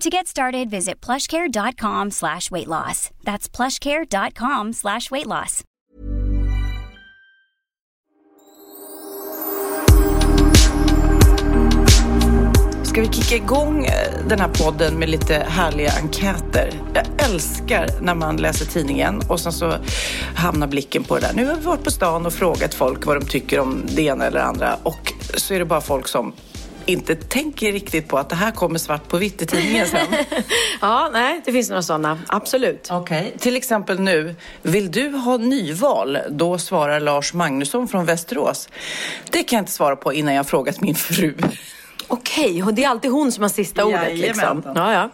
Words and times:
To 0.00 0.10
get 0.10 0.26
started, 0.26 0.70
visit 0.70 1.00
plushcare.com 1.00 2.10
slash 2.10 2.50
weight 2.50 2.66
loss. 2.68 3.10
That's 3.24 3.48
plushcare.com 3.48 4.72
slash 4.72 5.10
weight 5.10 5.26
loss. 5.26 5.64
Ska 12.84 13.00
vi 13.00 13.08
kicka 13.08 13.36
igång 13.44 13.84
eh, 13.84 14.26
den 14.28 14.40
här 14.40 14.48
podden 14.48 14.98
med 14.98 15.08
lite 15.08 15.34
härliga 15.34 15.92
enkäter? 16.02 16.82
Jag 16.94 17.06
älskar 17.30 17.88
när 18.00 18.14
man 18.14 18.36
läser 18.36 18.66
tidningen 18.66 19.22
och 19.28 19.40
sen 19.40 19.52
så 19.52 19.74
hamnar 20.34 20.66
blicken 20.66 21.04
på 21.04 21.14
det 21.14 21.20
där. 21.20 21.32
Nu 21.34 21.46
har 21.46 21.56
vi 21.56 21.62
varit 21.62 21.84
på 21.84 21.90
stan 21.90 22.26
och 22.26 22.32
frågat 22.32 22.74
folk 22.74 23.06
vad 23.06 23.20
de 23.20 23.26
tycker 23.26 23.60
om 23.60 23.82
det 23.96 24.02
ena 24.02 24.24
eller 24.26 24.40
andra 24.40 24.76
och 24.82 25.12
så 25.36 25.54
är 25.54 25.58
det 25.58 25.64
bara 25.64 25.80
folk 25.80 26.08
som 26.08 26.32
inte 26.86 27.14
tänker 27.14 27.72
riktigt 27.72 28.08
på 28.08 28.18
att 28.18 28.28
det 28.28 28.36
här 28.36 28.50
kommer 28.50 28.78
svart 28.78 29.08
på 29.08 29.16
vitt 29.16 29.42
i 29.42 29.46
tidningen 29.46 29.86
sen. 29.86 30.06
Ja, 30.80 31.10
nej, 31.12 31.40
det 31.44 31.52
finns 31.52 31.68
några 31.68 31.82
sådana. 31.82 32.18
Absolut. 32.26 32.88
Okej, 32.90 33.34
till 33.38 33.56
exempel 33.56 34.00
nu. 34.00 34.34
Vill 34.62 34.90
du 34.90 35.08
ha 35.08 35.36
nyval? 35.36 36.18
Då 36.30 36.58
svarar 36.58 37.00
Lars 37.00 37.34
Magnusson 37.34 37.88
från 37.88 38.04
Västerås. 38.04 38.68
Det 39.30 39.42
kan 39.42 39.56
jag 39.56 39.62
inte 39.62 39.72
svara 39.72 39.96
på 39.96 40.12
innan 40.12 40.34
jag 40.34 40.38
har 40.38 40.44
frågat 40.44 40.80
min 40.80 40.94
fru. 40.94 41.34
Okej, 42.08 42.62
och 42.62 42.74
det 42.74 42.84
är 42.84 42.88
alltid 42.88 43.10
hon 43.10 43.32
som 43.32 43.42
har 43.42 43.48
sista 43.48 43.84
ordet. 43.84 44.16
Liksom. 44.18 44.62
Ja, 44.74 44.92
ja. 44.92 45.10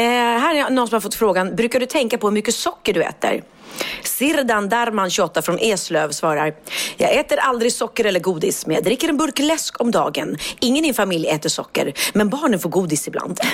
Eh, 0.00 0.02
här 0.40 0.54
är 0.54 0.70
någon 0.70 0.88
som 0.88 0.96
har 0.96 1.00
fått 1.00 1.14
frågan, 1.14 1.56
brukar 1.56 1.80
du 1.80 1.86
tänka 1.86 2.18
på 2.18 2.26
hur 2.26 2.34
mycket 2.34 2.54
socker 2.54 2.94
du 2.94 3.02
äter? 3.02 3.42
Sirdan 4.02 4.68
Darman 4.68 5.10
28 5.10 5.42
från 5.42 5.58
Eslöv 5.58 6.10
svarar, 6.10 6.54
jag 6.96 7.16
äter 7.16 7.38
aldrig 7.38 7.72
socker 7.72 8.04
eller 8.04 8.20
godis, 8.20 8.66
men 8.66 8.74
jag 8.74 8.84
dricker 8.84 9.08
en 9.08 9.16
burk 9.16 9.38
läsk 9.38 9.80
om 9.80 9.90
dagen. 9.90 10.36
Ingen 10.60 10.84
i 10.84 10.88
min 10.88 10.94
familj 10.94 11.28
äter 11.28 11.48
socker, 11.48 11.92
men 12.12 12.28
barnen 12.28 12.60
får 12.60 12.70
godis 12.70 13.08
ibland. 13.08 13.40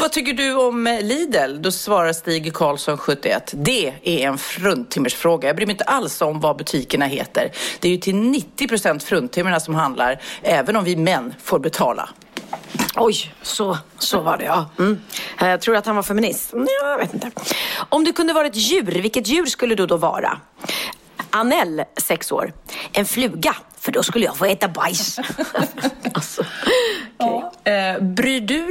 Vad 0.00 0.12
tycker 0.12 0.32
du 0.32 0.54
om 0.54 0.86
eh, 0.86 1.02
Lidl? 1.02 1.62
Då 1.62 1.70
svarar 1.72 2.12
Stig 2.12 2.54
Karlsson 2.54 2.98
71. 2.98 3.54
Det 3.56 3.92
är 4.02 4.28
en 4.28 4.38
fruntimmersfråga. 4.38 5.48
Jag 5.48 5.56
bryr 5.56 5.66
mig 5.66 5.72
inte 5.72 5.84
alls 5.84 6.22
om 6.22 6.40
vad 6.40 6.56
butikerna 6.56 7.06
heter. 7.06 7.52
Det 7.80 7.88
är 7.88 7.92
ju 7.92 7.98
till 7.98 8.16
90 8.16 8.68
procent 8.68 9.02
fruntimmerna 9.02 9.60
som 9.60 9.74
handlar, 9.74 10.20
även 10.42 10.76
om 10.76 10.84
vi 10.84 10.96
män 10.96 11.34
får 11.42 11.58
betala. 11.58 12.08
Oj, 12.96 13.32
så, 13.42 13.78
så 13.98 14.20
var 14.20 14.36
det 14.38 14.44
ja. 14.44 14.66
Mm. 14.78 15.00
Eh, 15.40 15.48
Jag 15.48 15.60
tror 15.60 15.76
att 15.76 15.86
han 15.86 15.96
var 15.96 16.02
feminist. 16.02 16.52
Mm, 16.52 16.66
Jag 16.82 16.98
vet 16.98 17.14
inte. 17.14 17.30
Om 17.88 18.04
du 18.04 18.12
kunde 18.12 18.32
vara 18.32 18.46
ett 18.46 18.56
djur, 18.56 18.82
vilket 19.02 19.26
djur 19.26 19.46
skulle 19.46 19.74
du 19.74 19.86
då 19.86 19.96
vara? 19.96 20.38
Anell, 21.30 21.84
sex 21.96 22.32
år. 22.32 22.52
En 22.92 23.04
fluga, 23.06 23.56
för 23.78 23.92
då 23.92 24.02
skulle 24.02 24.24
jag 24.24 24.36
få 24.36 24.44
äta 24.44 24.68
bajs. 24.68 25.18
alltså, 26.14 26.44
okej. 27.16 27.72
Eh, 27.74 28.02
bryr 28.02 28.40
du 28.40 28.63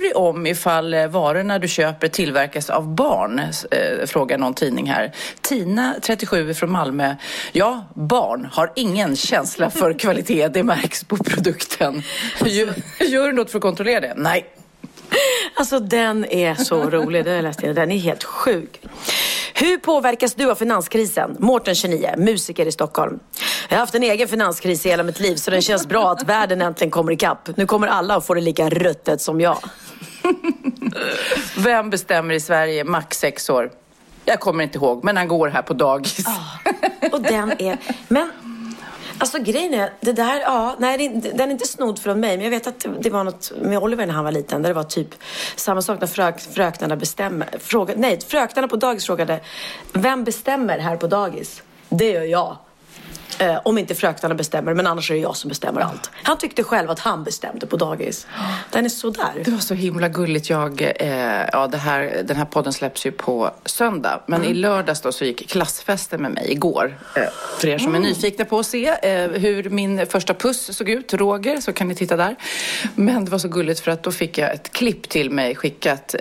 ifall 0.53 0.93
eh, 0.93 1.07
varorna 1.07 1.59
du 1.59 1.67
köper 1.67 2.07
tillverkas 2.07 2.69
av 2.69 2.95
barn? 2.95 3.39
Eh, 3.39 4.05
frågar 4.05 4.37
någon 4.37 4.53
tidning 4.53 4.89
här. 4.89 5.11
Tina, 5.41 5.95
37, 6.01 6.53
från 6.53 6.71
Malmö. 6.71 7.15
Ja, 7.51 7.85
barn 7.93 8.47
har 8.51 8.71
ingen 8.75 9.15
känsla 9.15 9.69
för 9.69 9.93
kvalitet. 9.93 10.47
Det 10.47 10.63
märks 10.63 11.03
på 11.03 11.17
produkten. 11.17 12.03
Gör, 12.45 12.73
gör 12.99 13.27
du 13.27 13.33
något 13.33 13.51
för 13.51 13.57
att 13.57 13.61
kontrollera 13.61 13.99
det? 13.99 14.13
Nej. 14.17 14.45
Alltså 15.55 15.79
den 15.79 16.25
är 16.25 16.55
så 16.55 16.89
rolig, 16.89 17.25
den, 17.25 17.43
läste 17.43 17.65
jag. 17.65 17.75
den 17.75 17.91
är 17.91 17.97
helt 17.97 18.23
sjuk. 18.23 18.81
Hur 19.53 19.77
påverkas 19.77 20.33
du 20.33 20.51
av 20.51 20.55
finanskrisen? 20.55 21.35
Mårten 21.39 21.75
29, 21.75 22.13
musiker 22.17 22.65
i 22.65 22.71
Stockholm. 22.71 23.19
Jag 23.69 23.75
har 23.75 23.79
haft 23.79 23.95
en 23.95 24.03
egen 24.03 24.27
finanskris 24.27 24.85
i 24.85 24.89
hela 24.89 25.03
mitt 25.03 25.19
liv 25.19 25.35
så 25.35 25.51
det 25.51 25.61
känns 25.61 25.87
bra 25.87 26.11
att 26.11 26.23
världen 26.23 26.61
äntligen 26.61 26.91
kommer 26.91 27.11
ikapp. 27.11 27.57
Nu 27.57 27.65
kommer 27.65 27.87
alla 27.87 28.15
att 28.15 28.25
få 28.25 28.33
det 28.33 28.41
lika 28.41 28.69
ruttet 28.69 29.21
som 29.21 29.41
jag. 29.41 29.57
Vem 31.57 31.89
bestämmer 31.89 32.33
i 32.33 32.39
Sverige 32.39 32.83
max 32.83 33.17
sex 33.17 33.49
år? 33.49 33.71
Jag 34.25 34.39
kommer 34.39 34.63
inte 34.63 34.77
ihåg, 34.77 35.03
men 35.03 35.17
han 35.17 35.27
går 35.27 35.47
här 35.47 35.61
på 35.61 35.73
dagis. 35.73 36.25
Och 37.11 37.21
den 37.21 37.51
är... 37.61 37.77
Men 38.07 38.31
Alltså 39.23 39.39
grejen 39.39 39.73
är, 39.73 39.93
det 39.99 40.13
där, 40.13 40.39
ja, 40.39 40.75
nej 40.79 41.21
den 41.33 41.41
är 41.41 41.51
inte 41.51 41.67
snodd 41.67 41.99
från 41.99 42.19
mig. 42.19 42.37
Men 42.37 42.43
jag 42.43 42.51
vet 42.51 42.67
att 42.67 42.85
det 42.99 43.09
var 43.09 43.23
något 43.23 43.51
med 43.61 43.79
Oliver 43.79 44.05
när 44.05 44.13
han 44.13 44.23
var 44.23 44.31
liten. 44.31 44.61
Där 44.61 44.69
det 44.69 44.73
var 44.73 44.83
typ 44.83 45.15
samma 45.55 45.81
sak 45.81 45.99
när 45.99 46.07
frök, 46.07 46.39
fröknarna 46.39 46.95
bestämmer. 46.95 47.49
Fråga, 47.59 47.93
nej, 47.97 48.19
fröknarna 48.27 48.67
på 48.67 48.75
dagis 48.75 49.05
frågade, 49.05 49.39
vem 49.93 50.23
bestämmer 50.23 50.79
här 50.79 50.97
på 50.97 51.07
dagis? 51.07 51.61
Det 51.89 52.11
gör 52.11 52.21
jag. 52.21 52.57
Eh, 53.39 53.59
om 53.63 53.77
inte 53.77 53.95
fröknarna 53.95 54.35
bestämmer, 54.35 54.73
men 54.73 54.87
annars 54.87 55.11
är 55.11 55.15
det 55.15 55.21
jag 55.21 55.35
som 55.35 55.49
bestämmer 55.49 55.81
allt. 55.81 56.11
Han 56.23 56.37
tyckte 56.37 56.63
själv 56.63 56.89
att 56.89 56.99
han 56.99 57.23
bestämde 57.23 57.67
på 57.67 57.77
dagis. 57.77 58.27
Den 58.71 58.85
är 58.85 58.89
sådär. 58.89 59.41
Det 59.45 59.51
var 59.51 59.59
så 59.59 59.73
himla 59.73 60.09
gulligt. 60.09 60.49
Jag, 60.49 60.81
eh, 60.81 61.45
ja, 61.51 61.67
det 61.67 61.77
här, 61.77 62.23
den 62.23 62.37
här 62.37 62.45
podden 62.45 62.73
släpps 62.73 63.05
ju 63.05 63.11
på 63.11 63.51
söndag. 63.65 64.21
Men 64.25 64.43
i 64.43 64.53
lördags 64.53 65.01
då 65.01 65.11
så 65.11 65.25
gick 65.25 65.49
klassfesten 65.49 66.21
med 66.21 66.31
mig 66.31 66.51
igår. 66.51 66.97
Eh, 67.15 67.23
för 67.59 67.67
er 67.67 67.77
som 67.77 67.95
är 67.95 67.99
nyfikna 67.99 68.45
på 68.45 68.59
att 68.59 68.65
se 68.65 68.87
eh, 68.87 69.29
hur 69.31 69.69
min 69.69 70.05
första 70.05 70.33
puss 70.33 70.77
såg 70.77 70.89
ut, 70.89 71.13
Roger, 71.13 71.61
så 71.61 71.73
kan 71.73 71.87
ni 71.87 71.95
titta 71.95 72.15
där. 72.15 72.35
Men 72.95 73.25
det 73.25 73.31
var 73.31 73.39
så 73.39 73.47
gulligt 73.47 73.79
för 73.79 73.91
att 73.91 74.03
då 74.03 74.11
fick 74.11 74.37
jag 74.37 74.53
ett 74.53 74.71
klipp 74.71 75.09
till 75.09 75.31
mig 75.31 75.55
skickat 75.55 76.15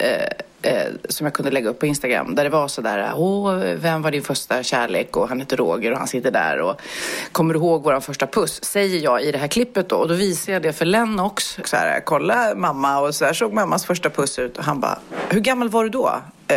eh, 0.63 0.93
som 1.09 1.27
jag 1.27 1.35
kunde 1.35 1.51
lägga 1.51 1.71
upp 1.71 1.79
på 1.79 1.87
Instagram 1.87 2.35
där 2.35 2.45
det 2.45 2.51
var 2.51 2.69
sådär, 2.69 3.13
åh, 3.17 3.57
vem 3.57 4.03
var 4.03 4.11
din 4.11 4.23
första 4.23 4.63
kärlek? 4.63 5.17
Och 5.17 5.29
han 5.29 5.41
heter 5.41 5.57
Roger 5.57 5.93
och 5.93 5.99
han 5.99 6.09
sitter 6.09 6.31
där 6.31 6.61
och 6.61 6.81
kommer 7.33 7.55
du 7.55 7.61
ihåg 7.61 7.83
vår 7.83 8.01
första 8.01 8.27
puss? 8.27 8.65
Säger 8.65 9.01
jag 9.01 9.23
i 9.23 9.33
det 9.33 9.39
här 9.39 9.49
klippet 9.49 9.89
då 9.89 9.97
och 9.97 10.09
då 10.09 10.15
visar 10.15 10.53
jag 10.53 10.63
det 10.63 10.73
för 10.73 10.85
Lennox. 10.85 11.59
Så 11.65 11.77
här, 11.77 12.01
kolla 12.01 12.55
mamma 12.55 12.99
och 13.01 13.15
så 13.15 13.25
här 13.25 13.33
såg 13.33 13.53
mammas 13.53 13.85
första 13.85 14.11
puss 14.11 14.39
ut 14.39 14.59
och 14.59 14.65
han 14.65 14.81
bara, 14.81 14.99
hur 15.29 15.41
gammal 15.41 15.69
var 15.69 15.85
du 15.85 15.91
då? 15.91 16.21
Eh, 16.49 16.57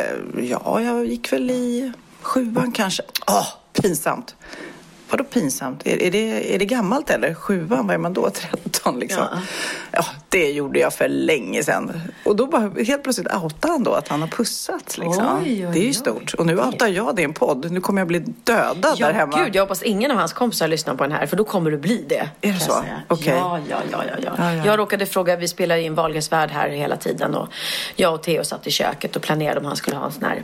ja, 0.50 0.82
jag 0.82 1.06
gick 1.06 1.34
väl 1.34 1.52
i 1.52 1.92
sjuan 2.22 2.72
kanske. 2.72 3.04
Åh, 3.28 3.48
pinsamt. 3.74 4.36
Vadå 5.10 5.24
pinsamt? 5.24 5.88
Är, 5.88 6.02
är, 6.02 6.12
det, 6.12 6.56
är 6.56 6.60
det 6.60 6.66
gammalt 6.66 7.10
eller? 7.10 7.34
Sjuan, 7.34 7.88
vad 7.88 7.94
är 7.94 7.98
man 7.98 8.14
då? 8.14 8.30
13 8.74 9.00
liksom? 9.00 9.24
Ja. 9.32 9.40
Ja. 9.92 10.06
det 10.30 10.52
gjorde 10.52 10.80
jag 10.80 10.94
för 10.94 11.08
länge 11.08 11.64
sedan. 11.64 12.02
Och 12.24 12.36
då 12.36 12.48
bara 12.48 12.70
helt 12.84 13.04
plötsligt 13.04 13.34
outar 13.34 13.70
han 13.70 13.84
då 13.84 13.94
att 13.94 14.08
han 14.08 14.22
har 14.22 14.28
pussats 14.28 14.98
liksom. 14.98 15.40
Oj, 15.44 15.68
oj, 15.68 15.74
det 15.74 15.80
är 15.80 15.84
ju 15.84 15.94
stort. 15.94 16.34
Och 16.34 16.46
nu 16.46 16.60
outar 16.60 16.88
jag 16.88 17.16
det 17.16 17.22
i 17.22 17.26
en 17.26 17.34
podd. 17.34 17.72
Nu 17.72 17.82
kommer 17.82 18.02
jag 18.02 18.08
bli 18.08 18.20
dödad 18.20 18.98
där 19.00 19.14
hemma. 19.14 19.44
Gud, 19.44 19.56
jag 19.56 19.64
hoppas 19.64 19.84
ingen 19.84 20.12
av 20.12 20.18
hans 20.18 20.34
kompisar 20.34 20.68
lyssnar 20.68 20.96
på 20.96 21.04
den 21.04 21.12
här, 21.12 21.26
för 21.26 21.38
då 21.38 21.44
kommer 21.44 21.72
du 21.72 21.78
bli 21.78 22.06
det. 22.10 22.30
Är 22.42 22.54
det 22.54 22.60
så? 22.60 22.84
Okej. 23.08 23.34
Ja, 23.34 23.60
ja, 23.70 23.78
ja, 23.92 24.04
ja, 24.08 24.16
ja. 24.24 24.32
Ja, 24.38 24.54
ja. 24.54 24.66
Jag 24.66 24.80
råkade 24.80 25.06
fråga, 25.06 25.36
vi 25.36 25.48
spelar 25.48 25.78
in 25.78 25.96
Wahlgrens 25.96 26.32
värld 26.32 26.50
här 26.52 26.70
hela 26.70 26.98
tiden 26.98 27.36
och 27.36 27.48
jag 27.96 28.14
och 28.14 28.24
Theo 28.24 28.44
satt 28.44 28.68
i 28.68 28.72
köket 28.72 29.16
och 29.16 29.22
planerade 29.22 29.60
om 29.60 29.66
han 29.66 29.76
skulle 29.76 29.98
ha 29.98 30.06
en 30.06 30.12
sån 30.12 30.24
här 30.24 30.44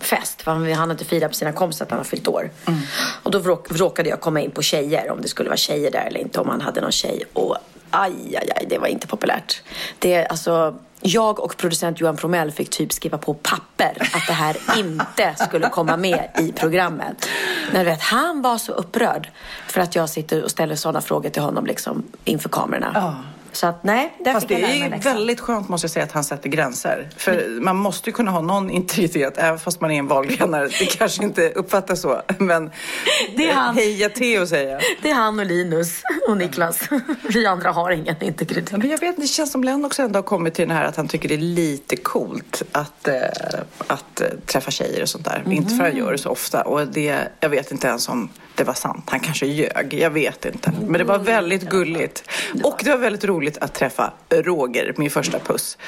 fest. 0.00 0.42
För 0.42 0.74
han, 0.74 0.88
hade 0.88 1.04
firat 1.04 1.30
på 1.30 1.34
sina 1.34 1.52
kompisar 1.52 1.84
att 1.84 1.90
han 1.90 1.98
har 1.98 2.04
fyllt 2.04 2.28
år. 2.28 2.50
Mm. 2.66 2.80
Och 3.22 3.30
då 3.30 3.38
råk, 3.38 3.66
råkade 3.70 4.08
jag 4.08 4.20
komma 4.20 4.40
in 4.40 4.50
på 4.50 4.62
tjejer, 4.62 5.10
om 5.10 5.22
det 5.22 5.28
skulle 5.28 5.48
vara 5.48 5.56
tjejer 5.56 5.90
där 5.90 6.04
eller 6.06 6.20
inte, 6.20 6.40
om 6.40 6.48
han 6.48 6.60
hade 6.60 6.80
någon 6.80 6.92
tjej. 6.92 7.24
Och 7.32 7.56
aj, 7.90 8.36
aj, 8.36 8.50
aj, 8.56 8.66
det 8.68 8.78
var 8.78 8.86
inte 8.86 9.06
populärt. 9.06 9.62
Det, 9.98 10.26
alltså, 10.26 10.74
jag 11.00 11.40
och 11.40 11.56
producent 11.56 12.00
Johan 12.00 12.16
Promell 12.16 12.50
fick 12.50 12.70
typ 12.70 12.92
skriva 12.92 13.18
på 13.18 13.34
papper 13.34 13.96
att 14.14 14.26
det 14.26 14.32
här 14.32 14.56
inte 14.78 15.34
skulle 15.38 15.68
komma 15.68 15.96
med 15.96 16.30
i 16.38 16.52
programmet. 16.52 17.28
Men 17.72 17.84
vet, 17.86 18.02
han 18.02 18.42
var 18.42 18.58
så 18.58 18.72
upprörd 18.72 19.30
för 19.66 19.80
att 19.80 19.94
jag 19.94 20.10
sitter 20.10 20.42
och 20.42 20.50
ställer 20.50 20.76
sådana 20.76 21.00
frågor 21.00 21.30
till 21.30 21.42
honom 21.42 21.66
liksom 21.66 22.02
inför 22.24 22.48
kamerorna. 22.48 22.92
Ja. 22.94 23.14
Så 23.52 23.66
att 23.66 23.84
nej, 23.84 24.16
där 24.24 24.32
Fast 24.32 24.48
fick 24.48 24.58
jag 24.58 24.70
det 24.70 24.78
lära 24.78 24.88
mig 24.88 24.98
är 24.98 25.02
väldigt 25.02 25.40
skönt 25.40 25.68
måste 25.68 25.84
jag 25.84 25.90
säga 25.90 26.04
att 26.04 26.12
han 26.12 26.24
sätter 26.24 26.48
gränser. 26.48 27.08
För 27.16 27.60
man 27.60 27.76
måste 27.76 28.10
ju 28.10 28.14
kunna 28.14 28.30
ha 28.30 28.40
någon 28.40 28.70
integritet 28.70 29.38
även 29.38 29.58
fast 29.58 29.80
man 29.80 29.90
är 29.90 29.98
en 29.98 30.06
valgrenare. 30.08 30.68
Det 30.78 30.98
kanske 30.98 31.24
inte 31.24 31.50
uppfattas 31.50 32.00
så. 32.00 32.22
Men 32.38 32.70
Det 33.36 33.48
är 33.48 33.54
han. 33.54 33.76
heja 33.76 34.08
Theo 34.08 34.46
säger 34.46 34.72
jag. 34.72 34.80
Det 35.02 35.10
är 35.10 35.14
han 35.14 35.38
och 35.38 35.46
Linus 35.46 36.02
och 36.28 36.36
Niklas. 36.36 36.80
Vi 37.22 37.46
andra 37.46 37.70
har 37.72 37.90
ingen 37.90 38.22
integritet. 38.22 38.72
Men 38.78 38.88
jag 38.90 39.00
vet, 39.00 39.16
det 39.16 39.26
känns 39.26 39.52
som 39.52 39.64
Lennox 39.64 40.00
ändå 40.00 40.18
har 40.18 40.22
kommit 40.22 40.54
till 40.54 40.68
den 40.68 40.76
här 40.76 40.84
att 40.84 40.96
han 40.96 41.08
tycker 41.08 41.28
det 41.28 41.34
är 41.34 41.38
lite 41.38 41.96
coolt 41.96 42.62
att, 42.72 43.08
eh, 43.08 43.14
att 43.86 44.20
eh, 44.20 44.26
träffa 44.46 44.70
tjejer 44.70 45.02
och 45.02 45.08
sånt 45.08 45.24
där. 45.24 45.42
Inte 45.50 45.74
för 45.74 45.84
att 45.84 45.90
han 45.90 45.98
gör 45.98 46.12
det 46.12 46.18
så 46.18 46.28
ofta. 46.30 46.62
Och 46.62 46.86
det, 46.86 47.18
jag 47.40 47.48
vet 47.48 47.72
inte 47.72 47.86
ens 47.86 48.08
om 48.08 48.28
det 48.54 48.64
var 48.64 48.74
sant. 48.74 49.04
Han 49.06 49.20
kanske 49.20 49.46
ljög. 49.46 49.94
Jag 49.94 50.10
vet 50.10 50.44
inte. 50.44 50.72
Men 50.80 50.92
det 50.98 51.04
var 51.04 51.18
väldigt 51.18 51.62
gulligt. 51.62 52.24
Och 52.64 52.80
det 52.84 52.90
var 52.90 52.96
väldigt 52.96 53.24
roligt 53.24 53.41
att 53.60 53.74
träffa 53.74 54.12
Roger, 54.30 54.94
min 54.96 55.10
första 55.10 55.38
puss, 55.38 55.78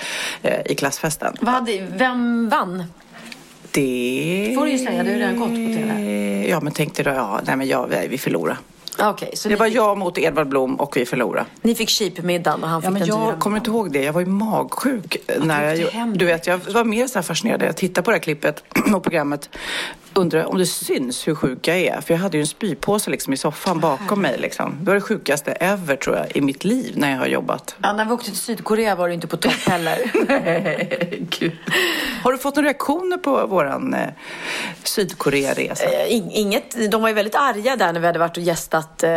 eh, 0.43 0.61
i 0.67 0.75
klassfesten. 0.75 1.37
Vad 1.41 1.71
vem 1.97 2.49
vann? 2.49 2.85
Det... 3.71 4.53
får 4.59 4.65
du 4.65 4.73
ju 4.73 4.79
säga, 4.79 5.03
det 5.03 5.11
har 5.11 5.19
redan 5.19 5.37
gått 5.37 5.49
på 5.49 5.55
TV. 5.55 6.49
Ja, 6.49 6.61
men 6.61 6.73
tänkte 6.73 7.03
då, 7.03 7.11
ja, 7.11 7.41
nej 7.47 7.57
men 7.57 7.67
jag, 7.69 7.89
vi 8.09 8.19
förlorade. 8.19 8.59
Så 9.35 9.49
Det 9.49 9.49
ni, 9.49 9.55
var 9.55 9.67
jag 9.67 9.99
mot 9.99 10.19
Edvard 10.19 10.49
Blom 10.49 10.75
och 10.75 10.97
vi 10.97 11.07
förlorade. 11.07 11.47
ni 11.63 11.75
fick 11.75 11.91
cheapmiddagen 11.91 12.63
och 12.63 12.69
han 12.69 12.83
fick 12.83 12.87
Ja, 12.87 12.91
men 12.91 13.07
jag 13.07 13.39
kommer 13.39 13.57
inte 13.57 13.71
ihåg 13.71 13.93
det. 13.93 14.03
Jag 14.03 14.13
var 14.13 14.21
ju 14.21 14.27
magsjuk. 14.27 15.17
när 15.41 15.85
åkte 15.85 15.97
jag, 15.99 16.19
du 16.19 16.25
vet, 16.25 16.47
jag 16.47 16.59
var 16.59 16.85
mer 16.85 17.07
så 17.07 17.23
fascinerad. 17.23 17.63
Jag 17.63 17.77
tittade 17.77 18.05
på 18.05 18.11
det 18.11 18.17
här 18.17 18.23
klippet 18.23 18.65
och 18.95 19.03
programmet. 19.03 19.49
Undrar 20.17 20.45
om 20.45 20.59
det 20.59 20.67
syns 20.67 21.29
hur 21.29 21.35
sjuk 21.35 21.69
jag 21.69 21.77
är. 21.79 22.01
För 22.01 22.15
jag 22.15 22.19
hade 22.21 22.37
ju 22.37 22.41
en 22.41 22.47
spypåse 22.47 23.11
liksom 23.11 23.33
i 23.33 23.37
soffan 23.37 23.81
bakom 23.81 24.21
mig. 24.23 24.39
Liksom. 24.39 24.77
Det 24.81 24.87
var 24.87 24.95
det 24.95 25.01
sjukaste 25.01 25.53
ever 25.53 25.97
tror 25.97 26.17
jag 26.17 26.37
i 26.37 26.41
mitt 26.41 26.65
liv 26.65 26.93
när 26.97 27.11
jag 27.11 27.19
har 27.19 27.27
jobbat. 27.27 27.77
Ja, 27.83 27.93
när 27.93 28.05
vi 28.05 28.11
åkte 28.13 28.31
till 28.31 28.39
Sydkorea 28.39 28.95
var 28.95 29.09
du 29.09 29.15
inte 29.15 29.27
på 29.27 29.37
topp 29.37 29.53
heller. 29.53 29.99
Gud. 31.41 31.53
Har 32.23 32.33
du 32.33 32.39
fått 32.39 32.57
några 32.57 32.69
reaktioner 32.69 33.17
på 33.17 33.47
våran 33.47 33.95
eh, 33.95 34.09
Sydkorea-resa? 34.83 35.85
Eh, 35.85 36.07
ing- 36.13 36.31
Inget, 36.33 36.91
de 36.91 37.03
var 37.03 37.09
ju 37.09 37.15
väldigt 37.15 37.35
arga 37.35 37.77
där 37.77 37.93
när 37.93 38.01
vi 38.01 38.07
hade 38.07 38.19
varit 38.19 38.37
och 38.37 38.43
gästat 38.43 39.03
eh, 39.03 39.11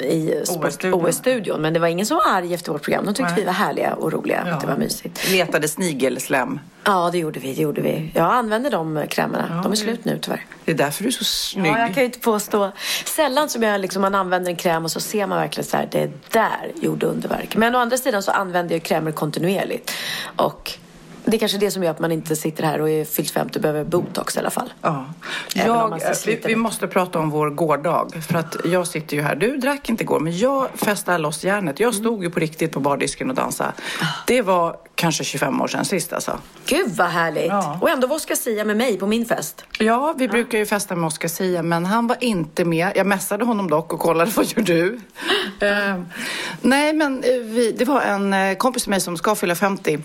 i 0.00 0.42
OS-studion. 0.48 0.94
OS-studion. 1.06 1.62
Men 1.62 1.72
det 1.72 1.80
var 1.80 1.88
ingen 1.88 2.06
som 2.06 2.16
var 2.16 2.24
arg 2.36 2.54
efter 2.54 2.72
vårt 2.72 2.82
program. 2.82 3.04
De 3.04 3.14
tyckte 3.14 3.32
Nej. 3.32 3.40
vi 3.40 3.44
var 3.46 3.52
härliga 3.52 3.94
och 3.94 4.12
roliga. 4.12 4.40
Att 4.40 4.60
det 4.60 4.66
var 4.66 4.76
mysigt. 4.76 5.30
Letade 5.32 5.68
snigelslem. 5.68 6.60
Ja, 6.84 7.08
det 7.12 7.18
gjorde 7.18 7.40
vi. 7.40 7.54
Det 7.54 7.62
gjorde 7.62 7.80
vi. 7.80 8.10
Jag 8.14 8.24
använder 8.32 8.70
de 8.70 9.04
krämerna. 9.08 9.60
de 9.62 9.72
är 9.72 9.76
slut 9.76 10.04
nu 10.04 10.18
tyvärr. 10.22 10.31
Det 10.64 10.70
är 10.70 10.76
därför 10.76 11.02
du 11.02 11.08
är 11.08 11.12
så 11.12 11.24
snygg. 11.24 11.72
Ja, 11.72 11.78
jag 11.78 11.94
kan 11.94 12.02
ju 12.02 12.04
inte 12.04 12.18
påstå. 12.18 12.72
Sällan 13.04 13.48
som 13.48 13.62
jag 13.62 13.80
liksom, 13.80 14.02
man 14.02 14.14
använder 14.14 14.50
en 14.50 14.56
kräm 14.56 14.84
och 14.84 14.90
så 14.90 15.00
ser 15.00 15.26
man 15.26 15.38
verkligen 15.38 15.66
så 15.66 15.76
här, 15.76 15.88
det 15.90 16.10
där 16.30 16.72
gjorde 16.80 17.06
underverk. 17.06 17.56
Men 17.56 17.74
å 17.74 17.78
andra 17.78 17.96
sidan 17.96 18.22
så 18.22 18.30
använder 18.30 18.74
jag 18.74 18.82
krämer 18.82 19.12
kontinuerligt. 19.12 19.92
Och 20.36 20.72
det 21.24 21.36
är 21.36 21.38
kanske 21.38 21.58
det 21.58 21.70
som 21.70 21.82
gör 21.82 21.90
att 21.90 21.98
man 21.98 22.12
inte 22.12 22.36
sitter 22.36 22.64
här 22.64 22.80
och 22.80 22.90
är 22.90 23.04
fyllt 23.04 23.30
50 23.30 23.58
och 23.58 23.62
behöver 23.62 23.84
botox 23.84 24.36
i 24.36 24.38
alla 24.38 24.50
fall. 24.50 24.72
Ja. 24.82 25.06
Jag, 25.54 26.16
ser 26.16 26.30
vi, 26.30 26.40
vi 26.44 26.56
måste 26.56 26.86
prata 26.86 27.18
om 27.18 27.30
vår 27.30 27.50
gårdag. 27.50 28.24
För 28.28 28.38
att 28.38 28.56
jag 28.64 28.86
sitter 28.86 29.16
ju 29.16 29.22
här. 29.22 29.34
Du 29.34 29.56
drack 29.56 29.88
inte 29.88 30.02
igår, 30.02 30.20
men 30.20 30.38
jag 30.38 30.68
festade 30.74 31.18
loss 31.18 31.44
järnet. 31.44 31.80
Jag 31.80 31.94
stod 31.94 32.24
ju 32.24 32.30
på 32.30 32.40
riktigt 32.40 32.72
på 32.72 32.80
bardisken 32.80 33.30
och 33.30 33.36
dansade. 33.36 33.72
Det 34.26 34.42
var 34.42 34.76
kanske 34.94 35.24
25 35.24 35.60
år 35.60 35.68
sedan 35.68 35.84
sist 35.84 36.12
alltså. 36.12 36.38
Gud 36.66 36.90
vad 36.96 37.06
härligt! 37.06 37.46
Ja. 37.46 37.78
Och 37.80 37.90
ändå 37.90 38.06
var 38.06 38.16
Oscar 38.16 38.34
Sia 38.34 38.64
med 38.64 38.76
mig 38.76 38.98
på 38.98 39.06
min 39.06 39.26
fest. 39.26 39.64
Ja, 39.78 40.14
vi 40.18 40.28
brukar 40.28 40.58
ju 40.58 40.66
festa 40.66 40.96
med 40.96 41.06
Oscar 41.06 41.28
Sia, 41.28 41.62
men 41.62 41.86
han 41.86 42.06
var 42.06 42.16
inte 42.20 42.64
med. 42.64 42.92
Jag 42.94 43.06
messade 43.06 43.44
honom 43.44 43.70
dock 43.70 43.92
och 43.92 44.00
kollade, 44.00 44.30
vad 44.36 44.46
gör 44.46 44.62
du? 44.62 45.00
Eh, 45.60 46.00
nej, 46.60 46.92
men 46.92 47.24
eh, 47.24 47.30
vi, 47.30 47.72
det 47.78 47.84
var 47.84 48.00
en 48.00 48.32
eh, 48.32 48.56
kompis 48.56 48.86
med 48.86 48.90
mig 48.90 49.00
som 49.00 49.16
ska 49.16 49.34
fylla 49.34 49.54
50. 49.54 49.98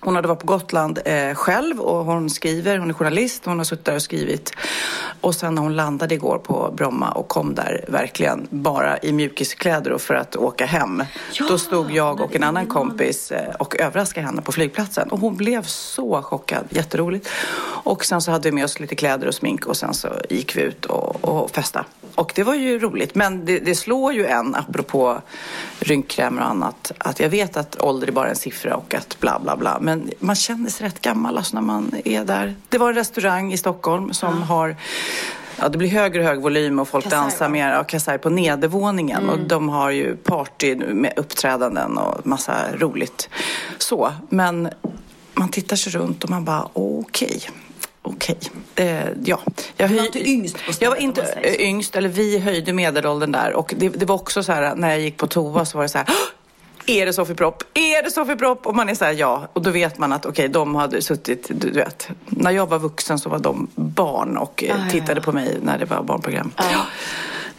Hon 0.00 0.16
hade 0.16 0.28
varit 0.28 0.40
på 0.40 0.46
Gotland 0.46 0.98
eh, 1.04 1.34
själv 1.34 1.80
och 1.80 2.04
hon 2.04 2.30
skriver, 2.30 2.78
hon 2.78 2.90
är 2.90 2.94
journalist, 2.94 3.44
hon 3.44 3.58
har 3.58 3.64
suttit 3.64 3.84
där 3.84 3.94
och 3.94 4.02
skrivit. 4.02 4.52
Och 5.20 5.34
sen 5.34 5.54
när 5.54 5.62
hon 5.62 5.76
landade 5.76 6.14
igår 6.14 6.38
på 6.38 6.74
Bromma 6.76 7.10
och 7.10 7.28
kom 7.28 7.54
där 7.54 7.84
verkligen 7.88 8.46
bara 8.50 8.98
i 8.98 9.12
mjukiskläder 9.12 9.92
och 9.92 10.00
för 10.00 10.14
att 10.14 10.36
åka 10.36 10.66
hem. 10.66 11.04
då 11.48 11.58
stod 11.58 11.90
jag 11.90 12.20
och 12.20 12.36
en 12.36 12.42
annan 12.42 12.66
kompis 12.66 13.32
eh, 13.32 13.54
och 13.54 13.76
överraskade 13.76 14.26
henne 14.26 14.42
på 14.42 14.52
flygplatsen. 14.52 15.10
Och 15.10 15.20
hon 15.20 15.36
blev 15.36 15.62
så 15.62 16.22
chockad, 16.22 16.64
jätteroligt. 16.70 17.28
Och 17.84 18.04
sen 18.04 18.20
så 18.20 18.30
hade 18.30 18.48
vi 18.50 18.54
med 18.54 18.64
oss 18.64 18.80
lite 18.80 18.94
kläder 18.94 19.26
och 19.26 19.34
smink 19.34 19.66
och 19.66 19.76
sen 19.76 19.94
så 19.94 20.08
gick 20.30 20.56
vi 20.56 20.62
ut 20.62 20.86
och, 20.86 21.24
och 21.24 21.50
festa. 21.50 21.84
Och 22.20 22.32
det 22.34 22.42
var 22.42 22.54
ju 22.54 22.78
roligt. 22.78 23.14
Men 23.14 23.44
det, 23.44 23.58
det 23.58 23.74
slår 23.74 24.12
ju 24.12 24.26
en, 24.26 24.54
apropå 24.54 25.22
rynkkrämer 25.78 26.42
och 26.42 26.48
annat, 26.48 26.92
att 26.98 27.20
jag 27.20 27.28
vet 27.28 27.56
att 27.56 27.82
ålder 27.82 28.08
är 28.08 28.12
bara 28.12 28.28
en 28.28 28.36
siffra 28.36 28.76
och 28.76 28.94
att 28.94 29.20
bla 29.20 29.40
bla 29.42 29.56
bla. 29.56 29.78
Men 29.80 30.10
man 30.18 30.36
känner 30.36 30.70
sig 30.70 30.86
rätt 30.86 31.00
gammal 31.00 31.38
alltså 31.38 31.54
när 31.54 31.62
man 31.62 31.94
är 32.04 32.24
där. 32.24 32.54
Det 32.68 32.78
var 32.78 32.88
en 32.88 32.94
restaurang 32.94 33.52
i 33.52 33.58
Stockholm 33.58 34.12
som 34.12 34.42
har 34.42 34.76
Ja, 35.58 35.68
det 35.68 35.78
blir 35.78 35.88
högre 35.88 36.20
och 36.20 36.26
högre 36.26 36.42
volym 36.42 36.78
och 36.78 36.88
folk 36.88 37.04
Kasai, 37.04 37.18
dansar 37.18 37.48
mer 37.48 37.72
ja, 37.72 37.84
kasai 37.84 38.18
på 38.18 38.30
nedervåningen. 38.30 39.28
Och 39.28 39.38
de 39.38 39.68
har 39.68 39.90
ju 39.90 40.16
party 40.16 40.76
med 40.76 41.12
uppträdanden 41.16 41.98
och 41.98 42.26
massa 42.26 42.76
roligt. 42.76 43.28
Så, 43.78 44.12
men 44.28 44.68
man 45.34 45.48
tittar 45.48 45.76
sig 45.76 45.92
runt 45.92 46.24
och 46.24 46.30
man 46.30 46.44
bara 46.44 46.68
okej. 46.72 47.40
Okej. 48.02 48.38
Eh, 48.74 49.00
ja. 49.24 49.40
Jag, 49.76 49.90
Du 49.90 49.94
var 49.96 50.02
höj- 50.02 50.06
inte 50.06 50.28
yngst 50.30 50.54
på 50.66 50.72
stället, 50.72 50.80
Jag 50.82 50.90
var 50.90 50.96
inte 50.96 51.22
eh, 51.22 51.68
yngst, 51.68 51.96
eller 51.96 52.08
vi 52.08 52.38
höjde 52.38 52.72
medelåldern 52.72 53.32
där. 53.32 53.52
Och 53.52 53.74
det, 53.76 53.88
det 53.88 54.06
var 54.06 54.14
också 54.14 54.42
så 54.42 54.52
här, 54.52 54.74
när 54.74 54.90
jag 54.90 55.00
gick 55.00 55.16
på 55.16 55.26
toa 55.26 55.64
så 55.64 55.78
var 55.78 55.82
det 55.82 55.88
så 55.88 55.98
här 55.98 56.06
"Åh! 56.10 56.14
är 56.96 57.06
det 57.06 57.12
Sofie 57.12 57.34
Propp? 57.34 57.62
Är 57.74 58.02
det 58.02 58.10
Sofie 58.10 58.36
Propp? 58.36 58.66
Och 58.66 58.74
man 58.74 58.88
är 58.88 58.94
så 58.94 59.04
här, 59.04 59.12
ja. 59.12 59.48
Och 59.52 59.62
då 59.62 59.70
vet 59.70 59.98
man 59.98 60.12
att 60.12 60.26
okej, 60.26 60.48
de 60.48 60.74
hade 60.74 61.02
suttit, 61.02 61.46
du, 61.50 61.70
vet. 61.70 62.08
När 62.26 62.50
jag 62.50 62.66
var 62.68 62.78
vuxen 62.78 63.18
så 63.18 63.28
var 63.28 63.38
de 63.38 63.68
barn 63.74 64.36
och 64.36 64.64
eh, 64.64 64.74
Ah, 64.74 64.84
ja, 64.84 64.90
tittade 64.90 65.14
ja. 65.20 65.20
på 65.22 65.32
mig 65.32 65.58
när 65.62 65.78
det 65.78 65.84
var 65.84 66.02
barnprogram. 66.02 66.52
Ja. 66.56 66.64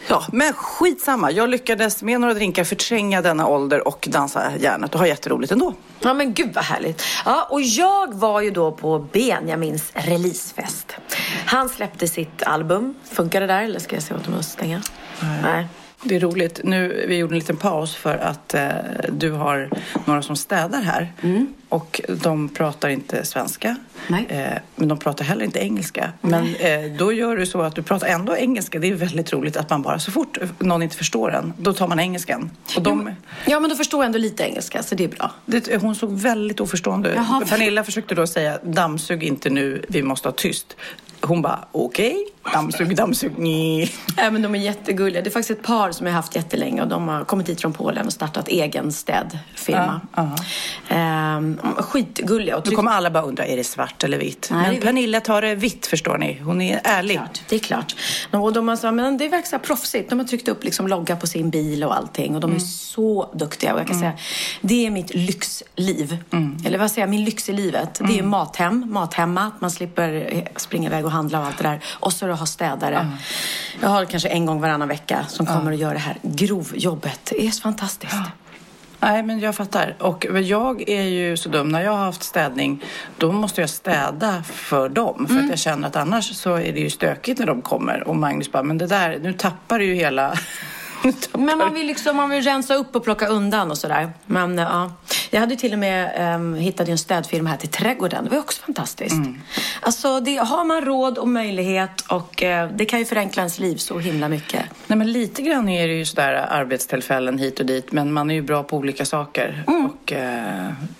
Ja, 0.08 0.24
men 0.32 0.52
skitsamma. 0.52 1.30
Jag 1.30 1.48
lyckades 1.48 2.02
med 2.02 2.20
några 2.20 2.34
drinkar 2.34 2.64
förtränga 2.64 3.22
denna 3.22 3.46
ålder 3.46 3.88
och 3.88 4.08
dansa 4.10 4.52
järnet 4.58 4.94
och 4.94 5.00
ha 5.00 5.06
jätteroligt 5.06 5.52
ändå. 5.52 5.74
Ja 6.00 6.14
men 6.14 6.34
gud 6.34 6.54
vad 6.54 6.64
härligt. 6.64 7.02
Ja, 7.24 7.48
och 7.50 7.62
jag 7.62 8.14
var 8.14 8.40
ju 8.40 8.50
då 8.50 8.72
på 8.72 8.98
Benjamins 8.98 9.90
releasefest. 9.94 10.96
Han 11.46 11.68
släppte 11.68 12.08
sitt 12.08 12.42
album. 12.42 12.94
Funkar 13.12 13.40
det 13.40 13.46
där 13.46 13.62
eller 13.62 13.80
ska 13.80 13.96
jag 13.96 14.02
se 14.02 14.14
åt 14.14 14.24
dem 14.24 14.34
att 14.38 14.44
stänga? 14.44 14.82
Nej. 15.42 15.66
Det 16.02 16.16
är 16.16 16.20
roligt. 16.20 16.60
Nu, 16.64 17.04
vi 17.08 17.16
gjorde 17.16 17.34
en 17.34 17.38
liten 17.38 17.56
paus 17.56 17.94
för 17.94 18.16
att 18.16 18.54
eh, 18.54 18.68
du 19.12 19.30
har 19.30 19.70
några 20.04 20.22
som 20.22 20.36
städar 20.36 20.80
här. 20.80 21.12
Och 21.68 22.00
de 22.08 22.48
pratar 22.48 22.88
inte 22.88 23.24
svenska. 23.24 23.76
Nej. 24.06 24.26
Eh, 24.28 24.58
men 24.76 24.88
de 24.88 24.98
pratar 24.98 25.24
heller 25.24 25.44
inte 25.44 25.58
engelska. 25.58 26.12
Men 26.20 26.54
eh, 26.54 26.80
då 26.98 27.12
gör 27.12 27.36
du 27.36 27.46
så 27.46 27.62
att 27.62 27.74
du 27.74 27.82
pratar 27.82 28.06
ändå 28.06 28.36
engelska. 28.36 28.78
Det 28.78 28.88
är 28.88 28.94
väldigt 28.94 29.32
roligt 29.32 29.56
att 29.56 29.70
man 29.70 29.82
bara, 29.82 29.98
så 29.98 30.10
fort 30.10 30.38
någon 30.58 30.82
inte 30.82 30.96
förstår 30.96 31.34
en, 31.34 31.52
då 31.58 31.72
tar 31.72 31.88
man 31.88 32.00
engelskan. 32.00 32.50
Och 32.76 32.82
de, 32.82 33.10
Ja 33.46 33.60
men 33.60 33.70
då 33.70 33.76
förstår 33.76 34.00
jag 34.00 34.06
ändå 34.06 34.18
lite 34.18 34.42
engelska 34.42 34.82
så 34.82 34.94
det 34.94 35.04
är 35.04 35.08
bra. 35.08 35.30
det, 35.46 35.82
hon 35.82 35.94
såg 35.94 36.12
väldigt 36.12 36.60
oförstående 36.60 37.08
ut. 37.08 37.48
Pernilla 37.50 37.84
försökte 37.84 38.14
då 38.14 38.26
säga 38.26 38.58
dammsug 38.62 39.22
inte 39.22 39.50
nu, 39.50 39.84
vi 39.88 40.02
måste 40.02 40.28
ha 40.28 40.32
tyst. 40.32 40.76
Hon 41.22 41.42
bara 41.42 41.64
okej, 41.72 42.26
dammsug, 42.52 42.96
dammsug, 42.96 43.32
nej. 43.38 43.92
Ja, 44.16 44.30
men 44.30 44.42
de 44.42 44.54
är 44.54 44.58
jättegulliga. 44.58 45.22
Det 45.22 45.28
är 45.28 45.32
faktiskt 45.32 45.50
ett 45.50 45.66
par 45.66 45.92
som 45.92 46.06
jag 46.06 46.12
har 46.12 46.16
haft 46.16 46.36
jättelänge 46.36 46.82
och 46.82 46.88
de 46.88 47.08
har 47.08 47.24
kommit 47.24 47.48
hit 47.48 47.60
från 47.60 47.72
Polen 47.72 48.06
och 48.06 48.12
startat 48.12 48.48
egen 48.48 48.92
städfirma. 48.92 50.00
Ja, 50.16 50.36
Ehm, 50.88 51.58
skitgulliga. 51.76 52.56
Och 52.56 52.62
Då 52.64 52.70
kommer 52.70 52.90
alla 52.90 53.10
bara 53.10 53.22
undra, 53.22 53.46
är 53.46 53.56
det 53.56 53.64
svart 53.64 54.04
eller 54.04 54.18
vitt? 54.18 54.48
Nej, 54.50 54.60
det 54.62 54.68
är 54.68 54.72
Men. 54.72 54.80
Pernilla 54.80 55.20
tar 55.20 55.42
det 55.42 55.54
vitt 55.54 55.86
förstår 55.86 56.18
ni. 56.18 56.40
Hon 56.44 56.60
är 56.60 56.80
ärlig. 56.84 57.16
klart, 57.16 57.40
det 57.48 57.56
är 57.56 57.60
klart. 57.60 57.96
Och 58.30 58.52
de 58.52 58.68
har 58.68 58.76
sagt, 58.76 58.94
men 58.94 59.18
det 59.18 59.28
verkar 59.28 59.46
så 59.48 59.58
proffsigt. 59.58 60.10
De 60.10 60.18
har 60.18 60.26
tryckt 60.26 60.48
upp 60.48 60.64
liksom 60.64 60.88
logga 60.88 61.16
på 61.16 61.26
sin 61.26 61.50
bil 61.50 61.84
och 61.84 61.96
allting. 61.96 62.34
Och 62.34 62.40
de 62.40 62.54
är 62.54 62.58
så 62.58 63.30
duktiga. 63.34 63.74
Och 63.74 63.80
jag 63.80 63.86
kan 63.86 63.98
säga, 63.98 64.12
det 64.60 64.86
är 64.86 64.90
mitt 64.90 65.14
lyxliv. 65.14 66.18
Eller 66.64 66.78
vad 66.78 66.90
säger 66.90 67.02
jag, 67.02 67.10
min 67.10 67.24
lyx 67.24 67.48
i 67.48 67.52
livet. 67.52 68.00
Det 68.08 68.18
är 68.18 68.22
mathem, 68.22 68.84
mathemma. 68.88 69.40
Att 69.42 69.60
man 69.60 69.70
slipper 69.70 70.28
eh, 70.32 70.42
springa 70.56 70.88
iväg 70.88 71.04
och 71.04 71.11
handla 71.12 71.40
och 71.40 71.46
allt 71.46 71.58
det 71.58 71.64
där. 71.64 71.80
Och 71.90 72.12
så 72.12 72.30
att 72.30 72.38
ha 72.38 72.46
städare. 72.46 73.08
Jag 73.80 73.88
har 73.88 74.04
kanske 74.04 74.28
en 74.28 74.46
gång 74.46 74.60
varannan 74.60 74.88
vecka 74.88 75.26
som 75.28 75.46
kommer 75.46 75.72
att 75.72 75.78
göra 75.78 75.92
det 75.92 75.98
här 75.98 76.16
grovjobbet. 76.22 77.20
Det 77.24 77.46
är 77.46 77.50
så 77.50 77.62
fantastiskt. 77.62 78.16
Nej, 79.02 79.22
men 79.22 79.40
jag 79.40 79.54
fattar. 79.54 79.96
Och 79.98 80.26
jag 80.42 80.88
är 80.88 81.02
ju 81.02 81.36
så 81.36 81.48
dum. 81.48 81.68
När 81.68 81.82
jag 81.82 81.92
har 81.92 82.04
haft 82.04 82.22
städning, 82.22 82.84
då 83.18 83.32
måste 83.32 83.60
jag 83.60 83.70
städa 83.70 84.42
för 84.42 84.88
dem. 84.88 85.26
För 85.26 85.38
att 85.38 85.48
jag 85.48 85.58
känner 85.58 85.88
att 85.88 85.96
annars 85.96 86.36
så 86.36 86.54
är 86.54 86.72
det 86.72 86.80
ju 86.80 86.90
stökigt 86.90 87.38
när 87.38 87.46
de 87.46 87.62
kommer. 87.62 88.08
Och 88.08 88.16
Magnus 88.16 88.52
bara, 88.52 88.62
men 88.62 88.78
det 88.78 88.86
där, 88.86 89.18
nu 89.22 89.32
tappar 89.32 89.78
du 89.78 89.84
ju 89.84 89.94
hela... 89.94 90.28
tappar 91.02 91.38
Men 91.38 91.58
man 91.58 91.74
vill 91.74 91.86
liksom 91.86 92.16
man 92.16 92.30
vill 92.30 92.44
rensa 92.44 92.74
upp 92.74 92.96
och 92.96 93.04
plocka 93.04 93.26
undan 93.26 93.70
och 93.70 93.78
sådär. 93.78 94.12
Men 94.26 94.58
ja. 94.58 94.90
Jag 95.34 95.40
hade 95.40 95.56
till 95.56 95.72
och 95.72 95.78
med 95.78 96.34
um, 96.36 96.54
hittat 96.54 96.88
en 96.88 96.98
städfirma 96.98 97.50
här 97.50 97.56
till 97.56 97.68
trädgården. 97.68 98.24
Det 98.24 98.30
var 98.30 98.38
också 98.38 98.62
fantastiskt. 98.62 99.14
Mm. 99.14 99.40
Alltså, 99.80 100.20
det, 100.20 100.36
har 100.36 100.64
man 100.64 100.84
råd 100.84 101.18
och 101.18 101.28
möjlighet 101.28 102.00
och 102.08 102.42
uh, 102.42 102.76
det 102.76 102.84
kan 102.84 102.98
ju 102.98 103.04
förenkla 103.04 103.40
ens 103.40 103.58
liv 103.58 103.76
så 103.76 103.98
himla 103.98 104.28
mycket. 104.28 104.62
Nej, 104.86 104.98
men 104.98 105.12
lite 105.12 105.42
grann 105.42 105.68
är 105.68 105.88
det 105.88 105.94
ju 105.94 106.04
sådär 106.04 106.46
arbetstillfällen 106.50 107.38
hit 107.38 107.60
och 107.60 107.66
dit, 107.66 107.92
men 107.92 108.12
man 108.12 108.30
är 108.30 108.34
ju 108.34 108.42
bra 108.42 108.62
på 108.62 108.76
olika 108.76 109.04
saker. 109.04 109.64
Mm. 109.66 109.86
Och 109.86 110.12
uh, 110.12 110.18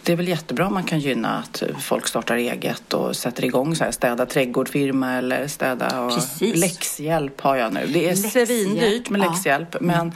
det 0.02 0.12
är 0.12 0.16
väl 0.16 0.28
jättebra 0.28 0.66
om 0.66 0.74
man 0.74 0.84
kan 0.84 1.00
gynna 1.00 1.38
att 1.38 1.62
folk 1.80 2.08
startar 2.08 2.36
eget 2.36 2.94
och 2.94 3.16
sätter 3.16 3.44
igång 3.44 3.76
så 3.76 3.84
här, 3.84 3.90
städa 3.90 4.26
trädgårdfirma 4.26 5.12
eller 5.12 5.46
städa 5.46 6.00
och 6.00 6.14
Precis. 6.14 6.56
läxhjälp 6.56 7.40
har 7.40 7.56
jag 7.56 7.72
nu. 7.72 7.86
Det 7.86 8.10
är 8.10 8.14
svindyrt 8.14 9.10
med 9.10 9.20
läxhjälp, 9.20 9.68
ja. 9.72 9.78
men 9.80 10.12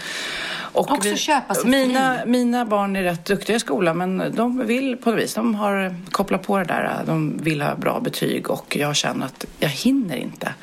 och 0.77 0.93
Också 0.93 1.09
vi, 1.09 1.17
köpa 1.17 1.55
sig 1.55 1.71
mina, 1.71 2.19
mina 2.27 2.65
barn 2.65 2.97
är 2.97 3.03
rätt 3.03 3.25
duktiga 3.25 3.57
i 3.57 3.61
skolan 3.61 3.99
men 4.07 4.37
de 4.37 4.67
vill 4.67 4.97
på 4.97 5.11
något 5.11 5.21
vis, 5.21 5.35
de 5.35 5.55
har 5.55 5.95
kopplat 6.11 6.43
på 6.43 6.59
det 6.59 6.65
där. 6.65 7.03
De 7.07 7.39
vill 7.43 7.63
ha 7.63 7.77
bra 7.77 8.01
betyg 8.01 8.51
och 8.51 8.77
jag 8.77 8.97
känner 8.97 9.27
att 9.27 9.45
jag 9.59 9.69
hinner 9.69 10.17
inte. 10.17 10.55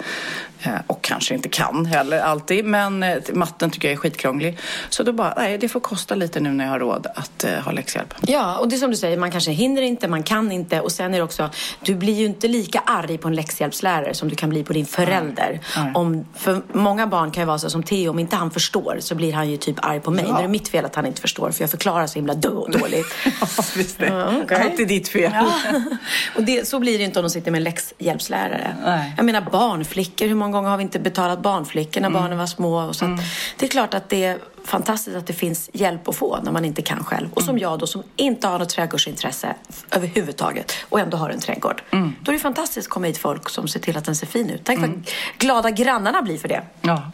Eh, 0.63 0.72
och 0.88 1.01
kanske 1.01 1.34
inte 1.34 1.50
kan 1.50 1.86
heller 1.86 2.20
alltid. 2.20 2.65
Men 2.65 3.03
eh, 3.03 3.17
matten 3.34 3.72
tycker 3.72 3.88
jag 3.88 3.93
är 3.93 3.98
skitkrånglig. 3.98 4.58
Så 4.89 5.03
då 5.03 5.13
bara, 5.13 5.34
nej 5.38 5.58
det 5.58 5.70
får 5.70 5.79
kosta 5.79 6.15
lite 6.15 6.39
nu 6.39 6.50
när 6.50 6.65
jag 6.65 6.72
har 6.72 6.79
råd 6.79 7.08
att 7.15 7.46
uh, 7.46 7.63
ha 7.63 7.72
läxhjälp. 7.72 8.13
Ja, 8.22 8.58
och 8.58 8.70
det 8.70 8.75
är 8.75 8.77
som 8.77 8.91
du 8.91 8.98
säger, 8.98 9.17
man 9.17 9.32
kanske 9.32 9.51
hinner 9.51 9.82
inte, 9.82 10.08
man 10.08 10.24
kan 10.24 10.51
inte. 10.51 10.82
Och 10.82 10.91
sen 10.91 11.13
är 11.13 11.17
det 11.17 11.24
också, 11.24 11.50
du 11.82 11.96
blir 11.96 12.13
ju 12.13 12.25
inte 12.25 12.48
lika 12.48 12.79
arg 12.79 13.17
på 13.17 13.27
en 13.27 13.36
läxhjälpslärare 13.36 14.13
som 14.13 14.29
du 14.29 14.36
kan 14.36 14.50
bli 14.50 14.63
på 14.63 14.74
din 14.74 14.86
förälder. 14.86 15.60
Mm. 15.77 15.96
Om, 15.96 16.25
för 16.36 16.62
många 16.74 17.08
barn 17.08 17.32
kan 17.32 17.41
ju 17.41 17.48
vara 17.48 17.60
så 17.60 17.70
som 17.70 17.84
Theo, 17.84 18.10
om 18.10 18.20
inte 18.20 18.36
han 18.36 18.51
förstår 18.51 18.98
så 19.00 19.15
blir 19.15 19.34
han 19.34 19.50
ju 19.50 19.58
typ 19.58 19.86
arg 19.86 20.00
på 20.00 20.12
mig. 20.12 20.25
Ja. 20.27 20.38
Det 20.38 20.43
är 20.43 20.48
mitt 20.48 20.67
fel 20.67 20.86
att 20.86 20.96
han 20.96 21.05
inte 21.05 21.22
förstår 21.22 21.51
för 21.51 21.63
jag 21.63 21.72
förklarar 21.72 22.08
så 22.08 22.15
himla 22.15 22.34
dåligt. 22.34 23.08
ja, 23.41 23.48
visst 23.75 24.00
det. 24.00 24.05
Ja, 24.05 24.38
okay. 24.43 24.62
Alltid 24.62 24.88
ditt 24.88 25.08
fel. 25.08 25.32
Ja. 25.34 25.53
och 26.36 26.43
det, 26.43 26.67
så 26.67 26.79
blir 26.79 26.98
det 26.98 27.03
inte 27.03 27.20
om 27.20 27.24
de 27.24 27.29
sitter 27.29 27.51
med 27.51 27.60
en 27.60 27.63
läxhjälpslärare. 27.63 28.75
Nej. 28.86 29.13
Jag 29.17 29.25
menar 29.25 29.41
barnflickor, 29.51 30.27
hur 30.27 30.36
många 30.36 30.53
gånger 30.54 30.70
har 30.70 30.78
vi 30.78 30.84
inte 30.84 31.00
betalat 31.00 31.40
barnflickor 31.40 32.02
när 32.02 32.08
mm. 32.08 32.22
barnen 32.22 32.38
var 32.38 32.46
små? 32.46 32.78
Och 32.78 32.96
så 32.96 33.06
mm. 33.06 33.20
Det 33.58 33.66
är 33.66 33.70
klart 33.70 33.94
att 33.94 34.10
det 34.10 34.40
fantastiskt 34.66 35.18
att 35.18 35.28
det 35.28 35.34
finns 35.34 35.70
hjälp 35.74 36.08
att 36.08 36.16
få 36.16 36.40
när 36.44 36.52
man 36.52 36.66
inte 36.66 36.82
kan 36.82 37.04
själv. 37.04 37.34
Och 37.34 37.42
som 37.42 37.50
mm. 37.50 37.62
jag 37.62 37.80
då 37.80 37.88
som 37.88 38.04
inte 38.16 38.48
har 38.48 38.60
något 38.60 38.70
trädgårdsintresse 38.70 39.56
överhuvudtaget 39.92 40.74
och 40.90 41.00
ändå 41.00 41.18
har 41.18 41.30
en 41.30 41.40
trädgård. 41.40 41.82
Mm. 41.92 42.16
Då 42.22 42.32
är 42.32 42.34
det 42.34 42.40
fantastiskt 42.40 42.88
att 42.88 42.92
komma 42.94 43.08
hit 43.08 43.18
folk 43.18 43.50
som 43.50 43.68
ser 43.68 43.80
till 43.80 43.98
att 43.98 44.06
den 44.06 44.16
ser 44.16 44.28
fin 44.28 44.50
ut. 44.50 44.62
Tänk 44.64 44.80
mm. 44.80 44.92
vad 44.92 45.04
glada 45.38 45.72
grannarna 45.72 46.22
blir 46.22 46.38
för 46.38 46.48
det. 46.48 46.62
Ja. 46.82 47.12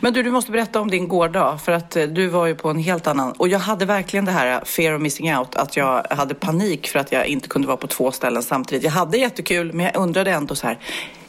Men 0.00 0.12
du, 0.12 0.22
du 0.22 0.30
måste 0.30 0.52
berätta 0.52 0.80
om 0.80 0.90
din 0.90 1.08
gård 1.08 1.32
då, 1.32 1.58
för 1.62 1.72
att 1.72 1.96
eh, 1.96 2.04
du 2.04 2.28
var 2.28 2.46
ju 2.46 2.54
på 2.54 2.70
en 2.70 2.78
helt 2.78 3.06
annan. 3.06 3.32
Och 3.32 3.48
jag 3.48 3.58
hade 3.58 3.84
verkligen 3.84 4.24
det 4.24 4.32
här 4.32 4.64
fear 4.64 4.94
of 4.94 5.02
missing 5.02 5.36
out, 5.36 5.54
att 5.54 5.76
jag 5.76 6.06
hade 6.10 6.34
panik 6.34 6.88
för 6.88 6.98
att 6.98 7.12
jag 7.12 7.26
inte 7.26 7.48
kunde 7.48 7.68
vara 7.68 7.76
på 7.76 7.86
två 7.86 8.12
ställen 8.12 8.42
samtidigt. 8.42 8.84
Jag 8.84 8.90
hade 8.90 9.18
jättekul, 9.18 9.72
men 9.72 9.86
jag 9.86 9.96
undrade 9.96 10.30
ändå 10.30 10.54
så 10.54 10.66
här 10.66 10.78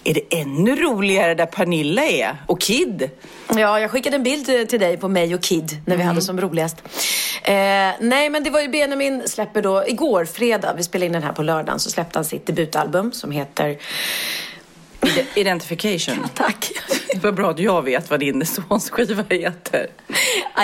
är 0.04 0.14
det 0.14 0.40
ännu 0.42 0.76
roligare 0.76 1.36
där 1.36 1.46
Pernilla 1.46 2.04
är 2.04 2.38
och 2.48 2.62
Kid. 2.62 3.10
Ja, 3.56 3.80
jag 3.80 3.92
skickade 3.92 4.16
en 4.16 4.24
bild 4.24 4.70
till 4.70 4.80
dig 4.80 4.98
på 4.98 5.08
mig 5.08 5.36
och 5.36 5.44
Kid 5.44 5.82
när 5.86 5.96
vi 5.96 6.02
mm. 6.04 6.08
hade 6.08 6.22
som 6.22 6.42
roligast. 6.42 6.78
Eh, 7.44 7.54
nej, 8.00 8.30
men 8.30 8.44
det 8.44 8.50
var 8.50 8.62
ju 8.62 8.68
Benjamin 8.68 9.24
släpper 9.26 9.62
då 9.62 9.88
igår, 9.88 10.26
fredag, 10.26 10.74
vi 10.78 10.84
spelade 10.84 11.06
in 11.06 11.12
den 11.12 11.24
här 11.24 11.32
på 11.32 11.44
lördagen, 11.44 11.80
så 11.80 11.90
släppte 11.90 12.20
han 12.20 12.26
sitt 12.26 12.46
debutalbum 12.46 13.12
som 13.12 13.32
heter 13.32 13.78
Identification. 15.36 16.16
Ja, 16.22 16.30
tack. 16.34 16.72
Vad 17.22 17.36
bra 17.36 17.50
att 17.50 17.60
jag 17.60 17.82
vet 17.82 18.10
vad 18.10 18.20
din 18.20 18.46
sons 18.46 18.90
skiva 18.90 19.24
heter. 19.30 19.88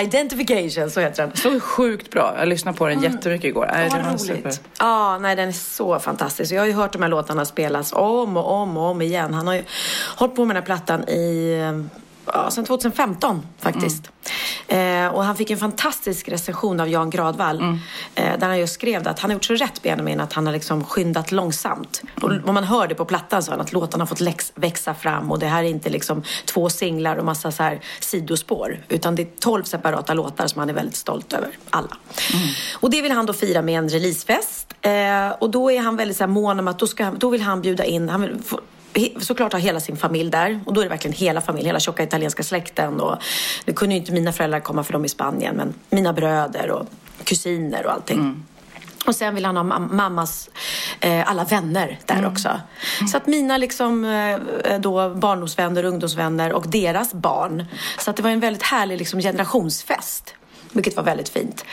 Identification, 0.02 0.90
så 0.90 1.00
heter 1.00 1.26
den. 1.26 1.36
Så 1.36 1.60
sjukt 1.60 2.10
bra. 2.10 2.34
Jag 2.38 2.48
lyssnade 2.48 2.78
på 2.78 2.86
den 2.86 2.98
mm. 2.98 3.12
jättemycket 3.12 3.48
igår. 3.48 3.70
Ja, 3.72 3.88
vad 3.90 4.06
roligt. 4.06 4.20
Super. 4.20 4.52
Ja, 4.78 5.18
nej, 5.18 5.36
den 5.36 5.48
är 5.48 5.52
så 5.52 5.98
fantastisk. 5.98 6.52
Jag 6.52 6.60
har 6.60 6.66
ju 6.66 6.72
hört 6.72 6.92
de 6.92 7.02
här 7.02 7.08
låtarna 7.08 7.44
spelas 7.44 7.92
om 7.92 8.36
och 8.36 8.52
om 8.52 8.76
och 8.76 8.84
om 8.84 9.02
igen. 9.02 9.34
Han 9.34 9.46
har 9.46 9.54
ju 9.54 9.64
hållit 10.16 10.36
på 10.36 10.44
med 10.44 10.56
den 10.56 10.62
här 10.62 10.66
plattan 10.66 11.08
i 11.08 11.56
ja, 12.26 12.50
sedan 12.50 12.64
2015 12.64 13.46
faktiskt. 13.58 14.10
Mm. 14.68 15.06
Eh, 15.06 15.14
och 15.14 15.24
han 15.24 15.36
fick 15.36 15.50
en 15.50 15.58
fantastisk 15.58 16.28
recension 16.28 16.80
av 16.80 16.88
Jan 16.88 17.10
Gradvall. 17.10 17.58
Mm. 17.58 17.78
Eh, 18.20 18.38
där 18.38 18.46
han 18.46 18.58
just 18.58 18.74
skrev 18.74 19.08
att 19.08 19.18
han 19.18 19.30
har 19.30 19.34
gjort 19.34 19.44
så 19.44 19.54
rätt 19.54 19.82
Benjamin 19.82 20.20
att 20.20 20.32
han 20.32 20.46
har 20.46 20.52
liksom 20.52 20.84
skyndat 20.84 21.32
långsamt. 21.32 22.02
Mm. 22.22 22.44
Och, 22.44 22.54
man 22.54 22.64
hör 22.64 22.86
det 22.86 22.94
på 22.94 23.04
plattan 23.04 23.42
så 23.42 23.52
att 23.52 23.72
låtarna 23.72 24.02
har 24.02 24.06
fått 24.06 24.50
växa 24.54 24.94
fram 24.94 25.30
och 25.30 25.38
det 25.38 25.46
här 25.46 25.64
är 25.64 25.68
inte 25.68 25.90
liksom 25.90 26.22
två 26.44 26.70
singlar 26.70 27.16
och 27.16 27.24
massa 27.24 27.52
så 27.52 27.62
här 27.62 27.80
sidospår. 28.00 28.78
Utan 28.88 29.14
det 29.14 29.22
är 29.22 29.28
tolv 29.40 29.64
separata 29.64 30.14
låtar 30.14 30.46
som 30.46 30.58
han 30.58 30.70
är 30.70 30.74
väldigt 30.74 30.96
stolt 30.96 31.32
över. 31.32 31.48
Alla. 31.70 31.96
Mm. 32.34 32.48
Och 32.74 32.90
det 32.90 33.02
vill 33.02 33.12
han 33.12 33.26
då 33.26 33.32
fira 33.32 33.62
med 33.62 33.78
en 33.78 33.88
releasefest. 33.88 34.74
Eh, 34.82 35.30
och 35.38 35.50
då 35.50 35.70
är 35.70 35.80
han 35.80 35.96
väldigt 35.96 36.16
så 36.16 36.22
här 36.22 36.28
mån 36.28 36.58
om 36.58 36.68
att 36.68 36.78
då, 36.78 36.86
ska, 36.86 37.10
då 37.10 37.30
vill 37.30 37.42
han 37.42 37.62
bjuda 37.62 37.84
in, 37.84 38.08
han 38.08 38.20
vill 38.20 38.38
få, 38.44 38.60
såklart 39.20 39.52
ha 39.52 39.60
hela 39.60 39.80
sin 39.80 39.96
familj 39.96 40.30
där. 40.30 40.60
Och 40.66 40.74
då 40.74 40.80
är 40.80 40.84
det 40.84 40.90
verkligen 40.90 41.16
hela 41.16 41.40
familjen, 41.40 41.66
hela 41.66 41.80
tjocka 41.80 42.02
italienska 42.02 42.42
släkten. 42.42 43.00
Och 43.00 43.16
det 43.64 43.72
kunde 43.72 43.94
ju 43.94 44.00
inte 44.00 44.12
mina 44.12 44.32
föräldrar 44.32 44.60
komma 44.60 44.84
för 44.84 44.92
de 44.92 45.04
i 45.04 45.08
Spanien, 45.08 45.56
men 45.56 45.74
mina 45.90 46.12
bröder 46.12 46.70
och 46.70 46.86
kusiner 47.30 47.86
och 47.86 47.92
allting. 47.92 48.18
Mm. 48.18 48.42
Och 49.06 49.14
sen 49.16 49.34
vill 49.34 49.44
han 49.44 49.56
ha 49.56 49.62
mammas 49.78 50.50
eh, 51.00 51.30
alla 51.30 51.44
vänner 51.44 51.98
där 52.06 52.18
mm. 52.18 52.32
också. 52.32 52.48
Mm. 52.48 53.08
Så 53.08 53.16
att 53.16 53.26
mina 53.26 53.56
liksom, 53.56 54.04
eh, 54.04 54.80
då 54.80 55.14
barndomsvänner, 55.14 55.84
ungdomsvänner 55.84 56.52
och 56.52 56.68
deras 56.68 57.14
barn. 57.14 57.64
Så 57.98 58.10
att 58.10 58.16
det 58.16 58.22
var 58.22 58.30
en 58.30 58.40
väldigt 58.40 58.62
härlig 58.62 58.98
liksom, 58.98 59.20
generationsfest. 59.20 60.34
Vilket 60.72 60.96
var 60.96 61.02
väldigt 61.02 61.28
fint. 61.28 61.64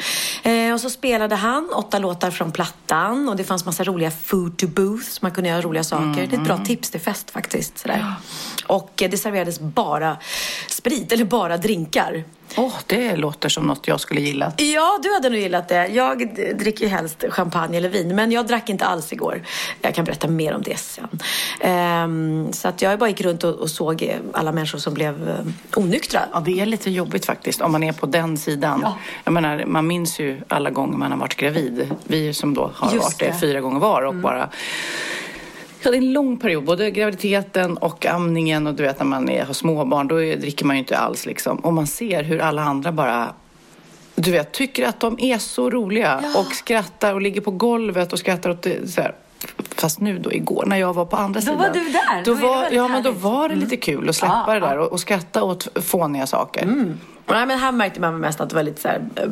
Eh, 0.43 0.73
och 0.73 0.81
så 0.81 0.89
spelade 0.89 1.35
han 1.35 1.69
åtta 1.73 1.99
låtar 1.99 2.31
från 2.31 2.51
plattan 2.51 3.29
och 3.29 3.35
det 3.35 3.43
fanns 3.43 3.65
massa 3.65 3.83
roliga 3.83 4.11
food 4.11 4.57
to 4.57 4.67
booth 4.67 5.05
så 5.09 5.19
man 5.21 5.31
kunde 5.31 5.49
göra 5.49 5.61
roliga 5.61 5.83
saker. 5.83 6.03
Mm. 6.03 6.29
Det 6.29 6.35
är 6.35 6.39
ett 6.39 6.45
bra 6.45 6.55
mm. 6.55 6.65
tips 6.65 6.91
till 6.91 7.01
fest 7.01 7.31
faktiskt. 7.31 7.77
Sådär. 7.77 7.99
Ja. 7.99 8.13
Och 8.75 9.01
eh, 9.01 9.09
det 9.09 9.17
serverades 9.17 9.59
bara 9.59 10.17
sprit, 10.67 11.11
eller 11.11 11.25
bara 11.25 11.57
drinkar. 11.57 12.23
Åh, 12.55 12.65
oh, 12.65 12.73
det 12.87 13.15
låter 13.15 13.49
som 13.49 13.67
något 13.67 13.87
jag 13.87 13.99
skulle 13.99 14.21
gilla. 14.21 14.51
Ja, 14.57 14.99
du 15.03 15.13
hade 15.13 15.29
nog 15.29 15.39
gillat 15.39 15.67
det. 15.67 15.87
Jag 15.87 16.35
dricker 16.55 16.85
ju 16.85 16.89
helst 16.89 17.23
champagne 17.29 17.77
eller 17.77 17.89
vin, 17.89 18.15
men 18.15 18.31
jag 18.31 18.47
drack 18.47 18.69
inte 18.69 18.85
alls 18.85 19.13
igår. 19.13 19.41
Jag 19.81 19.95
kan 19.95 20.05
berätta 20.05 20.27
mer 20.27 20.55
om 20.55 20.61
det 20.61 20.77
sen. 20.77 21.19
Um, 22.03 22.53
så 22.53 22.67
att 22.67 22.81
jag 22.81 22.99
bara 22.99 23.09
gick 23.09 23.21
runt 23.21 23.43
och, 23.43 23.55
och, 23.55 23.69
såg 23.69 24.17
alla 24.33 24.51
människor 24.51 24.79
som 24.79 24.93
blev 24.93 25.29
um, 25.29 25.53
onyktra. 25.75 26.21
Ja, 26.33 26.39
det 26.39 26.59
är 26.59 26.65
lite 26.65 26.91
jobbigt 26.91 27.25
faktiskt 27.25 27.61
om 27.61 27.71
man 27.71 27.83
är 27.83 27.93
på 27.93 28.05
den 28.05 28.37
sidan. 28.37 28.79
Ja. 28.83 28.97
Jag 29.23 29.33
menar, 29.33 29.65
man 29.65 29.87
minns 29.87 30.19
ju 30.19 30.41
alla 30.47 30.69
gånger 30.69 30.97
man 30.97 31.11
har 31.11 31.19
varit 31.19 31.35
gravid. 31.35 31.91
Vi 32.03 32.33
som 32.33 32.53
då 32.53 32.71
har 32.75 32.93
Just 32.93 33.03
varit 33.03 33.19
det. 33.19 33.39
fyra 33.39 33.61
gånger 33.61 33.79
var 33.79 34.01
och 34.01 34.11
mm. 34.11 34.21
bara 34.21 34.49
Ja, 35.87 35.91
det 35.91 35.97
är 35.97 36.01
en 36.01 36.13
lång 36.13 36.37
period, 36.37 36.63
både 36.63 36.91
graviditeten 36.91 37.77
och 37.77 38.05
amningen 38.05 38.67
och 38.67 38.73
du 38.73 38.83
vet 38.83 38.99
när 38.99 39.05
man 39.05 39.29
är, 39.29 39.45
har 39.45 39.53
småbarn, 39.53 40.07
då 40.07 40.15
dricker 40.15 40.65
man 40.65 40.75
ju 40.75 40.79
inte 40.79 40.97
alls 40.97 41.25
liksom. 41.25 41.57
Och 41.57 41.73
man 41.73 41.87
ser 41.87 42.23
hur 42.23 42.41
alla 42.41 42.61
andra 42.61 42.91
bara 42.91 43.33
du 44.15 44.31
vet, 44.31 44.51
tycker 44.51 44.87
att 44.87 44.99
de 44.99 45.19
är 45.19 45.37
så 45.37 45.69
roliga 45.69 46.19
ja. 46.23 46.39
och 46.39 46.53
skrattar 46.53 47.13
och 47.13 47.21
ligger 47.21 47.41
på 47.41 47.51
golvet 47.51 48.13
och 48.13 48.19
skrattar 48.19 48.49
åt 48.49 48.61
det, 48.61 48.91
så 48.91 49.01
här. 49.01 49.15
Fast 49.75 49.99
nu 49.99 50.19
då 50.19 50.33
igår 50.33 50.65
när 50.65 50.77
jag 50.77 50.93
var 50.93 51.05
på 51.05 51.15
andra 51.15 51.39
då 51.39 51.45
sidan. 51.45 51.57
Då 51.57 51.63
var 51.63 51.73
du 51.73 51.91
där. 51.91 52.25
Då, 52.25 52.33
då 52.33 52.47
var, 52.47 52.67
ja, 52.71 52.87
men 52.87 53.03
då 53.03 53.11
var 53.11 53.49
det 53.49 53.55
lite 53.55 53.75
mm. 53.75 53.81
kul 53.81 54.09
att 54.09 54.15
släppa 54.15 54.43
ja, 54.47 54.53
det 54.53 54.59
där 54.59 54.77
och, 54.77 54.91
och 54.91 54.99
skratta 54.99 55.43
åt 55.43 55.67
fåniga 55.83 56.27
saker. 56.27 56.63
Mm. 56.63 56.99
Nej, 57.29 57.45
men 57.45 57.59
här 57.59 57.71
märkte 57.71 58.01
man 58.01 58.19
mest 58.19 58.41
att 58.41 58.49
det 58.49 58.55
var 58.55 58.63
lite 58.63 58.81
så 58.81 58.87
här, 58.87 59.01
eh, 59.15 59.23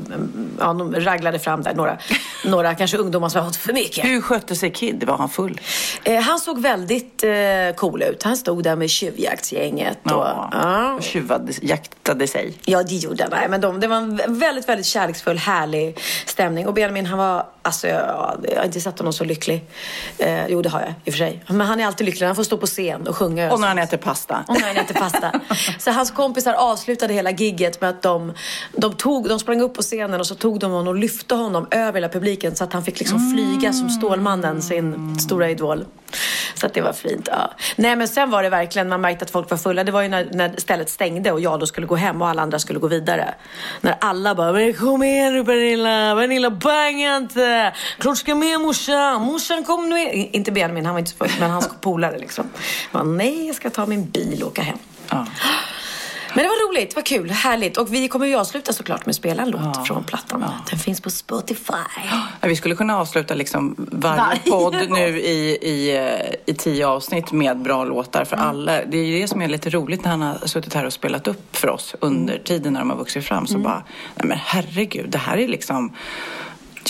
ja, 0.59 0.73
de 0.73 0.95
raglade 0.95 1.39
fram 1.39 1.63
där 1.63 1.73
några, 1.73 1.97
några 2.45 2.75
kanske 2.75 2.97
ungdomar 2.97 3.29
som 3.29 3.41
har 3.41 3.47
fått 3.47 3.55
för 3.55 3.73
mycket. 3.73 4.05
Hur 4.05 4.21
skötte 4.21 4.55
sig 4.55 4.71
Kid? 4.71 5.03
Var 5.03 5.17
han 5.17 5.29
full? 5.29 5.61
Eh, 6.03 6.21
han 6.21 6.39
såg 6.39 6.61
väldigt 6.61 7.23
eh, 7.23 7.31
cool 7.75 8.03
ut. 8.03 8.23
Han 8.23 8.37
stod 8.37 8.63
där 8.63 8.75
med 8.75 8.89
tjuvjaktsgänget. 8.89 9.97
Och, 10.03 10.11
ja, 10.11 10.49
ja. 10.51 10.97
Tjuvade, 11.01 11.53
jaktade 11.61 12.27
sig. 12.27 12.53
Ja, 12.65 12.83
det 12.83 12.95
gjorde 12.95 13.27
han. 13.31 13.51
Men 13.51 13.61
de, 13.61 13.79
det 13.79 13.87
var 13.87 13.97
en 13.97 14.39
väldigt, 14.39 14.69
väldigt 14.69 14.85
kärleksfull, 14.85 15.37
härlig 15.37 15.99
stämning. 16.25 16.67
Och 16.67 16.73
Benjamin, 16.73 17.05
han 17.05 17.17
var, 17.17 17.45
alltså 17.61 17.87
jag, 17.87 18.45
jag 18.49 18.57
har 18.57 18.65
inte 18.65 18.81
sett 18.81 18.99
honom 18.99 19.13
så 19.13 19.23
lycklig. 19.23 19.65
Eh, 20.17 20.47
jo, 20.47 20.61
det 20.61 20.69
har 20.69 20.79
jag 20.79 20.89
i 20.89 21.09
och 21.09 21.13
för 21.13 21.17
sig. 21.17 21.43
Men 21.47 21.61
han 21.61 21.79
är 21.79 21.85
alltid 21.85 22.05
lycklig. 22.05 22.27
Han 22.27 22.35
får 22.35 22.43
stå 22.43 22.57
på 22.57 22.65
scen 22.65 23.07
och 23.07 23.17
sjunga. 23.17 23.53
Och 23.53 23.59
när 23.59 23.67
han 23.67 23.79
äter 23.79 23.97
pasta. 23.97 24.45
Och 24.47 24.53
när 24.53 24.67
han 24.67 24.77
äter 24.77 24.95
pasta. 24.95 25.31
så 25.79 25.91
hans 25.91 26.11
kompisar 26.11 26.53
avslutade 26.53 27.13
hela 27.13 27.31
gigget 27.31 27.81
med 27.85 27.95
att 27.95 28.01
de, 28.01 28.33
de, 28.71 28.93
tog, 28.93 29.29
de 29.29 29.39
sprang 29.39 29.61
upp 29.61 29.73
på 29.73 29.81
scenen 29.81 30.19
och 30.19 30.27
så 30.27 30.35
tog 30.35 30.59
de 30.59 30.71
honom 30.71 30.87
och 30.87 30.95
lyfte 30.95 31.35
honom 31.35 31.67
över 31.71 31.93
hela 31.93 32.09
publiken 32.09 32.55
så 32.55 32.63
att 32.63 32.73
han 32.73 32.83
fick 32.83 32.99
liksom 32.99 33.33
flyga 33.33 33.73
som 33.73 33.89
Stålmannen, 33.89 34.61
sin 34.61 35.19
stora 35.19 35.49
idol. 35.49 35.85
Så 36.55 36.65
att 36.65 36.73
det 36.73 36.81
var 36.81 36.93
fint. 36.93 37.27
Ja. 37.31 37.51
Nej 37.75 37.95
men 37.95 38.07
sen 38.07 38.29
var 38.29 38.43
det 38.43 38.49
verkligen, 38.49 38.89
man 38.89 39.01
märkte 39.01 39.25
att 39.25 39.31
folk 39.31 39.49
var 39.49 39.57
fulla. 39.57 39.83
Det 39.83 39.91
var 39.91 40.01
ju 40.01 40.07
när, 40.07 40.29
när 40.33 40.53
stället 40.57 40.89
stängde 40.89 41.31
och 41.31 41.39
jag 41.41 41.59
då 41.59 41.65
skulle 41.65 41.87
gå 41.87 41.95
hem 41.95 42.21
och 42.21 42.27
alla 42.27 42.41
andra 42.41 42.59
skulle 42.59 42.79
gå 42.79 42.87
vidare. 42.87 43.35
När 43.81 43.95
alla 44.01 44.35
bara, 44.35 44.51
men 44.51 44.73
kom 44.73 45.03
igen 45.03 45.33
nu 45.33 45.45
Pernilla, 45.45 46.15
Pernilla 46.15 46.49
banga 46.49 47.17
inte. 47.17 47.73
Klart 47.99 48.17
ska 48.17 48.35
med 48.35 48.61
morsan, 48.61 49.21
morsan 49.21 49.63
kom 49.63 49.89
nu. 49.89 50.11
Inte 50.11 50.51
Benjamin, 50.51 50.85
han 50.85 50.93
var 50.93 50.99
inte 50.99 51.11
så 51.11 51.17
full, 51.17 51.31
men 51.39 51.51
hans 51.51 51.69
polare 51.81 52.17
liksom. 52.17 52.49
Jag 52.91 53.01
bara, 53.01 53.11
nej 53.11 53.47
jag 53.47 53.55
ska 53.55 53.69
ta 53.69 53.85
min 53.85 54.09
bil 54.09 54.43
och 54.43 54.47
åka 54.47 54.61
hem. 54.61 54.77
Ja. 55.09 55.25
Men 56.35 56.43
det 56.43 56.49
var 56.49 56.69
roligt, 56.69 56.95
vad 56.95 57.05
kul, 57.05 57.29
härligt. 57.29 57.77
Och 57.77 57.93
vi 57.93 58.07
kommer 58.07 58.25
ju 58.25 58.35
avsluta 58.35 58.73
såklart 58.73 59.05
med 59.05 59.09
att 59.11 59.15
spela 59.15 59.43
en 59.43 59.49
låt 59.49 59.87
från 59.87 60.03
plattan. 60.03 60.45
Den 60.69 60.79
finns 60.79 61.01
på 61.01 61.09
Spotify. 61.09 61.73
Ja, 62.41 62.47
vi 62.47 62.55
skulle 62.55 62.75
kunna 62.75 62.97
avsluta 62.97 63.33
liksom 63.33 63.75
varje, 63.77 64.21
Varje 64.21 64.39
podd 64.39 64.89
nu 64.89 65.19
i, 65.19 65.57
i, 65.61 65.97
eh, 65.97 66.35
i 66.45 66.53
tio 66.53 66.87
avsnitt 66.87 67.31
med 67.31 67.57
bra 67.57 67.83
låtar 67.83 68.25
för 68.25 68.35
alla. 68.35 68.85
Det 68.85 68.97
är 68.97 69.03
ju 69.03 69.21
det 69.21 69.27
som 69.27 69.41
är 69.41 69.47
lite 69.47 69.69
roligt 69.69 70.03
när 70.03 70.11
han 70.11 70.21
har 70.21 70.47
suttit 70.47 70.73
här 70.73 70.85
och 70.85 70.93
spelat 70.93 71.27
upp 71.27 71.55
för 71.55 71.69
oss 71.69 71.95
under 71.99 72.37
tiden 72.37 72.73
när 72.73 72.79
de 72.79 72.89
har 72.89 72.97
vuxit 72.97 73.25
fram. 73.25 73.47
Så 73.47 73.57
bara, 73.57 73.83
nej 74.15 74.27
men 74.27 74.37
herregud, 74.43 75.09
det 75.09 75.17
här 75.17 75.37
är 75.37 75.47
liksom 75.47 75.93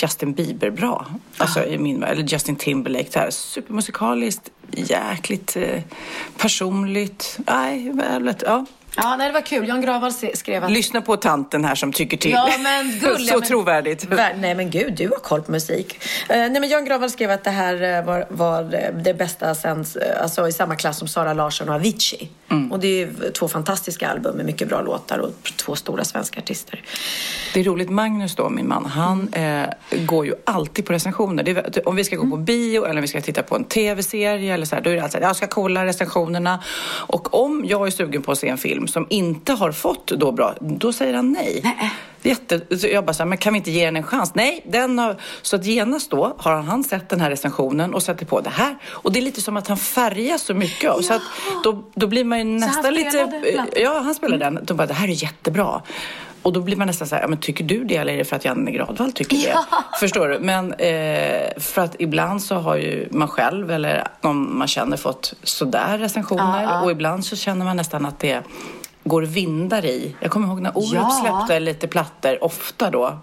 Justin 0.02 0.32
Bieber 0.32 0.70
bra. 0.70 1.06
Alltså 1.36 1.64
i 1.64 1.78
min 1.78 2.02
Eller 2.02 2.22
Justin 2.22 2.56
Timberlake. 2.56 3.08
Det 3.12 3.18
här 3.18 3.26
är 3.26 3.30
supermusikaliskt, 3.30 4.50
jäkligt 4.72 5.56
eh, 5.56 5.82
personligt. 6.38 7.38
Nej, 7.46 7.92
väldigt, 7.94 8.42
ja. 8.46 8.66
Ja, 8.96 9.16
nej, 9.16 9.26
det 9.26 9.32
var 9.34 9.40
kul. 9.40 9.68
Jan 9.68 9.80
Gravall 9.80 10.12
skrev 10.12 10.64
att... 10.64 10.70
Lyssna 10.72 11.00
på 11.00 11.16
tanten 11.16 11.64
här 11.64 11.74
som 11.74 11.92
tycker 11.92 12.16
till. 12.16 12.30
Ja, 12.30 12.50
men 12.62 12.98
gulliga, 13.00 13.32
Så 13.32 13.38
men- 13.38 13.48
trovärdigt. 13.48 14.04
Vär- 14.04 14.36
Nej 14.38 14.54
men 14.54 14.70
gud, 14.70 14.94
du 14.96 15.08
har 15.08 15.16
koll 15.16 15.42
på 15.42 15.50
musik. 15.52 15.98
Eh, 16.28 16.36
nej 16.36 16.60
men 16.60 16.68
Jan 16.68 16.84
Gravall 16.84 17.10
skrev 17.10 17.30
att 17.30 17.44
det 17.44 17.50
här 17.50 17.98
eh, 17.98 18.04
var, 18.04 18.26
var 18.28 18.62
eh, 18.62 18.94
det 19.04 19.14
bästa 19.14 19.54
sen, 19.54 19.84
alltså 20.22 20.48
i 20.48 20.52
samma 20.52 20.74
klass 20.76 20.98
som 20.98 21.08
Sara 21.08 21.32
Larsson 21.32 21.68
och 21.68 21.74
Avicii. 21.74 22.30
Mm. 22.50 22.72
Och 22.72 22.80
det 22.80 23.02
är 23.02 23.30
två 23.30 23.48
fantastiska 23.48 24.08
album 24.08 24.36
med 24.36 24.46
mycket 24.46 24.68
bra 24.68 24.80
låtar 24.82 25.18
och 25.18 25.52
två 25.56 25.76
stora 25.76 26.04
svenska 26.04 26.40
artister. 26.40 26.82
Det 27.54 27.60
är 27.60 27.64
roligt, 27.64 27.90
Magnus 27.90 28.34
då, 28.36 28.48
min 28.48 28.68
man, 28.68 28.84
han 28.86 29.28
eh, 29.32 29.62
går 30.04 30.26
ju 30.26 30.34
alltid 30.44 30.86
på 30.86 30.92
recensioner. 30.92 31.48
Är, 31.48 31.88
om 31.88 31.96
vi 31.96 32.04
ska 32.04 32.16
gå 32.16 32.30
på 32.30 32.36
bio 32.36 32.84
eller 32.84 32.94
om 32.96 33.02
vi 33.02 33.08
ska 33.08 33.20
titta 33.20 33.42
på 33.42 33.56
en 33.56 33.64
tv-serie 33.64 34.54
eller 34.54 34.66
så 34.66 34.74
här, 34.74 34.82
då 34.82 34.90
är 34.90 34.94
det 34.94 35.02
alltid 35.02 35.22
jag 35.22 35.36
ska 35.36 35.46
kolla 35.46 35.84
recensionerna. 35.86 36.62
Och 36.88 37.34
om 37.44 37.64
jag 37.68 37.86
är 37.86 37.90
sugen 37.90 38.22
på 38.22 38.32
att 38.32 38.38
se 38.38 38.48
en 38.48 38.58
film 38.58 38.85
som 38.88 39.06
inte 39.10 39.52
har 39.52 39.72
fått 39.72 40.06
då 40.06 40.32
bra, 40.32 40.54
då 40.60 40.92
säger 40.92 41.14
han 41.14 41.32
nej. 41.32 41.74
Jätte, 42.22 42.78
så 42.78 42.86
jag 42.86 43.04
bara 43.04 43.12
så 43.12 43.22
här, 43.22 43.28
men 43.28 43.38
kan 43.38 43.52
vi 43.52 43.56
inte 43.56 43.70
ge 43.70 43.84
den 43.84 43.96
en 43.96 44.02
chans? 44.02 44.34
Nej, 44.34 44.62
den 44.66 44.98
har, 44.98 45.16
så 45.42 45.56
att 45.56 45.66
genast 45.66 46.10
då 46.10 46.36
har 46.38 46.62
han 46.62 46.84
sett 46.84 47.08
den 47.08 47.20
här 47.20 47.30
recensionen 47.30 47.94
och 47.94 48.02
sätter 48.02 48.26
på 48.26 48.40
det 48.40 48.50
här. 48.50 48.76
Och 48.84 49.12
det 49.12 49.18
är 49.18 49.22
lite 49.22 49.40
som 49.40 49.56
att 49.56 49.68
han 49.68 49.76
färgas 49.76 50.42
så 50.42 50.54
mycket 50.54 50.90
av. 50.90 51.00
Så 51.00 51.14
att 51.14 51.22
då, 51.64 51.84
då 51.94 52.06
blir 52.06 52.24
man 52.24 52.38
ju 52.38 52.44
nästan 52.44 52.94
lite... 52.94 53.42
Ja, 53.76 54.00
han 54.04 54.14
spelar 54.14 54.38
den. 54.38 54.58
Då 54.62 54.74
bara, 54.74 54.86
det 54.86 54.94
här 54.94 55.08
är 55.08 55.22
jättebra. 55.22 55.82
Och 56.46 56.52
då 56.52 56.60
blir 56.60 56.76
man 56.76 56.86
nästan 56.86 57.08
så 57.08 57.14
här, 57.14 57.22
ja, 57.22 57.28
men 57.28 57.38
tycker 57.38 57.64
du 57.64 57.84
det 57.84 57.96
eller 57.96 58.12
är 58.12 58.18
det 58.18 58.24
för 58.24 58.36
att 58.36 58.44
Janne 58.44 58.70
Gradvall 58.70 59.12
tycker 59.12 59.36
det? 59.36 59.58
Förstår 60.00 60.28
du? 60.28 60.38
Men 60.38 60.72
eh, 60.72 61.60
för 61.60 61.82
att 61.82 61.96
ibland 61.98 62.42
så 62.42 62.54
har 62.54 62.76
ju 62.76 63.08
man 63.10 63.28
själv 63.28 63.70
eller 63.70 64.08
någon 64.20 64.58
man 64.58 64.68
känner 64.68 64.96
fått 64.96 65.34
sådär 65.42 65.98
recensioner 65.98 66.84
och 66.84 66.90
ibland 66.90 67.24
så 67.24 67.36
känner 67.36 67.64
man 67.64 67.76
nästan 67.76 68.06
att 68.06 68.18
det 68.18 68.42
går 69.08 69.22
vindar 69.22 69.84
i. 69.84 70.14
Jag 70.20 70.30
kommer 70.30 70.48
ihåg 70.48 70.60
när 70.60 70.78
Orup 70.78 70.92
Ja. 70.94 71.10
släppte 71.22 71.60
lite 71.60 71.88
plattor, 71.88 72.44
ofta 72.44 72.90
då, 72.90 73.18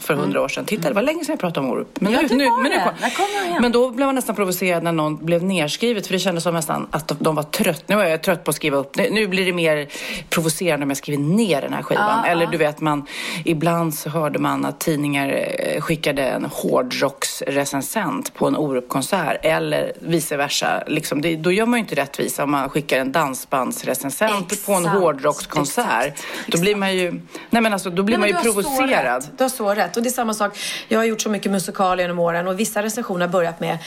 för 0.00 0.14
hundra 0.14 0.42
år 0.42 0.48
sedan. 0.48 0.64
Titta, 0.64 0.88
det 0.88 0.94
var 0.94 1.02
länge 1.02 1.24
sedan 1.24 1.32
jag 1.32 1.40
pratade 1.40 1.66
om 1.66 1.72
Orup. 1.72 2.00
Men 2.00 2.12
Ja, 2.12 2.20
nu, 2.22 2.36
nu, 2.36 2.44
men 2.62 2.62
nu 2.62 2.78
kom- 3.16 3.26
igen. 3.46 3.58
Men 3.62 3.72
då 3.72 3.90
blev 3.90 4.06
man 4.06 4.14
nästan 4.14 4.36
provocerad 4.36 4.82
när 4.82 4.92
någon 4.92 5.24
blev 5.24 5.44
nerskrivet 5.44 6.06
för 6.06 6.12
det 6.12 6.18
kändes 6.18 6.44
som 6.44 6.54
nästan 6.54 6.86
att 6.90 7.12
de- 7.18 7.34
var 7.34 7.42
trött. 7.42 7.84
Nu 7.86 8.00
är 8.00 8.06
jag 8.08 8.22
trött 8.22 8.44
på 8.44 8.50
att 8.50 8.56
skriva 8.56 8.76
upp. 8.76 8.96
Nu, 8.96 9.26
blir 9.28 9.46
det 9.46 9.52
mer 9.52 9.88
provocerande 10.30 10.84
om 10.84 10.90
jag 10.90 10.96
skriver 10.96 11.22
ner 11.22 11.60
den 11.62 11.72
här 11.72 11.82
skivan. 11.82 12.24
Eller 12.24 12.46
du 12.46 12.58
vet, 12.58 12.80
man, 12.80 13.06
ibland 13.44 13.94
så 13.94 14.10
hörde 14.10 14.38
man 14.38 14.64
att 14.64 14.80
tidningar 14.80 15.28
eh, 15.58 15.80
skickade 15.80 16.22
en 16.22 16.44
hårdrocksrecensent 16.44 18.34
på 18.34 18.46
en 18.46 18.56
Orup-konsert 18.56 19.36
eller 19.42 19.92
vice 20.00 20.36
versa. 20.36 20.82
Liksom, 20.86 21.20
det, 21.22 21.36
då 21.36 21.52
gör 21.52 21.66
man 21.66 21.78
ju 21.78 21.80
inte 21.84 21.94
rättvisa 21.94 22.44
om 22.44 22.50
man 22.50 22.68
skickar 22.68 22.98
en 22.98 23.12
dansbandsrecensent 23.12 24.66
på 24.66 24.72
en 24.72 24.82
Exakt. 24.84 24.98
hårdrockskonsert. 25.00 26.22
Då 26.46 26.60
blir 26.60 26.76
man 26.76 26.94
ju, 26.96 27.12
nej 27.50 27.62
men 27.62 27.72
alltså, 27.72 27.90
då 27.90 28.02
blir 28.02 28.18
man 28.18 28.28
ju 28.28 28.34
Nej, 28.34 28.42
har 28.44 28.52
så 28.52 28.62
provocerad. 28.62 29.24
Så 29.68 29.74
rätt. 29.74 29.96
Och 29.96 30.02
det 30.02 30.08
är 30.08 30.10
samma 30.12 30.34
sak. 30.34 30.58
Jag 30.88 30.98
har 30.98 31.04
gjort 31.04 31.20
så 31.20 31.28
mycket 31.28 31.52
musikal 31.52 32.00
genom 32.00 32.18
åren 32.18 32.48
och 32.48 32.60
vissa 32.60 32.82
recensioner 32.82 33.26
har 33.26 33.32
börjat 33.32 33.60
med 33.60 33.78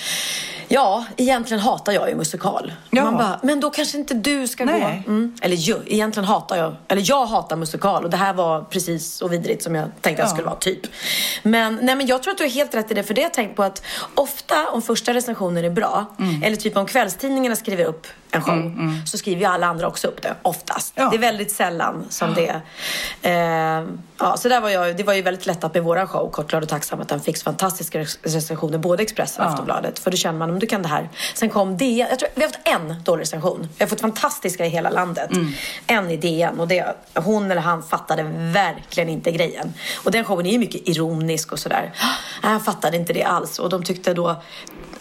Ja, 0.69 1.05
egentligen 1.17 1.61
hatar 1.61 1.91
jag 1.93 2.09
ju 2.09 2.15
musikal. 2.15 2.73
Ja. 2.89 3.03
Man 3.03 3.17
bara, 3.17 3.39
men 3.43 3.59
då 3.59 3.69
kanske 3.69 3.97
inte 3.97 4.13
du 4.13 4.47
ska 4.47 4.65
Nej. 4.65 5.03
gå. 5.05 5.11
Mm. 5.11 5.35
Eller 5.41 5.55
ju, 5.55 5.75
egentligen 5.85 6.27
hatar 6.27 6.55
jag, 6.57 6.75
eller 6.87 7.03
jag 7.05 7.25
hatar 7.25 7.55
musikal 7.55 8.03
och 8.03 8.09
det 8.09 8.17
här 8.17 8.33
var 8.33 8.61
precis 8.61 9.13
så 9.13 9.27
vidrigt 9.27 9.63
som 9.63 9.75
jag 9.75 9.85
tänkte 10.01 10.09
att 10.09 10.15
det 10.17 10.21
Ja. 10.31 10.35
skulle 10.35 10.45
vara, 10.47 10.55
typ. 10.55 10.79
Men, 11.43 11.79
nej, 11.81 11.95
men 11.95 12.07
jag 12.07 12.23
tror 12.23 12.31
att 12.31 12.37
du 12.37 12.43
har 12.43 12.51
helt 12.51 12.75
rätt 12.75 12.91
i 12.91 12.93
det, 12.93 13.03
för 13.03 13.13
det 13.13 13.21
har 13.21 13.25
jag 13.25 13.33
tänkt 13.33 13.55
på 13.55 13.63
att 13.63 13.83
ofta 14.15 14.69
om 14.71 14.81
första 14.81 15.13
recensionen 15.13 15.65
är 15.65 15.69
bra, 15.69 16.05
Mm. 16.19 16.43
eller 16.43 16.57
typ 16.57 16.77
om 16.77 16.85
kvällstidningarna 16.85 17.55
skriver 17.55 17.83
upp 17.85 18.07
en 18.31 18.41
show, 18.41 18.71
så 19.05 19.17
skriver 19.17 19.41
ju 19.41 19.47
alla 19.47 19.67
andra 19.67 19.87
också 19.87 20.07
upp 20.07 20.21
det, 20.21 20.35
oftast. 20.41 20.93
Ja. 20.95 21.09
Det 21.09 21.15
är 21.17 21.19
väldigt 21.19 21.51
sällan 21.51 22.05
som 22.09 22.33
det 22.33 22.61
eh, 23.29 23.85
Ja, 24.19 24.37
så 24.37 24.49
där 24.49 24.61
var 24.61 24.69
jag, 24.69 24.97
det 24.97 25.03
var 25.03 25.13
ju 25.13 25.21
väldigt 25.21 25.45
lättat 25.45 25.73
med 25.73 25.83
våran 25.83 26.07
show, 26.07 26.29
Kort, 26.31 26.49
glad 26.49 26.63
och 26.63 26.69
tacksam, 26.69 27.01
att 27.01 27.07
den 27.09 27.19
fick 27.21 27.37
fantastiska 27.43 27.99
rec- 27.99 28.17
recensioner, 28.23 28.77
både 28.77 29.03
Expressen 29.03 29.43
och 29.45 29.49
Aftonbladet. 29.51 29.99
För 29.99 30.11
då 30.11 30.17
känner 30.17 30.39
man, 30.39 30.49
om 30.49 30.59
du 30.59 30.67
kan 30.67 30.81
det 30.81 30.87
här. 30.87 31.09
Sen 31.35 31.49
kom 31.49 31.77
DN, 31.77 32.07
jag 32.09 32.19
tror 32.19 32.29
vi 32.35 32.41
har 32.41 32.47
haft 32.47 32.59
en 32.67 33.03
dålig 33.03 33.21
recension. 33.21 33.67
Vi 33.77 33.83
har 33.83 33.89
fått 33.89 34.01
fantastiska 34.01 34.65
i 34.65 34.69
hela 34.69 34.89
landet. 34.89 35.29
En 35.87 36.11
i 36.11 36.17
DN 36.17 36.59
och 36.59 36.67
det, 36.67 36.95
hon 37.13 37.51
eller 37.51 37.61
han 37.61 37.83
fattade 37.83 38.23
verkligen 38.53 39.09
inte 39.09 39.31
grejen. 39.31 39.73
Och 40.03 40.11
den 40.11 40.25
showen 40.25 40.45
är 40.45 40.51
ju 40.51 40.59
mycket 40.59 40.87
ironisk 40.87 41.51
och 41.51 41.59
sådär. 41.59 41.93
Han 42.41 42.61
fattade 42.61 42.97
inte 42.97 43.13
det 43.13 43.23
alls 43.23 43.59
och 43.59 43.69
de 43.69 43.83
tyckte 43.83 44.13
då 44.13 44.35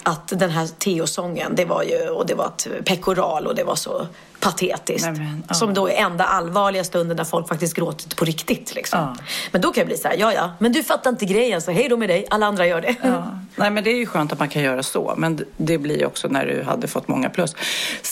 att 0.03 0.27
den 0.27 0.49
här 0.49 0.67
Theo-sången, 0.67 1.55
det 1.55 1.65
var 1.65 1.83
ju, 1.83 2.09
och 2.09 2.25
det 2.25 2.33
var 2.35 2.45
ett 2.45 2.67
pekoral 2.85 3.47
och 3.47 3.55
det 3.55 3.63
var 3.63 3.75
så 3.75 4.07
patetiskt. 4.39 5.07
Nej, 5.07 5.19
men, 5.19 5.43
ja. 5.47 5.53
Som 5.53 5.73
då 5.73 5.89
är 5.89 5.93
enda 5.93 6.23
allvarliga 6.25 6.83
stunden 6.83 7.17
när 7.17 7.23
folk 7.23 7.47
faktiskt 7.47 7.73
gråtit 7.73 8.15
på 8.15 8.25
riktigt. 8.25 8.75
Liksom. 8.75 8.99
Ja. 8.99 9.15
Men 9.51 9.61
då 9.61 9.71
kan 9.71 9.81
jag 9.81 9.87
bli 9.87 9.97
så 9.97 10.07
här, 10.07 10.15
ja 10.17 10.33
ja, 10.33 10.51
men 10.59 10.71
du 10.71 10.83
fattar 10.83 11.09
inte 11.09 11.25
grejen 11.25 11.61
så 11.61 11.71
hej 11.71 11.89
då 11.89 11.97
med 11.97 12.09
dig, 12.09 12.25
alla 12.29 12.45
andra 12.45 12.67
gör 12.67 12.81
det. 12.81 12.95
Ja. 13.01 13.39
Nej, 13.55 13.71
men 13.71 13.83
det 13.83 13.89
är 13.89 13.95
ju 13.95 14.05
skönt 14.05 14.33
att 14.33 14.39
man 14.39 14.49
kan 14.49 14.61
göra 14.61 14.83
så. 14.83 15.13
Men 15.17 15.45
det 15.57 15.77
blir 15.77 15.99
ju 15.99 16.05
också 16.05 16.27
när 16.27 16.45
du 16.45 16.63
hade 16.63 16.87
fått 16.87 17.07
många 17.07 17.29
plus. 17.29 17.55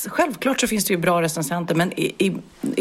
Självklart 0.08 0.60
så 0.60 0.68
finns 0.68 0.86
det 0.86 0.94
ju 0.94 0.98
bra 0.98 1.22
recensenter, 1.22 1.76
men 1.76 2.00
i, 2.00 2.16
i, 2.18 2.38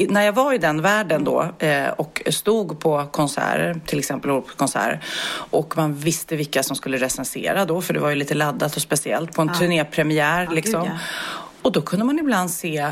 när 0.09 0.23
jag 0.23 0.33
var 0.33 0.53
i 0.53 0.59
den 0.59 0.83
världen 0.83 1.25
då 1.25 1.49
eh, 1.59 1.89
och 1.89 2.23
stod 2.31 2.81
på 2.81 3.07
konserter, 3.11 3.81
till 3.87 3.99
exempel 3.99 4.41
konserter, 4.57 5.01
och 5.51 5.77
man 5.77 5.95
visste 5.95 6.37
vilka 6.37 6.63
som 6.63 6.77
skulle 6.77 6.97
recensera 6.97 7.65
då, 7.65 7.83
för 7.83 7.95
det 7.95 8.01
var 8.01 8.11
ju 8.11 8.17
lite 8.17 8.35
laddat 8.35 8.77
och 8.77 8.83
speciellt 8.83 9.33
på 9.33 9.43
en 9.43 9.55
turnépremiär 9.55 10.49
liksom. 10.53 10.91
Och 11.63 11.73
då 11.73 11.83
kunde 11.83 12.05
man 12.05 12.19
ibland 12.19 12.51
se 12.51 12.89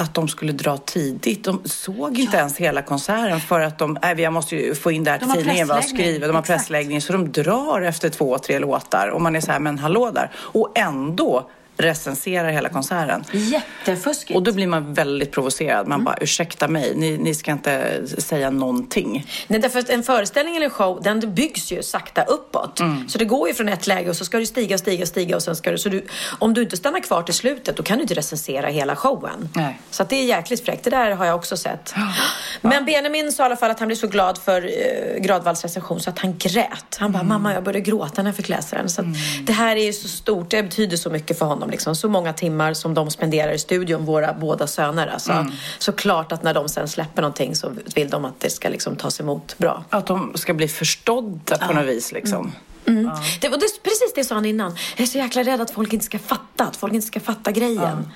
att 0.00 0.14
de 0.14 0.28
skulle 0.28 0.52
dra 0.52 0.76
tidigt. 0.76 1.44
De 1.44 1.60
såg 1.64 2.18
inte 2.18 2.36
ens 2.36 2.56
hela 2.56 2.82
konserten 2.82 3.40
för 3.40 3.60
att 3.60 3.78
de, 3.78 3.98
nej, 4.02 4.20
jag 4.20 4.32
måste 4.32 4.56
ju 4.56 4.74
få 4.74 4.90
in 4.90 5.04
det 5.04 5.10
här 5.10 5.18
till 5.18 5.30
tidningen, 5.30 5.68
vad 5.68 5.84
skriver. 5.84 6.26
De 6.26 6.36
har 6.36 6.42
pressläggning 6.42 7.00
så 7.00 7.12
de 7.12 7.32
drar 7.32 7.82
efter 7.82 8.08
två, 8.08 8.38
tre 8.38 8.58
låtar 8.58 9.08
och 9.08 9.22
man 9.22 9.36
är 9.36 9.40
så 9.40 9.52
här, 9.52 9.60
men 9.60 9.78
hallå 9.78 10.10
där. 10.10 10.30
Och 10.36 10.78
ändå 10.78 11.50
recenserar 11.78 12.50
hela 12.50 12.68
konserten. 12.68 13.24
Jättefuskigt. 13.32 14.36
Och 14.36 14.42
då 14.42 14.52
blir 14.52 14.66
man 14.66 14.94
väldigt 14.94 15.32
provocerad. 15.32 15.78
Mm. 15.78 15.88
Man 15.88 16.04
bara, 16.04 16.16
ursäkta 16.20 16.68
mig, 16.68 16.92
ni, 16.96 17.18
ni 17.18 17.34
ska 17.34 17.52
inte 17.52 18.02
säga 18.18 18.50
någonting. 18.50 19.26
Nej, 19.46 19.60
därför 19.60 19.78
att 19.78 19.88
en 19.88 20.02
föreställning 20.02 20.56
eller 20.56 20.66
en 20.66 20.70
show, 20.70 21.02
den 21.02 21.34
byggs 21.34 21.72
ju 21.72 21.82
sakta 21.82 22.22
uppåt. 22.22 22.80
Mm. 22.80 23.08
Så 23.08 23.18
det 23.18 23.24
går 23.24 23.48
ju 23.48 23.54
från 23.54 23.68
ett 23.68 23.86
läge 23.86 24.10
och 24.10 24.16
så 24.16 24.24
ska 24.24 24.38
du 24.38 24.46
stiga 24.46 24.78
stiga 24.78 25.06
stiga 25.06 25.36
och 25.36 25.42
sen 25.42 25.56
ska 25.56 25.70
du... 25.70 25.78
Så 25.78 25.88
du, 25.88 26.06
om 26.38 26.54
du 26.54 26.62
inte 26.62 26.76
stannar 26.76 27.00
kvar 27.00 27.22
till 27.22 27.34
slutet, 27.34 27.76
då 27.76 27.82
kan 27.82 27.98
du 27.98 28.02
inte 28.02 28.14
recensera 28.14 28.66
hela 28.66 28.96
showen. 28.96 29.48
Nej. 29.54 29.78
Så 29.90 30.04
det 30.04 30.16
är 30.16 30.24
jäkligt 30.24 30.64
fräckt. 30.64 30.84
Det 30.84 30.90
där 30.90 31.10
har 31.10 31.26
jag 31.26 31.36
också 31.36 31.56
sett. 31.56 31.94
Men 32.60 32.84
Benjamin 32.84 33.32
sa 33.32 33.42
i 33.42 33.46
alla 33.46 33.56
fall 33.56 33.70
att 33.70 33.78
han 33.78 33.88
blev 33.88 33.96
så 33.96 34.06
glad 34.06 34.38
för 34.38 34.62
eh, 34.62 35.20
Gradvalls 35.20 35.62
recension 35.62 36.00
så 36.00 36.10
att 36.10 36.18
han 36.18 36.38
grät. 36.38 36.96
Han 36.98 37.12
bara, 37.12 37.22
mamma 37.22 37.54
jag 37.54 37.64
började 37.64 37.80
gråta 37.80 38.22
när 38.22 38.30
jag 38.30 38.36
fick 38.36 38.48
läsa 38.48 38.76
den. 38.76 38.88
Så 38.88 39.00
att 39.00 39.06
det 39.42 39.52
här 39.52 39.76
är 39.76 39.84
ju 39.84 39.92
så 39.92 40.08
stort, 40.08 40.50
det 40.50 40.62
betyder 40.62 40.96
så 40.96 41.10
mycket 41.10 41.38
för 41.38 41.46
honom. 41.46 41.67
Liksom. 41.70 41.96
Så 41.96 42.08
många 42.08 42.32
timmar 42.32 42.74
som 42.74 42.94
de 42.94 43.10
spenderar 43.10 43.52
i 43.52 43.58
studion, 43.58 44.04
våra 44.04 44.32
båda 44.32 44.66
söner. 44.66 45.06
Alltså. 45.06 45.46
Så 45.78 45.92
klart 45.92 46.32
att 46.32 46.42
när 46.42 46.54
de 46.54 46.68
sen 46.68 46.88
släpper 46.88 47.22
någonting 47.22 47.54
så 47.54 47.72
vill 47.94 48.10
de 48.10 48.24
att 48.24 48.40
det 48.40 48.50
ska 48.50 48.68
liksom 48.68 48.96
tas 48.96 49.20
emot 49.20 49.58
bra. 49.58 49.84
Att 49.90 50.06
de 50.06 50.32
ska 50.34 50.54
bli 50.54 50.68
förstådda 50.68 51.58
på 51.58 51.72
något 51.72 51.86
vis 51.86 52.12
liksom. 52.12 52.52
Mm. 52.86 53.10
Det 53.40 53.48
var 53.48 53.58
det, 53.58 53.82
precis 53.82 54.12
det 54.14 54.24
sa 54.24 54.34
han 54.34 54.44
innan. 54.44 54.76
Jag 54.96 55.02
är 55.02 55.06
så 55.06 55.18
jäkla 55.18 55.42
rädd 55.42 55.60
att 55.60 55.70
folk 55.70 55.92
inte 55.92 56.04
ska 56.04 56.18
fatta, 56.18 56.64
att 56.64 56.76
folk 56.76 56.92
inte 56.94 57.06
ska 57.06 57.20
fatta 57.20 57.52
grejen. 57.52 58.10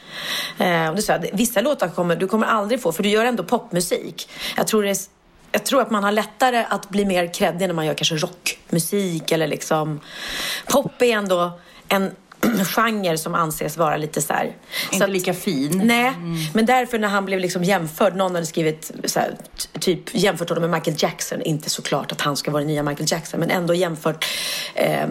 Eh, 0.58 0.88
och 0.88 0.96
det 0.96 1.02
sa 1.02 1.18
vissa 1.32 1.60
låtar 1.60 1.88
kommer 1.88 2.16
du 2.16 2.28
kommer 2.28 2.46
aldrig 2.46 2.82
få, 2.82 2.92
för 2.92 3.02
du 3.02 3.08
gör 3.08 3.24
ändå 3.24 3.44
popmusik. 3.44 4.28
Jag 4.56 4.66
tror, 4.66 4.82
det 4.82 5.08
jag 5.52 5.64
tror 5.64 5.80
att 5.80 5.90
man 5.90 6.04
har 6.04 6.12
lättare 6.12 6.64
att 6.68 6.88
bli 6.88 7.04
mer 7.04 7.34
kreddig 7.34 7.66
när 7.66 7.74
man 7.74 7.86
gör 7.86 7.94
kanske 7.94 8.16
rockmusik 8.16 9.32
eller 9.32 9.46
liksom... 9.46 10.00
Pop 10.66 11.02
är 11.02 11.12
ändå 11.12 11.60
en 11.88 12.10
genre 12.64 13.18
som 13.18 13.34
anses 13.34 13.76
vara 13.76 13.96
lite 13.96 14.22
så 14.22 14.32
här... 14.32 14.52
Inte 14.92 15.04
att- 15.04 15.10
lika 15.10 15.34
fin. 15.34 15.80
Nej, 15.84 16.12
men 16.54 16.66
därför 16.66 16.98
när 16.98 17.08
han 17.08 17.24
blev 17.24 17.38
liksom 17.40 17.64
jämförd, 17.64 18.16
någon 18.16 18.34
hade 18.34 18.46
skrivit 18.46 18.90
så 19.04 19.20
här, 19.20 19.36
typ 19.80 20.14
jämfört 20.14 20.48
honom 20.48 20.70
med 20.70 20.80
Michael 20.80 20.96
Jackson, 21.00 21.42
inte 21.42 21.70
såklart 21.70 22.12
att 22.12 22.20
han 22.20 22.36
ska 22.36 22.50
vara 22.50 22.60
den 22.60 22.68
nya 22.68 22.82
Michael 22.82 23.08
Jackson, 23.10 23.40
men 23.40 23.50
ändå 23.50 23.74
jämfört 23.74 24.26
eh, 24.74 25.06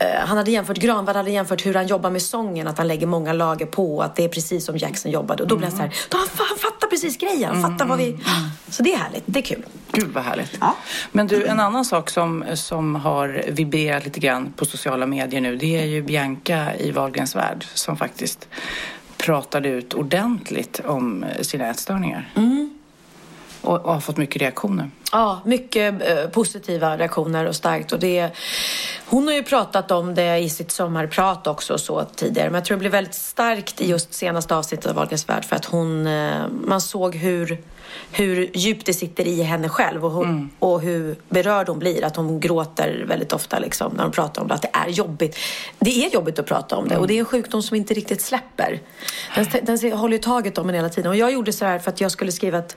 han 0.00 0.36
hade 0.36 0.50
jämfört, 0.50 0.78
Granvall 0.78 1.16
hade 1.16 1.30
jämfört 1.30 1.66
hur 1.66 1.74
han 1.74 1.86
jobbar 1.86 2.10
med 2.10 2.22
sången, 2.22 2.66
att 2.66 2.78
han 2.78 2.88
lägger 2.88 3.06
många 3.06 3.32
lager 3.32 3.66
på, 3.66 4.02
att 4.02 4.16
det 4.16 4.24
är 4.24 4.28
precis 4.28 4.64
som 4.64 4.76
Jackson 4.76 5.10
jobbade. 5.10 5.42
Och 5.42 5.48
då 5.48 5.56
blev 5.56 5.70
jag 5.70 5.76
så 5.76 5.82
här, 5.82 5.94
då 6.08 6.16
han, 6.18 6.28
han 6.36 6.58
fattar 6.58 6.88
precis 6.88 7.18
grejen, 7.18 7.56
han 7.56 7.62
fattar 7.62 7.86
vad 7.86 7.98
vi... 7.98 8.18
Så 8.70 8.82
det 8.82 8.92
är 8.92 8.98
härligt, 8.98 9.22
det 9.26 9.38
är 9.38 9.42
kul. 9.42 9.64
Gud 9.92 10.08
vad 10.14 10.24
härligt. 10.24 10.58
Ja. 10.60 10.76
Men 11.12 11.26
du, 11.26 11.46
en 11.46 11.60
annan 11.60 11.84
sak 11.84 12.10
som, 12.10 12.44
som 12.54 12.94
har 12.94 13.44
vibrerat 13.48 14.04
lite 14.04 14.20
grann 14.20 14.52
på 14.56 14.64
sociala 14.64 15.06
medier 15.06 15.40
nu, 15.40 15.56
det 15.56 15.78
är 15.80 15.86
ju 15.86 16.02
Bianca 16.02 16.74
i 16.74 16.90
Wahlgrens 16.90 17.36
värld 17.36 17.66
som 17.74 17.96
faktiskt 17.96 18.48
pratade 19.16 19.68
ut 19.68 19.94
ordentligt 19.94 20.80
om 20.84 21.24
sina 21.40 21.70
ätstörningar. 21.70 22.32
Och, 23.68 23.84
och 23.84 23.94
har 23.94 24.00
fått 24.00 24.16
mycket 24.16 24.42
reaktioner. 24.42 24.90
Ja, 25.12 25.40
mycket 25.44 26.02
eh, 26.02 26.30
positiva 26.30 26.96
reaktioner 26.96 27.46
och 27.46 27.56
starkt. 27.56 27.92
Och 27.92 27.98
det, 27.98 28.30
hon 29.06 29.26
har 29.26 29.34
ju 29.34 29.42
pratat 29.42 29.90
om 29.90 30.14
det 30.14 30.38
i 30.38 30.48
sitt 30.48 30.70
sommarprat 30.70 31.46
också 31.46 31.78
så 31.78 32.04
tidigare. 32.04 32.50
Men 32.50 32.54
jag 32.54 32.64
tror 32.64 32.76
det 32.76 32.80
blev 32.80 32.92
väldigt 32.92 33.14
starkt 33.14 33.80
i 33.80 33.90
just 33.90 34.14
senaste 34.14 34.56
avsnittet 34.56 34.86
av 34.86 34.94
Wahlgrens 34.94 35.28
värld 35.28 35.44
för 35.44 35.56
att 35.56 35.64
hon, 35.64 36.06
eh, 36.06 36.48
man 36.64 36.80
såg 36.80 37.14
hur, 37.14 37.58
hur 38.12 38.50
djupt 38.54 38.86
det 38.86 38.92
sitter 38.92 39.26
i 39.26 39.42
henne 39.42 39.68
själv 39.68 40.04
och, 40.04 40.10
hon, 40.10 40.50
och 40.58 40.80
hur 40.80 41.16
berörd 41.28 41.68
hon 41.68 41.78
blir. 41.78 42.04
Att 42.04 42.16
hon 42.16 42.40
gråter 42.40 43.04
väldigt 43.08 43.32
ofta 43.32 43.58
liksom, 43.58 43.92
när 43.92 44.02
hon 44.02 44.12
pratar 44.12 44.42
om 44.42 44.48
det. 44.48 44.54
Att 44.54 44.62
det 44.62 44.70
är 44.72 44.88
jobbigt. 44.88 45.38
Det 45.78 46.04
är 46.04 46.14
jobbigt 46.14 46.38
att 46.38 46.46
prata 46.46 46.76
om 46.76 46.88
det 46.88 46.96
och 46.96 47.06
det 47.06 47.14
är 47.14 47.18
en 47.18 47.24
sjukdom 47.24 47.62
som 47.62 47.76
inte 47.76 47.94
riktigt 47.94 48.20
släpper. 48.20 48.80
Den, 49.34 49.78
den 49.78 49.92
håller 49.92 50.16
ju 50.16 50.22
taget 50.22 50.58
om 50.58 50.68
en 50.68 50.74
hela 50.74 50.88
tiden. 50.88 51.10
Och 51.10 51.16
jag 51.16 51.32
gjorde 51.32 51.52
så 51.52 51.64
här 51.64 51.78
för 51.78 51.90
att 51.90 52.00
jag 52.00 52.10
skulle 52.10 52.32
skriva 52.32 52.58
ett 52.58 52.76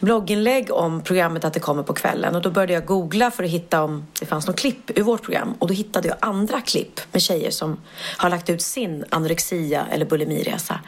blogginlägg 0.00 0.72
om 0.72 1.02
programmet 1.02 1.44
att 1.44 1.54
det 1.54 1.60
kommer 1.60 1.82
på 1.82 1.92
kvällen. 1.92 2.36
Och 2.36 2.42
då 2.42 2.50
började 2.50 2.72
jag 2.72 2.86
googla 2.86 3.30
för 3.30 3.44
att 3.44 3.50
hitta 3.50 3.82
om 3.82 4.06
det 4.20 4.26
fanns 4.26 4.46
något 4.46 4.58
klipp 4.58 4.98
ur 4.98 5.02
vårt 5.02 5.22
program. 5.22 5.54
Och 5.58 5.68
då 5.68 5.74
hittade 5.74 6.08
jag 6.08 6.16
andra 6.20 6.60
klipp 6.60 7.00
med 7.12 7.22
tjejer 7.22 7.50
som 7.50 7.80
har 8.16 8.30
lagt 8.30 8.50
ut 8.50 8.62
sin 8.62 9.04
anorexia 9.10 9.86
eller 9.90 10.06
bulimiresa. 10.06 10.80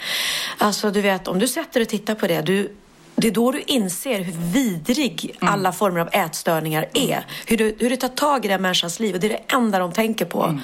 Alltså 0.58 0.90
du 0.90 1.00
vet, 1.00 1.28
om 1.28 1.38
du 1.38 1.48
sätter 1.48 1.80
och 1.80 1.88
tittar 1.88 2.14
på 2.14 2.26
det. 2.26 2.40
Du, 2.40 2.72
det 3.14 3.28
är 3.28 3.32
då 3.32 3.52
du 3.52 3.60
inser 3.60 4.20
hur 4.20 4.32
vidrig 4.32 5.36
alla 5.40 5.72
former 5.72 6.00
av 6.00 6.08
ätstörningar 6.12 6.88
är. 6.94 7.26
Hur, 7.46 7.56
du, 7.56 7.76
hur 7.78 7.90
det 7.90 7.96
tar 7.96 8.08
tag 8.08 8.44
i 8.44 8.48
den 8.48 8.62
människans 8.62 9.00
liv 9.00 9.14
och 9.14 9.20
det 9.20 9.26
är 9.26 9.28
det 9.28 9.54
enda 9.54 9.78
de 9.78 9.92
tänker 9.92 10.24
på. 10.24 10.60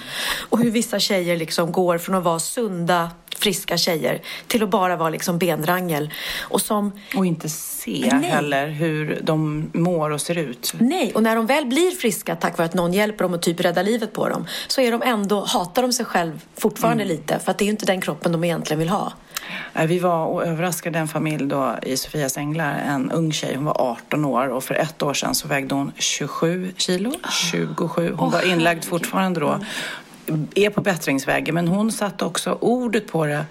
Och 0.49 0.59
hur 0.59 0.71
vissa 0.71 0.99
tjejer 0.99 1.37
liksom 1.37 1.73
går 1.73 1.99
från 1.99 2.15
att 2.15 2.25
vara 2.25 2.39
sunda, 2.39 3.11
friska 3.37 3.77
tjejer 3.77 4.23
till 4.47 4.63
att 4.63 4.71
bara 4.71 4.97
vara 4.97 5.11
liksom 5.11 5.39
benrangel. 5.39 6.11
Och 6.41 6.61
som 6.61 6.93
Och 7.17 7.27
inte 7.27 7.49
se 7.49 8.09
Nej. 8.13 8.31
heller 8.31 8.69
hur 8.69 9.21
de 9.23 9.71
mår 9.75 10.11
och 10.11 10.21
ser 10.21 10.39
ut. 10.39 10.75
Nej, 10.79 11.13
och 11.15 11.23
när 11.23 11.37
de 11.37 11.47
väl 11.47 11.67
blir 11.67 11.91
friska 11.91 12.37
tack 12.37 12.59
vare 12.59 12.67
att 12.67 12.75
någon 12.75 12.93
hjälper 12.93 13.25
dem 13.25 13.35
och 13.35 13.43
typ 13.43 13.61
räddar 13.61 13.83
livet 13.83 14.13
på 14.13 14.29
dem 14.29 14.47
så 14.69 14.81
är 14.81 14.93
de 14.93 15.03
ändå, 15.03 15.45
hatar 15.45 15.83
de 15.83 15.93
sig 15.93 16.05
själv 16.05 16.45
fortfarande 16.57 17.05
lite 17.05 17.39
för 17.39 17.51
att 17.51 17.59
det 17.59 17.65
är 17.65 17.69
inte 17.69 17.87
den 17.87 18.01
kroppen 18.01 18.33
de 18.33 18.45
egentligen 18.45 18.79
vill 18.79 18.89
ha. 18.89 19.13
Eh, 19.75 19.87
Vi 19.87 19.99
var 19.99 20.25
och 20.27 20.47
överraskade 20.47 20.99
en 20.99 21.09
familj 21.09 21.47
då 21.47 21.75
i 21.83 21.97
Sofias 21.97 22.37
Änglar, 22.37 22.79
en 22.87 23.11
ung 23.11 23.33
tjej, 23.33 23.55
hon 23.55 23.65
var 23.65 23.81
18 23.81 24.25
år 24.25 24.49
och 24.49 24.65
för 24.65 24.75
ett 24.75 25.03
år 25.03 25.15
sedan 25.15 25.35
så 25.35 25.49
vägde 25.49 25.75
hon 25.75 25.93
27 25.97 26.73
kilo. 26.77 27.13
27. 27.53 28.15
Hon 28.17 28.31
var 28.31 28.51
inlagd 28.53 28.85
fortfarande 28.85 29.41
då. 29.41 29.59
Är 30.55 30.71
på 30.71 30.81
bättringsvägen 30.81 31.55
men 31.55 31.69
hon 31.69 31.93
satte 31.93 32.25
också 32.25 32.59
ordet 32.61 33.13
på 33.13 33.27
det 33.27 33.45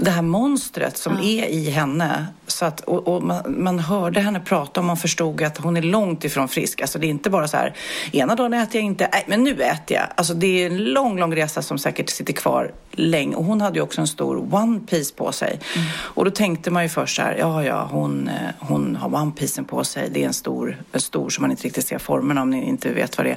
det 0.00 0.10
här 0.10 0.22
monstret 0.22 0.96
som 0.96 1.12
är 1.12 1.44
i 1.44 1.70
henne. 1.70 2.26
Så 2.46 2.64
att, 2.64 2.80
och, 2.80 3.08
och 3.08 3.22
man, 3.22 3.62
man 3.62 3.78
hörde 3.78 4.20
henne 4.20 4.40
prata 4.40 4.80
och 4.80 4.86
man 4.86 4.96
förstod 4.96 5.42
att 5.42 5.58
hon 5.58 5.76
är 5.76 5.82
långt 5.82 6.24
ifrån 6.24 6.48
frisk. 6.48 6.80
Alltså 6.80 6.98
det 6.98 7.06
är 7.06 7.08
inte 7.08 7.30
bara 7.30 7.48
så 7.48 7.56
här, 7.56 7.74
ena 8.12 8.34
dagen 8.34 8.54
äter 8.54 8.76
jag 8.76 8.84
inte, 8.84 9.08
nej 9.12 9.24
men 9.28 9.44
nu 9.44 9.62
äter 9.62 9.96
jag. 9.96 10.06
Alltså 10.14 10.34
det 10.34 10.62
är 10.62 10.66
en 10.66 10.84
lång, 10.84 11.18
lång 11.18 11.36
resa 11.36 11.62
som 11.62 11.78
säkert 11.78 12.10
sitter 12.10 12.32
kvar 12.32 12.72
länge. 12.92 13.36
Och 13.36 13.44
hon 13.44 13.60
hade 13.60 13.76
ju 13.76 13.82
också 13.82 14.00
en 14.00 14.06
stor 14.06 14.54
one 14.54 14.80
piece 14.80 15.14
på 15.14 15.32
sig. 15.32 15.60
Och 15.90 16.24
då 16.24 16.30
tänkte 16.30 16.70
man 16.70 16.82
ju 16.82 16.88
först 16.88 17.16
så 17.16 17.22
här, 17.22 17.36
ja 17.38 17.64
ja, 17.64 17.88
hon, 17.90 18.28
eh, 18.28 18.34
hon 18.58 18.96
har 18.96 19.14
one 19.14 19.32
piecen 19.32 19.64
på 19.64 19.84
sig. 19.84 20.10
Det 20.12 20.22
är 20.22 20.26
en 20.26 20.32
stor, 20.32 20.82
en 20.92 21.00
stor 21.00 21.30
som 21.30 21.42
man 21.42 21.50
inte 21.50 21.62
riktigt 21.62 21.86
ser 21.86 21.98
formerna 21.98 22.42
om 22.42 22.50
ni 22.50 22.68
inte 22.68 22.92
vet 22.92 23.18
vad 23.18 23.26
det 23.26 23.36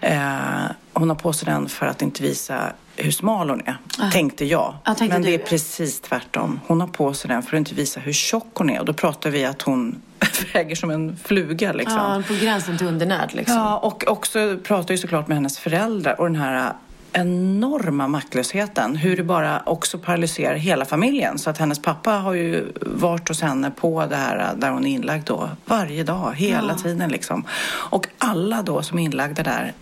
är. 0.00 0.66
Eh, 0.66 0.70
hon 0.92 1.08
har 1.08 1.16
på 1.16 1.32
sig 1.32 1.46
den 1.46 1.68
för 1.68 1.86
att 1.86 2.02
inte 2.02 2.22
visa 2.22 2.72
hur 2.98 3.10
smal 3.10 3.50
hon 3.50 3.60
är, 3.60 3.76
tänkte 4.12 4.44
jag. 4.44 4.74
Ja, 4.84 4.94
tänkte 4.94 5.14
Men 5.18 5.22
det 5.22 5.28
du. 5.28 5.34
är 5.34 5.46
precis 5.46 6.00
tvärtom. 6.00 6.60
Hon 6.66 6.80
har 6.80 6.88
på 6.88 7.14
sig 7.14 7.28
den 7.28 7.42
för 7.42 7.56
att 7.56 7.58
inte 7.58 7.74
visa 7.74 8.00
hur 8.00 8.12
tjock 8.12 8.50
hon 8.54 8.70
är. 8.70 8.80
Och 8.80 8.86
då 8.86 8.92
pratar 8.92 9.30
vi 9.30 9.44
att 9.44 9.62
hon 9.62 10.02
väger 10.54 10.76
som 10.76 10.90
en 10.90 11.16
fluga 11.24 11.72
liksom. 11.72 12.24
på 12.28 12.34
gränsen 12.34 12.78
till 12.78 12.86
undernärd 12.86 13.34
liksom. 13.34 13.56
Ja, 13.56 13.78
och 13.78 14.04
också 14.08 14.58
pratar 14.64 14.94
ju 14.94 14.98
såklart 14.98 15.28
med 15.28 15.36
hennes 15.36 15.58
föräldrar 15.58 16.20
och 16.20 16.26
den 16.26 16.36
här 16.36 16.72
enorma 17.12 18.08
maktlösheten. 18.08 18.96
Hur 18.96 19.16
det 19.16 19.22
bara 19.22 19.62
också 19.66 19.98
paralyserar 19.98 20.54
hela 20.54 20.84
familjen. 20.84 21.38
Så 21.38 21.50
att 21.50 21.58
hennes 21.58 21.82
pappa 21.82 22.10
har 22.10 22.34
ju 22.34 22.72
varit 22.80 23.28
hos 23.28 23.40
henne 23.42 23.70
på 23.70 24.06
det 24.06 24.16
här 24.16 24.54
där 24.56 24.70
hon 24.70 24.86
är 24.86 24.90
inlagd 24.90 25.26
då. 25.26 25.50
Varje 25.64 26.04
dag, 26.04 26.34
hela 26.36 26.74
tiden 26.74 27.10
liksom. 27.10 27.44
Och 27.90 28.06
alla 28.18 28.62
då 28.62 28.82
som 28.82 28.98
är 28.98 29.02
inlagda 29.02 29.42
där 29.42 29.72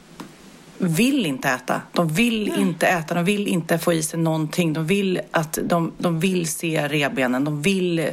vill 0.79 1.27
inte 1.27 1.49
äta. 1.49 1.81
De 1.93 2.09
vill 2.09 2.49
inte 2.49 2.87
äta, 2.87 3.15
de 3.15 3.25
vill 3.25 3.47
inte 3.47 3.79
få 3.79 3.93
i 3.93 4.03
sig 4.03 4.21
någonting. 4.21 4.73
De 4.73 4.87
vill, 4.87 5.21
att, 5.31 5.59
de, 5.63 5.93
de 5.99 6.21
vill 6.21 6.49
se 6.49 6.89
revbenen, 6.89 7.45
de 7.45 7.63
vill 7.63 8.11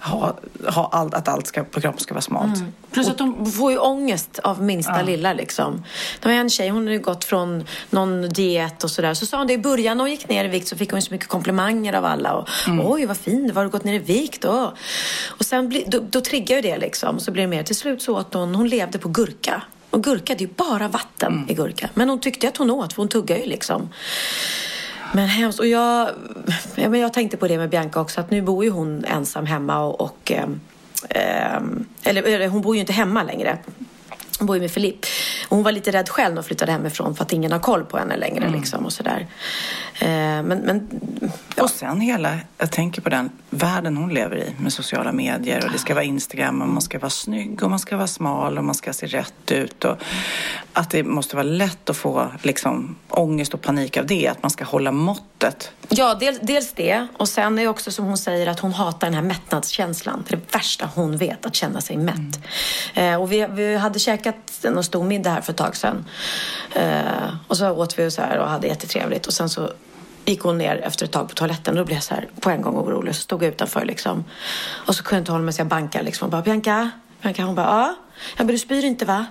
ha, 0.00 0.36
ha 0.66 0.88
allt, 0.92 1.14
att 1.14 1.28
allt 1.28 1.46
ska, 1.46 1.64
på 1.64 1.80
kroppen 1.80 2.00
ska 2.00 2.14
vara 2.14 2.22
smalt. 2.22 2.62
Plus 2.90 3.08
att 3.08 3.18
de 3.18 3.52
får 3.52 3.72
ju 3.72 3.78
ångest 3.78 4.38
av 4.38 4.62
minsta 4.62 5.02
lilla 5.02 5.32
liksom. 5.32 5.84
Det 6.20 6.28
var 6.28 6.34
en 6.34 6.50
tjej, 6.50 6.68
hon 6.68 6.86
hade 6.86 6.98
gått 6.98 7.24
från 7.24 7.64
någon 7.90 8.28
diet 8.28 8.84
och 8.84 8.90
sådär. 8.90 9.14
Så 9.14 9.26
sa 9.26 9.38
hon 9.38 9.46
det 9.46 9.52
i 9.52 9.58
början 9.58 9.96
när 9.96 10.04
hon 10.04 10.10
gick 10.10 10.28
ner 10.28 10.44
i 10.44 10.48
vikt 10.48 10.68
så 10.68 10.76
fick 10.76 10.92
hon 10.92 11.02
så 11.02 11.12
mycket 11.12 11.28
komplimanger 11.28 11.92
av 11.92 12.04
alla. 12.04 12.32
Och, 12.32 12.48
Oj 12.84 13.06
vad 13.06 13.16
fin 13.16 13.52
var, 13.54 13.64
du 13.64 13.70
gått 13.70 13.84
ner 13.84 13.94
i 13.94 13.98
vikt 13.98 14.42
då? 14.42 14.74
Och 15.28 15.44
sen 15.44 15.68
bli, 15.68 15.84
då, 15.86 16.00
då 16.10 16.20
triggar 16.20 16.56
ju 16.56 16.62
det 16.62 16.78
liksom. 16.78 17.20
Så 17.20 17.30
blir 17.30 17.42
det 17.42 17.48
mer. 17.48 17.62
Till 17.62 17.76
slut 17.76 18.02
så 18.02 18.18
åt 18.18 18.34
hon, 18.34 18.54
hon 18.54 18.68
levde 18.68 18.98
på 18.98 19.08
gurka. 19.08 19.62
Och 19.94 20.02
gurka, 20.02 20.34
det 20.34 20.44
är 20.44 20.48
ju 20.48 20.54
bara 20.54 20.88
vatten 20.88 21.46
i 21.48 21.54
gurka. 21.54 21.90
Men 21.94 22.08
hon 22.08 22.20
tyckte 22.20 22.48
att 22.48 22.56
hon 22.56 22.70
åt, 22.70 22.92
för 22.92 23.02
hon 23.02 23.08
tuggar 23.08 23.36
ju 23.36 23.46
liksom. 23.46 23.88
Men 25.12 25.28
hemskt. 25.28 25.60
Och 25.60 25.66
jag, 25.66 26.10
ja, 26.74 26.88
men 26.88 27.00
jag 27.00 27.12
tänkte 27.12 27.36
på 27.36 27.48
det 27.48 27.58
med 27.58 27.70
Bianca 27.70 28.00
också, 28.00 28.20
att 28.20 28.30
nu 28.30 28.42
bor 28.42 28.64
ju 28.64 28.70
hon 28.70 29.04
ensam 29.04 29.46
hemma 29.46 29.84
och, 29.84 30.00
och 30.00 30.30
ehm, 30.30 30.60
ehm, 31.08 31.86
eller, 32.02 32.22
eller 32.22 32.48
hon 32.48 32.62
bor 32.62 32.74
ju 32.74 32.80
inte 32.80 32.92
hemma 32.92 33.22
längre. 33.22 33.58
Hon 34.38 34.46
bor 34.46 34.56
ju 34.56 34.62
med 34.62 34.70
Filip. 34.70 35.06
Och 35.48 35.56
hon 35.56 35.64
var 35.64 35.72
lite 35.72 35.92
rädd 35.92 36.08
själv 36.08 36.34
när 36.34 36.36
hon 36.36 36.44
flyttade 36.44 36.72
hemifrån 36.72 37.14
för 37.14 37.24
att 37.24 37.32
ingen 37.32 37.52
har 37.52 37.58
koll 37.58 37.84
på 37.84 37.98
henne 37.98 38.16
längre. 38.16 38.50
Liksom, 38.50 38.84
och 38.84 38.92
sådär. 38.92 39.26
Eh, 39.98 40.08
men, 40.08 40.58
men 40.58 41.00
Och 41.60 41.70
sen 41.70 42.00
hela, 42.00 42.38
jag 42.58 42.70
tänker 42.70 43.02
på 43.02 43.08
den 43.08 43.30
världen 43.50 43.96
hon 43.96 44.14
lever 44.14 44.36
i 44.36 44.54
med 44.58 44.72
sociala 44.72 45.12
medier 45.12 45.64
och 45.64 45.72
det 45.72 45.78
ska 45.78 45.94
vara 45.94 46.04
Instagram 46.04 46.62
och 46.62 46.68
man 46.68 46.82
ska 46.82 46.98
vara 46.98 47.10
snygg 47.10 47.62
och 47.62 47.70
man 47.70 47.78
ska 47.78 47.96
vara 47.96 48.06
smal 48.06 48.58
och 48.58 48.64
man 48.64 48.74
ska 48.74 48.92
se 48.92 49.06
rätt 49.06 49.50
ut 49.50 49.84
och 49.84 49.96
att 50.72 50.90
det 50.90 51.04
måste 51.04 51.36
vara 51.36 51.46
lätt 51.46 51.90
att 51.90 51.96
få 51.96 52.30
liksom 52.42 52.96
ångest 53.08 53.54
och 53.54 53.62
panik 53.62 53.96
av 53.96 54.06
det, 54.06 54.28
att 54.28 54.42
man 54.42 54.50
ska 54.50 54.64
hålla 54.64 54.92
måttet. 54.92 55.70
Ja, 55.88 56.14
dels, 56.14 56.38
dels 56.42 56.72
det. 56.72 57.06
Och 57.16 57.28
sen 57.28 57.58
är 57.58 57.62
det 57.62 57.68
också 57.68 57.90
som 57.90 58.04
hon 58.04 58.18
säger 58.18 58.46
att 58.46 58.60
hon 58.60 58.72
hatar 58.72 59.06
den 59.06 59.14
här 59.14 59.22
mättnadskänslan. 59.22 60.24
Det 60.28 60.34
är 60.34 60.36
det 60.36 60.54
värsta 60.54 60.90
hon 60.94 61.16
vet, 61.16 61.46
att 61.46 61.54
känna 61.54 61.80
sig 61.80 61.96
mätt. 61.96 62.40
Eh, 62.94 63.22
och 63.22 63.32
vi, 63.32 63.46
vi 63.50 63.76
hade 63.76 63.98
käkat 63.98 64.33
en 64.62 64.84
stor 64.84 65.04
middag 65.04 65.30
här 65.30 65.40
för 65.40 65.52
ett 65.52 65.58
tag 65.58 65.76
sedan. 65.76 66.04
Eh, 66.74 67.34
och 67.48 67.56
så 67.56 67.70
åt 67.70 67.98
vi 67.98 68.10
så 68.10 68.22
här 68.22 68.38
och 68.38 68.48
hade 68.48 68.66
jättetrevligt. 68.66 69.26
Och 69.26 69.32
sen 69.32 69.48
så 69.48 69.70
gick 70.24 70.42
hon 70.42 70.58
ner 70.58 70.76
efter 70.76 71.04
ett 71.04 71.12
tag 71.12 71.28
på 71.28 71.34
toaletten. 71.34 71.74
Då 71.74 71.84
blev 71.84 71.96
jag 71.96 72.04
så 72.04 72.14
här 72.14 72.28
på 72.40 72.50
en 72.50 72.62
gång 72.62 72.76
orolig. 72.76 73.14
Så 73.14 73.20
stod 73.20 73.42
jag 73.42 73.48
utanför 73.48 73.84
liksom. 73.84 74.24
Och 74.86 74.94
så 74.94 75.02
kunde 75.02 75.16
jag 75.16 75.20
inte 75.20 75.32
hålla 75.32 75.44
mig 75.44 75.54
så 75.54 75.60
jag 75.60 75.66
bankade 75.68 76.04
liksom. 76.04 76.26
Och 76.26 76.32
bara, 76.32 76.42
Bianca? 76.42 76.90
Bianca? 77.22 77.42
Hon 77.42 77.54
bara, 77.54 77.66
ja. 77.66 77.94
Jag 78.36 78.46
bara, 78.46 78.52
du 78.52 78.58
spyr 78.58 78.84
inte 78.84 79.04
va? 79.04 79.26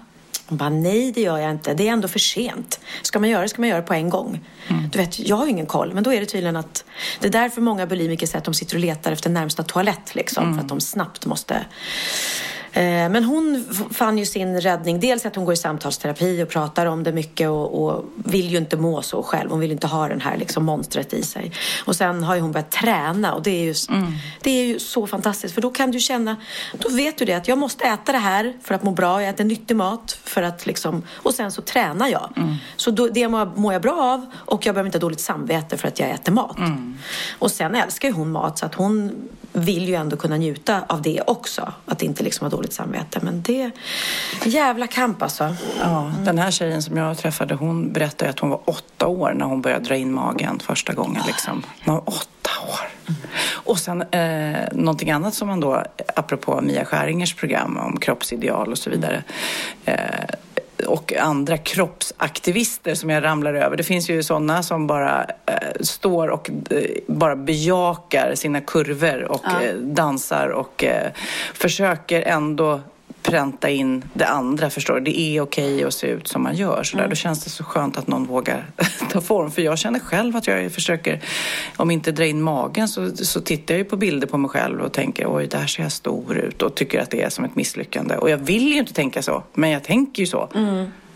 Hon 0.46 0.58
bara, 0.58 0.70
nej 0.70 1.12
det 1.12 1.22
gör 1.22 1.38
jag 1.38 1.52
inte. 1.52 1.74
Det 1.74 1.88
är 1.88 1.92
ändå 1.92 2.08
för 2.08 2.20
sent. 2.20 2.80
Ska 3.02 3.20
man 3.20 3.30
göra 3.30 3.42
det 3.42 3.50
ska 3.50 3.62
man 3.62 3.70
göra 3.70 3.82
det 3.82 3.88
på 3.88 3.94
en 3.94 4.10
gång. 4.10 4.50
Du 4.92 5.00
vet, 5.00 5.20
jag 5.20 5.36
har 5.36 5.46
ju 5.46 5.52
ingen 5.52 5.66
koll. 5.66 5.94
Men 5.94 6.04
då 6.04 6.14
är 6.14 6.20
det 6.20 6.26
tydligen 6.26 6.56
att 6.56 6.86
det 7.20 7.28
är 7.28 7.32
därför 7.32 7.62
många 7.62 7.86
bulimiker 7.86 8.28
säger 8.28 8.38
att 8.38 8.46
de 8.46 8.54
sitter 8.54 8.76
och 8.76 8.80
letar 8.80 9.12
efter 9.12 9.30
närmsta 9.30 9.64
toalett. 9.64 10.16
Liksom, 10.16 10.54
För 10.54 10.62
att 10.62 10.70
de 10.70 10.82
snabbt 10.82 11.26
måste 11.26 11.66
Men 12.76 13.24
hon 13.24 13.66
fann 13.92 14.18
ju 14.18 14.26
sin 14.26 14.62
räddning. 14.62 15.00
Dels 15.00 15.26
att 15.26 15.36
hon 15.36 15.46
går 15.46 15.54
i 15.54 15.58
samtalsterapi 15.58 16.44
och 16.44 16.50
pratar 16.50 16.86
om 16.86 17.04
det 17.04 17.12
mycket 17.12 17.50
och, 17.50 17.84
och 17.84 18.06
vill 18.16 18.50
ju 18.50 18.58
inte 18.58 18.78
må 18.78 19.02
så 19.02 19.24
själv. 19.24 19.50
Hon 19.50 19.60
vill 19.60 19.72
inte 19.72 19.88
ha 19.88 20.08
den 20.08 20.22
här 20.22 20.38
liksom 20.38 20.66
monstret 20.66 21.14
i 21.14 21.24
sig. 21.24 21.52
Och 21.86 21.96
sen 21.96 22.24
har 22.24 22.36
ju 22.36 22.42
hon 22.42 22.52
börjat 22.52 22.72
träna 22.72 23.34
och 23.34 23.44
det 23.44 23.52
är 23.52 23.64
ju, 23.64 23.74
det 24.42 24.52
är 24.52 24.66
ju 24.66 24.80
så 24.80 25.08
fantastiskt. 25.08 25.54
För 25.54 25.62
då 25.62 25.70
kan 25.70 25.92
du 25.92 26.00
känna, 26.00 26.36
då 26.78 26.90
vet 26.90 27.18
du 27.18 27.26
det 27.26 27.34
att 27.34 27.48
jag 27.48 27.58
måste 27.58 27.84
äta 27.84 28.12
det 28.12 28.18
här 28.18 28.54
för 28.64 28.76
att 28.76 28.84
må 28.84 28.92
bra. 28.92 29.22
Jag 29.22 29.30
äter 29.30 29.44
nyttig 29.44 29.76
mat 29.76 30.18
för 30.24 30.44
att 30.44 30.66
liksom, 30.66 31.04
och 31.14 31.34
sen 31.34 31.52
så 31.52 31.62
tränar 31.62 32.08
jag. 32.08 32.30
Så 32.76 32.92
då, 32.92 33.08
det 33.08 33.28
mår, 33.28 33.74
jag 33.74 33.82
bra 33.82 34.02
av 34.02 34.26
och 34.36 34.66
jag 34.66 34.76
behöver 34.76 34.88
inte 34.88 34.98
ha 34.98 35.02
dåligt 35.02 35.22
samvete 35.22 35.78
för 35.78 35.88
att 35.88 36.00
jag 36.00 36.10
äter 36.10 36.34
mat. 36.34 36.58
Och 37.40 37.52
sen 37.52 37.76
älskar 37.76 38.08
ju 38.08 38.14
hon 38.14 38.32
mat 38.32 38.58
så 38.60 38.66
att 38.66 38.76
hon 38.76 39.12
vill 39.54 39.90
ju 39.90 39.96
ändå 39.96 40.18
kunna 40.18 40.38
njuta 40.38 40.82
av 40.88 41.02
det 41.02 41.22
också. 41.28 41.74
Att 41.86 42.02
inte 42.02 42.24
liksom 42.24 42.46
ha 42.46 42.50
dåligt 42.50 42.74
samvete. 42.74 43.20
Men 43.22 43.42
det 43.42 43.72
jävla 44.46 44.88
kamp 44.88 45.22
alltså. 45.22 45.56
Ja, 45.80 46.12
den 46.20 46.38
här 46.38 46.52
tjejen 46.52 46.82
som 46.82 46.98
jag 46.98 47.18
träffade 47.18 47.56
hon 47.56 47.94
berättade 47.94 48.32
att 48.32 48.40
hon 48.40 48.50
var 48.50 48.62
åtta 48.66 49.08
år 49.08 49.34
när 49.36 49.46
hon 49.46 49.62
började 49.62 49.86
dra 49.86 49.96
in 49.96 50.14
magen 50.14 50.60
första 50.60 50.94
gången. 50.94 51.22
Liksom. 51.28 51.64
Hon 51.86 51.96
var 51.96 52.04
åtta 52.10 52.52
år. 52.68 53.14
Och 53.52 53.80
sen 53.80 54.02
eh, 54.02 54.68
någonting 54.72 55.12
annat 55.12 55.34
som 55.34 55.48
man 55.48 55.60
då, 55.60 55.84
apropå 56.16 56.62
Mia 56.62 56.86
Skäringers 56.86 57.34
program 57.34 57.78
om 57.78 58.00
kroppsideal 58.00 58.72
och 58.72 58.78
så 58.78 58.90
vidare. 58.90 59.24
Eh, 59.86 59.96
och 60.88 61.14
andra 61.14 61.58
kroppsaktivister 61.58 62.96
som 62.96 63.10
jag 63.10 63.24
ramlar 63.24 63.54
över. 63.54 63.78
Det 63.78 63.84
finns 63.84 64.10
ju 64.10 64.24
sådana 64.24 64.64
som 64.64 64.88
bara 64.88 65.24
eh, 65.46 65.56
står 65.82 66.28
och 66.28 66.50
eh, 66.70 66.78
bara 67.08 67.36
bejakar 67.36 68.36
sina 68.36 68.62
kurvor 68.62 69.24
och 69.24 69.42
Ja. 69.44 69.62
eh, 69.64 69.76
dansar 69.76 70.48
och 70.48 70.84
eh, 70.84 71.12
försöker 71.54 72.22
ändå 72.22 72.82
pränta 73.34 73.70
in 73.70 74.04
det 74.14 74.26
andra, 74.26 74.70
förstår 74.70 74.94
du? 74.96 75.02
Det 75.02 75.20
är 75.20 75.42
okej 75.42 75.84
att 75.84 75.94
se 75.94 76.08
ut 76.08 76.28
som 76.28 76.44
man 76.44 76.56
gör. 76.56 76.84
Så 76.84 76.98
där. 76.98 77.08
Då 77.08 77.16
känns 77.16 77.44
det 77.44 77.50
så 77.50 77.64
skönt 77.64 77.98
att 77.98 78.08
någon 78.08 78.26
vågar 78.26 78.66
ta 79.12 79.22
form. 79.22 79.52
För 79.52 79.62
jag 79.62 79.78
känner 79.78 80.00
själv 80.00 80.36
att 80.36 80.48
jag 80.48 80.72
försöker, 80.72 81.22
om 81.76 81.92
inte 81.92 82.12
dra 82.12 82.26
in 82.26 82.42
magen 82.42 82.88
så, 82.88 83.16
så 83.16 83.42
tittar 83.42 83.74
jag 83.74 83.80
ju 83.80 83.86
på 83.86 83.98
bilder 83.98 84.28
på 84.28 84.38
mig 84.38 84.50
själv 84.50 84.82
och 84.82 84.94
tänker 84.94 85.36
oj, 85.36 85.48
där 85.48 85.68
ser 85.68 85.84
jag 85.84 85.92
stor 85.92 86.38
ut 86.38 86.62
och 86.62 86.76
tycker 86.76 87.02
att 87.02 87.10
det 87.10 87.22
är 87.22 87.30
som 87.30 87.46
ett 87.46 87.56
misslyckande. 87.56 88.16
Och 88.16 88.30
jag 88.30 88.38
vill 88.38 88.68
ju 88.68 88.80
inte 88.80 88.94
tänka 88.94 89.22
så, 89.22 89.44
men 89.54 89.70
jag 89.70 89.84
tänker 89.84 90.22
ju 90.22 90.28
så. 90.28 90.50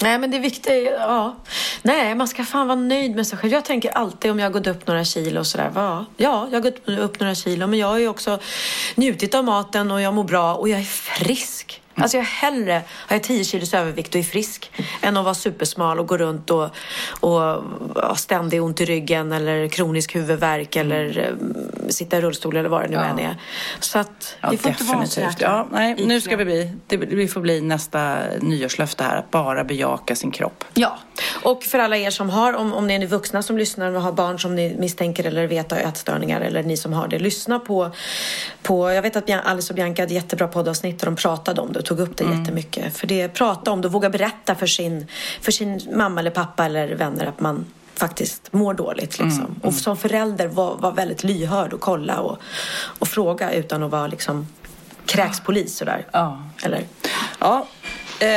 Nej 0.01 0.19
men 0.19 0.31
det 0.31 0.39
viktiga 0.39 0.75
är 0.75 0.91
ja. 0.91 1.35
Nej 1.81 2.15
man 2.15 2.27
ska 2.27 2.43
fan 2.43 2.67
vara 2.67 2.79
nöjd 2.79 3.15
med 3.15 3.27
sig 3.27 3.37
själv. 3.37 3.53
Jag 3.53 3.65
tänker 3.65 3.89
alltid 3.89 4.31
om 4.31 4.39
jag 4.39 4.53
gått 4.53 4.67
upp 4.67 4.87
några 4.87 5.03
kilo 5.03 5.39
och 5.39 5.47
sådär. 5.47 5.69
va? 5.69 6.05
Ja, 6.17 6.47
jag 6.51 6.61
har 6.61 6.71
gått 6.71 6.99
upp 6.99 7.19
några 7.19 7.35
kilo 7.35 7.67
men 7.67 7.79
jag 7.79 7.87
har 7.87 7.97
ju 7.97 8.07
också 8.07 8.39
njutit 8.95 9.35
av 9.35 9.43
maten 9.43 9.91
och 9.91 10.01
jag 10.01 10.13
mår 10.13 10.23
bra 10.23 10.55
och 10.55 10.69
jag 10.69 10.79
är 10.79 10.83
frisk. 10.83 11.81
Alltså 11.97 12.17
jag 12.17 12.23
hellre 12.23 12.81
har 12.89 13.15
jag 13.15 13.23
10 13.23 13.43
kilos 13.43 13.73
övervikt 13.73 14.15
och 14.15 14.19
är 14.19 14.23
frisk 14.23 14.71
än 15.01 15.17
att 15.17 15.23
vara 15.23 15.33
supersmal 15.33 15.99
och 15.99 16.07
gå 16.07 16.17
runt 16.17 16.49
och, 16.49 16.69
och 17.19 17.39
ha 18.03 18.15
ständig 18.15 18.63
ont 18.63 18.81
i 18.81 18.85
ryggen 18.85 19.31
eller 19.31 19.67
kronisk 19.67 20.15
huvudvärk 20.15 20.75
eller 20.75 21.19
eh, 21.19 21.89
sitta 21.89 22.17
i 22.17 22.21
rullstol 22.21 22.57
eller 22.57 22.69
vad 22.69 22.81
det 22.81 22.87
nu 22.87 22.95
än 22.95 23.19
är. 23.19 23.35
Så 23.79 23.99
att 23.99 24.37
Ja, 24.41 24.49
det 24.49 24.57
får 24.57 24.71
inte 24.71 24.83
vara 24.83 25.05
så 25.05 25.19
definitivt. 25.19 25.41
Ja, 25.41 25.67
nej, 25.71 26.05
nu 26.05 26.21
ska 26.21 26.35
vi 26.35 26.45
bli, 26.45 26.71
det, 26.87 26.97
vi 26.97 27.27
får 27.27 27.41
bli 27.41 27.61
nästa 27.61 28.17
nyårslöfte 28.41 29.03
här, 29.03 29.17
att 29.17 29.31
bara 29.31 29.63
bejaka 29.63 30.15
sin 30.15 30.31
kropp. 30.31 30.63
Ja, 30.73 30.97
och 31.43 31.63
för 31.63 31.79
alla 31.79 31.97
er 31.97 32.09
som 32.09 32.29
har, 32.29 32.53
om, 32.53 32.73
om 32.73 32.87
ni 32.87 32.93
är 32.93 33.07
vuxna 33.07 33.43
som 33.43 33.57
lyssnar 33.57 33.95
och 33.95 34.01
har 34.01 34.11
barn 34.11 34.39
som 34.39 34.55
ni 34.55 34.75
misstänker 34.79 35.23
eller 35.23 35.47
vet 35.47 35.71
har 35.71 35.79
ätstörningar 35.79 36.41
eller 36.41 36.63
ni 36.63 36.77
som 36.77 36.93
har 36.93 37.07
det, 37.07 37.19
lyssna 37.19 37.59
på, 37.59 37.91
på 38.61 38.91
jag 38.91 39.01
vet 39.01 39.15
att 39.15 39.29
Alice 39.45 39.73
och 39.73 39.75
Bianca 39.75 40.01
hade 40.01 40.13
jättebra 40.13 40.47
poddavsnitt 40.47 40.99
där 40.99 41.05
de 41.05 41.15
pratade 41.15 41.61
om 41.61 41.73
det 41.73 41.81
tog 41.87 41.99
upp 41.99 42.17
det 42.17 42.23
jättemycket. 42.23 42.97
För 42.97 43.07
det, 43.07 43.27
prata 43.27 43.71
om 43.71 43.81
det 43.81 43.87
och 43.87 43.91
våga 43.91 44.09
berätta 44.09 44.55
för 44.55 44.67
sin, 44.67 45.07
för 45.41 45.51
sin 45.51 45.81
mamma 45.95 46.19
eller 46.19 46.31
pappa 46.31 46.65
eller 46.65 46.95
vänner 46.95 47.25
att 47.25 47.39
man 47.39 47.65
faktiskt 47.95 48.53
mår 48.53 48.73
dåligt. 48.73 49.19
Liksom. 49.19 49.59
Och 49.63 49.73
som 49.73 49.97
förälder 49.97 50.47
var, 50.47 50.77
var 50.77 50.91
väldigt 50.91 51.23
lyhörd 51.23 51.73
och 51.73 51.79
kolla 51.79 52.19
och, 52.19 52.37
och 52.99 53.07
fråga 53.07 53.53
utan 53.53 53.83
att 53.83 53.91
vara 53.91 54.07
liksom 54.07 54.47
kräkspolis 55.05 55.77
sådär. 55.77 56.05
Ja. 56.11 56.43
Eller? 56.63 56.83
Ja, 57.39 57.67
eh, 58.19 58.27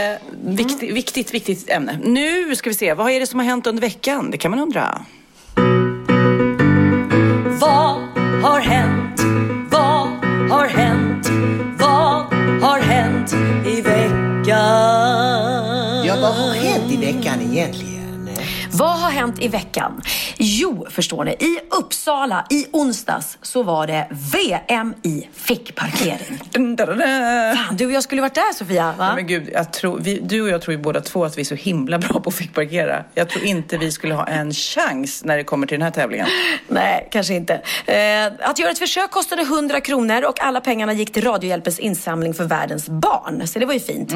viktigt, 0.44 0.92
viktigt, 0.92 1.34
viktigt 1.34 1.70
ämne. 1.70 1.98
Nu 2.04 2.56
ska 2.56 2.70
vi 2.70 2.74
se, 2.74 2.94
vad 2.94 3.10
är 3.10 3.20
det 3.20 3.26
som 3.26 3.38
har 3.38 3.46
hänt 3.46 3.66
under 3.66 3.80
veckan? 3.80 4.30
Det 4.30 4.38
kan 4.38 4.50
man 4.50 4.60
undra. 4.60 5.04
Vad 7.60 8.00
har 8.42 8.60
hänt? 8.60 9.20
Vad 9.70 10.08
har 10.50 10.66
hänt? 10.66 11.09
Har 16.32 16.54
hänt 16.54 16.92
i 16.92 16.96
veckan 16.96 17.40
egentligen? 17.40 17.99
Vad 18.80 18.98
har 18.98 19.10
hänt 19.10 19.42
i 19.42 19.48
veckan? 19.48 20.02
Jo, 20.36 20.86
förstår 20.90 21.24
ni, 21.24 21.32
i 21.32 21.58
Uppsala 21.70 22.46
i 22.50 22.66
onsdags 22.72 23.38
så 23.42 23.62
var 23.62 23.86
det 23.86 24.08
VM 24.32 24.94
i 25.02 25.28
fickparkering. 25.34 26.40
Dun, 26.50 26.76
dun, 26.76 26.88
dun, 26.88 26.98
dun. 26.98 27.56
Fan, 27.56 27.76
du 27.76 27.86
och 27.86 27.92
jag 27.92 28.02
skulle 28.02 28.20
varit 28.20 28.34
där 28.34 28.52
Sofia, 28.52 28.94
va? 28.98 29.06
Ja, 29.08 29.14
men 29.14 29.26
gud, 29.26 29.50
jag 29.52 29.72
tror, 29.72 29.98
vi, 30.00 30.20
du 30.20 30.42
och 30.42 30.48
jag 30.48 30.62
tror 30.62 30.76
ju 30.76 30.82
båda 30.82 31.00
två 31.00 31.24
att 31.24 31.38
vi 31.38 31.40
är 31.40 31.44
så 31.44 31.54
himla 31.54 31.98
bra 31.98 32.20
på 32.20 32.28
att 32.28 32.34
fickparkera. 32.34 33.04
Jag 33.14 33.28
tror 33.28 33.44
inte 33.44 33.78
vi 33.78 33.92
skulle 33.92 34.14
ha 34.14 34.26
en 34.26 34.52
chans 34.52 35.24
när 35.24 35.36
det 35.36 35.44
kommer 35.44 35.66
till 35.66 35.78
den 35.78 35.82
här 35.82 35.90
tävlingen. 35.90 36.26
Nej, 36.68 37.08
kanske 37.10 37.34
inte. 37.34 37.54
Eh, 37.86 38.26
att 38.40 38.58
göra 38.58 38.70
ett 38.70 38.78
försök 38.78 39.10
kostade 39.10 39.42
100 39.42 39.80
kronor 39.80 40.24
och 40.24 40.42
alla 40.42 40.60
pengarna 40.60 40.92
gick 40.92 41.12
till 41.12 41.24
Radiohjälpens 41.24 41.78
insamling 41.78 42.34
för 42.34 42.44
världens 42.44 42.88
barn. 42.88 43.46
Så 43.46 43.58
det 43.58 43.66
var 43.66 43.74
ju 43.74 43.80
fint. 43.80 44.12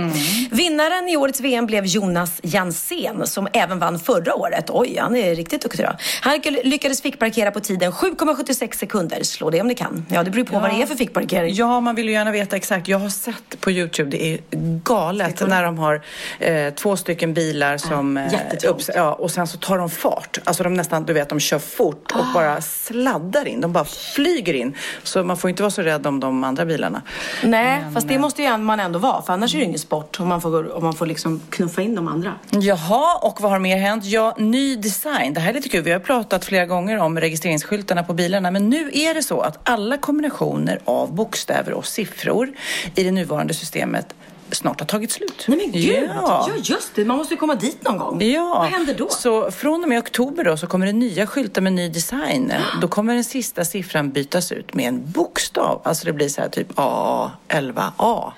Vinnaren 0.51 1.09
i 1.09 1.17
årets 1.17 1.41
VM 1.41 1.67
blev 1.67 1.87
Jonas 1.87 2.41
Jansén 2.43 3.27
som 3.27 3.49
även 3.53 3.79
vann 3.79 3.99
förra 3.99 4.35
året. 4.35 4.54
Oj, 4.69 4.99
han 5.01 5.17
är 5.17 5.35
riktigt 5.35 5.63
duktig 5.63 5.87
då. 5.87 5.93
Han 6.21 6.41
lyckades 6.65 7.03
fickparkera 7.03 7.51
på 7.51 7.61
tiden 7.61 7.93
7,76 7.93 8.77
sekunder. 8.77 9.23
Slå 9.23 9.51
det 9.51 9.61
om 9.61 9.67
ni 9.67 9.75
kan. 9.75 10.07
Ja, 10.11 10.23
det 10.23 10.31
beror 10.31 10.45
på 10.45 10.59
vad 10.59 10.71
det 10.71 10.83
är 10.83 10.87
för 10.87 10.95
fickparkering. 10.95 11.55
Ja, 11.55 11.81
man 11.81 11.95
vill 11.95 12.07
ju 12.07 12.13
gärna 12.13 12.31
veta 12.31 12.57
exakt. 12.57 12.89
Jag 12.89 12.99
har 12.99 13.09
sett 13.09 13.61
på 13.61 13.71
Youtube, 13.71 14.11
det 14.11 14.25
är 14.35 14.39
galet 14.85 15.49
när 15.49 15.63
de 15.63 15.79
har 15.79 16.03
eh, 16.39 16.75
två 16.75 16.97
stycken 16.97 17.35
bilar 17.35 17.79
som... 17.79 18.17
eh, 18.17 18.33
jättetrångt. 18.33 18.91
ja, 18.95 19.13
och 19.13 19.31
sen 19.31 19.47
så 19.47 19.59
tar 19.59 19.79
de 19.79 19.91
fart. 19.91 20.39
Alltså 20.45 20.63
de 20.63 20.75
nästan, 20.75 21.05
du 21.05 21.13
vet, 21.13 21.29
de 21.29 21.41
kör 21.41 21.59
fort 21.59 22.13
och 22.13 22.25
bara 22.35 22.61
sladdar 22.61 23.49
in. 23.49 23.61
De 23.61 23.73
bara 23.73 23.85
flyger 23.85 24.55
in. 24.55 24.77
Så 25.03 25.25
man 25.25 25.37
får 25.37 25.51
inte 25.51 25.63
vara 25.63 25.71
så 25.71 25.83
rädd 25.83 26.07
om 26.07 26.21
de 26.21 26.45
andra 26.45 26.65
bilarna. 26.65 27.03
Nej, 27.43 27.85
fast 27.95 28.09
det 28.09 28.19
måste 28.19 28.43
ju 28.43 28.57
man 28.57 28.81
ändå 28.81 28.99
vara. 28.99 29.23
För 29.23 29.33
annars 29.33 29.55
är 29.55 29.59
det 29.59 29.63
ju 29.63 29.67
ingen 29.69 29.79
sport 29.79 30.21
om 30.21 30.29
man 30.29 30.41
får, 30.41 30.77
om 30.77 30.85
man 30.85 30.95
får 30.95 31.07
liksom 31.07 31.41
knuffa 31.51 31.83
in 31.83 31.95
de 31.95 32.09
andra. 32.09 32.35
Jaha, 32.51 33.19
och 33.23 33.41
vad 33.41 33.51
har 33.51 33.59
mer 33.59 33.77
hänt? 33.77 34.05
Ja, 34.05 34.35
ny 34.51 34.77
design. 34.77 35.35
Det 35.35 35.41
här 35.41 35.51
är 35.51 35.55
lite 35.55 35.69
kul. 35.69 35.83
Vi 35.83 35.93
har 35.93 36.01
pratat 36.01 36.45
flera 36.45 36.67
gånger 36.67 36.99
om 36.99 37.21
registreringsskyltarna 37.21 38.03
på 38.03 38.13
bilarna. 38.15 38.51
Men 38.51 38.69
nu 38.69 38.91
är 38.93 39.15
det 39.15 39.23
så 39.23 39.41
att 39.41 39.69
alla 39.69 39.99
kombinationer 39.99 40.81
av 40.85 41.15
bokstäver 41.15 41.73
och 41.73 41.87
siffror 41.87 42.53
i 42.95 43.03
det 43.03 43.11
nuvarande 43.11 43.55
systemet 43.55 44.15
snart 44.51 44.81
har 44.81 44.87
tagit 44.87 45.11
slut. 45.13 45.45
Nej 45.49 45.59
men 45.59 45.73
gud! 45.73 46.11
Ja. 46.15 46.47
ja 46.49 46.55
just 46.63 46.95
det, 46.95 47.05
man 47.05 47.17
måste 47.17 47.35
ju 47.35 47.39
komma 47.39 47.55
dit 47.55 47.83
någon 47.83 47.99
gång. 47.99 48.23
Ja, 48.23 48.55
Vad 48.59 48.69
händer 48.69 48.95
då? 48.95 49.09
Så 49.09 49.51
från 49.51 49.83
och 49.83 49.89
med 49.89 49.99
oktober 49.99 50.45
då 50.45 50.57
så 50.57 50.67
kommer 50.67 50.87
det 50.87 50.93
nya 50.93 51.27
skyltar 51.27 51.63
med 51.63 51.73
ny 51.73 51.89
design. 51.89 52.53
Då 52.81 52.89
kommer 52.89 53.15
den 53.15 53.25
sista 53.25 53.65
siffran 53.65 54.11
bytas 54.11 54.53
ut 54.53 54.75
med 54.75 54.89
en 54.89 55.11
bokstav. 55.11 55.81
Alltså 55.85 56.07
det 56.07 56.13
blir 56.13 56.29
så 56.29 56.41
här 56.41 56.49
typ 56.49 56.69
A, 56.75 57.31
11A. 57.49 58.33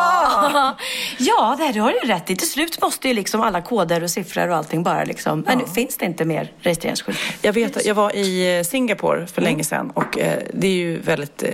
Ah. 0.53 0.73
Ja, 1.17 1.55
det 1.73 1.79
har 1.79 1.91
du 2.01 2.07
rätt 2.07 2.29
i. 2.29 2.35
Till 2.35 2.49
slut 2.49 2.81
måste 2.81 3.07
ju 3.07 3.13
liksom 3.13 3.41
alla 3.41 3.61
koder 3.61 4.03
och 4.03 4.09
siffror 4.09 4.49
och 4.49 4.55
allting 4.55 4.83
bara 4.83 5.03
liksom... 5.03 5.39
Men 5.39 5.57
nu 5.57 5.65
finns 5.75 5.97
det 5.97 6.05
inte 6.05 6.25
mer 6.25 6.51
registreringsskyltar. 6.59 7.21
Jag 7.41 7.53
vet 7.53 7.85
jag 7.85 7.95
var 7.95 8.15
i 8.15 8.57
eh, 8.57 8.63
Singapore 8.63 9.27
för 9.27 9.41
Mm. 9.41 9.51
länge 9.53 9.63
sedan 9.63 9.89
och 9.93 10.19
eh, 10.19 10.39
det 10.53 10.67
är 10.67 10.71
ju 10.71 10.99
väldigt 11.01 11.43
eh, 11.43 11.49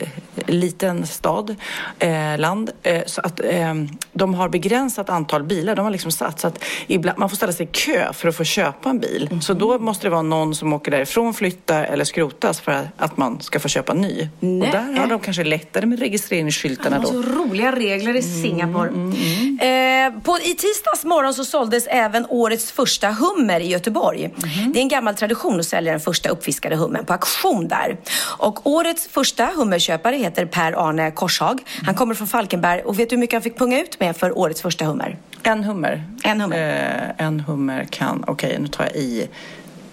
liten 0.48 1.08
stad, 1.08 1.56
eh, 2.00 2.38
land. 2.38 2.72
Eh, 2.84 3.02
så 3.06 3.22
att 3.22 3.40
eh, 3.40 3.74
de 4.14 4.34
har 4.34 4.50
begränsat 4.50 5.10
antal 5.10 5.44
bilar. 5.44 5.76
De 5.76 5.82
har 5.86 5.92
liksom 5.92 6.12
satt 6.12 6.40
så 6.40 6.48
att 6.48 6.64
ibland, 6.88 7.20
man 7.20 7.30
får 7.30 7.36
ställa 7.36 7.54
sig 7.54 7.66
i 7.66 7.70
kö 7.72 8.14
för 8.14 8.30
att 8.30 8.36
få 8.36 8.44
köpa 8.44 8.90
en 8.90 9.00
bil. 9.00 9.28
Mm. 9.32 9.42
Så 9.42 9.54
då 9.54 9.80
måste 9.80 10.06
det 10.06 10.10
vara 10.12 10.22
någon 10.22 10.56
som 10.56 10.74
åker 10.74 10.92
därifrån, 10.92 11.34
flyttar 11.34 11.84
eller 11.84 12.06
skrotas 12.06 12.60
för 12.62 12.90
att 12.98 13.18
man 13.18 13.42
ska 13.42 13.60
få 13.60 13.68
köpa 13.68 13.92
en 13.92 14.02
ny. 14.02 14.30
Nej. 14.40 14.62
Och 14.62 14.68
där 14.74 15.00
har 15.00 15.08
de 15.08 15.20
kanske 15.20 15.44
lättare 15.44 15.86
med 15.86 16.00
registreringsskyltarna 16.00 16.96
har 16.96 17.04
då. 17.04 17.10
Roliga 17.50 17.72
regler 17.72 18.16
i 18.16 18.22
Singapore. 18.22 18.90
Eh, 18.90 20.22
på, 20.24 20.38
I 20.40 20.56
tisdags 20.56 21.06
morgon 21.06 21.34
så 21.34 21.46
såldes 21.46 21.88
även 21.88 22.26
årets 22.30 22.72
första 22.72 23.12
hummer 23.12 23.60
i 23.60 23.68
Göteborg. 23.68 24.34
Det 24.74 24.80
är 24.80 24.82
en 24.82 24.88
gammal 24.88 25.16
tradition 25.16 25.60
att 25.60 25.66
sälja 25.66 25.92
den 25.92 26.02
första 26.02 26.30
uppfiskade 26.30 26.76
hummern 26.76 27.06
på 27.06 27.14
auktion 27.14 27.68
där. 27.68 27.98
Och 28.38 28.68
årets 28.68 29.08
första 29.08 29.46
hummerköpare 29.56 30.16
heter 30.16 30.46
Per-Arne 30.46 31.12
Korshag. 31.12 31.60
Han 31.86 31.96
kommer 31.96 32.16
från 32.16 32.28
Falkenberg 32.28 32.82
och 32.82 33.00
vet 33.00 33.10
du 33.10 33.16
hur 33.16 33.20
mycket 33.20 33.34
han 33.34 33.42
fick 33.42 33.58
punga 33.58 33.82
ut 33.82 34.00
med 34.00 34.18
för 34.18 34.38
årets 34.38 34.62
första 34.62 34.86
hummer? 34.86 35.18
En 35.44 35.64
hummer. 35.64 36.04
En 36.24 36.42
hummer. 36.42 37.14
Eh, 37.18 37.26
en 37.26 37.40
hummer 37.40 37.88
kan, 37.92 38.24
okej 38.28 38.58
nu 38.60 38.68
tar 38.68 38.84
jag 38.84 38.96
i 38.96 39.28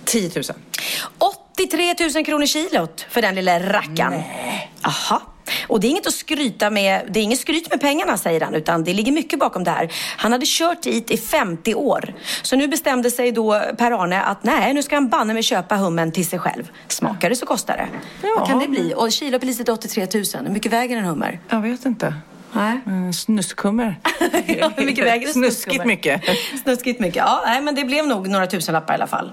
10 0.04 0.30
000. 0.34 0.44
83 1.18 1.94
000 2.14 2.24
kronor 2.24 2.46
kilot 2.46 3.06
för 3.10 3.22
den 3.22 3.34
lilla 3.34 3.60
rackaren. 3.60 4.22
Aha. 4.82 5.22
Och 5.66 5.80
det 5.80 5.86
är 5.86 5.88
inget 5.88 6.06
att 6.06 6.14
skryta 6.14 6.70
med, 6.70 7.02
det 7.10 7.20
är 7.20 7.24
inget 7.24 7.40
skryt 7.40 7.70
med 7.70 7.80
pengarna 7.80 8.16
säger 8.16 8.40
han, 8.40 8.54
utan 8.54 8.84
det 8.84 8.92
ligger 8.92 9.12
mycket 9.12 9.38
bakom 9.38 9.64
det 9.64 9.70
här. 9.70 9.92
Han 10.16 10.32
hade 10.32 10.46
kört 10.48 10.82
dit 10.82 11.10
i 11.10 11.16
50 11.16 11.74
år. 11.74 12.14
Så 12.42 12.56
nu 12.56 12.68
bestämde 12.68 13.10
sig 13.10 13.32
då 13.32 13.62
Per-Arne 13.78 14.20
att 14.22 14.44
nej, 14.44 14.74
nu 14.74 14.82
ska 14.82 14.96
han 14.96 15.08
banne 15.08 15.34
med 15.34 15.44
köpa 15.44 15.76
hummen 15.76 16.12
till 16.12 16.26
sig 16.26 16.38
själv. 16.38 16.70
Smakar 16.88 17.30
det 17.30 17.36
så 17.36 17.46
kostar 17.46 17.76
det. 17.76 17.88
Vad 18.38 18.48
kan 18.48 18.58
det 18.58 18.68
bli? 18.68 18.94
Och 18.96 19.12
kilopriset 19.12 19.68
är 19.68 19.72
83 19.72 20.06
000. 20.14 20.24
Hur 20.44 20.52
mycket 20.52 20.72
väger 20.72 20.96
en 20.96 21.04
hummer? 21.04 21.40
Jag 21.48 21.60
vet 21.60 21.84
inte. 21.84 22.14
Nej. 22.52 22.80
En 22.86 23.14
snuskhummer. 23.14 24.00
ja, 24.46 24.70
mycket 24.76 25.04
väger 25.04 25.28
Snuskigt 25.28 25.84
mycket. 25.84 26.22
Snuskigt 26.62 27.00
mycket. 27.00 27.16
Ja, 27.16 27.42
nej, 27.46 27.60
men 27.60 27.74
det 27.74 27.84
blev 27.84 28.06
nog 28.06 28.28
några 28.28 28.46
tusenlappar 28.46 28.94
i 28.94 28.96
alla 28.96 29.06
fall. 29.06 29.32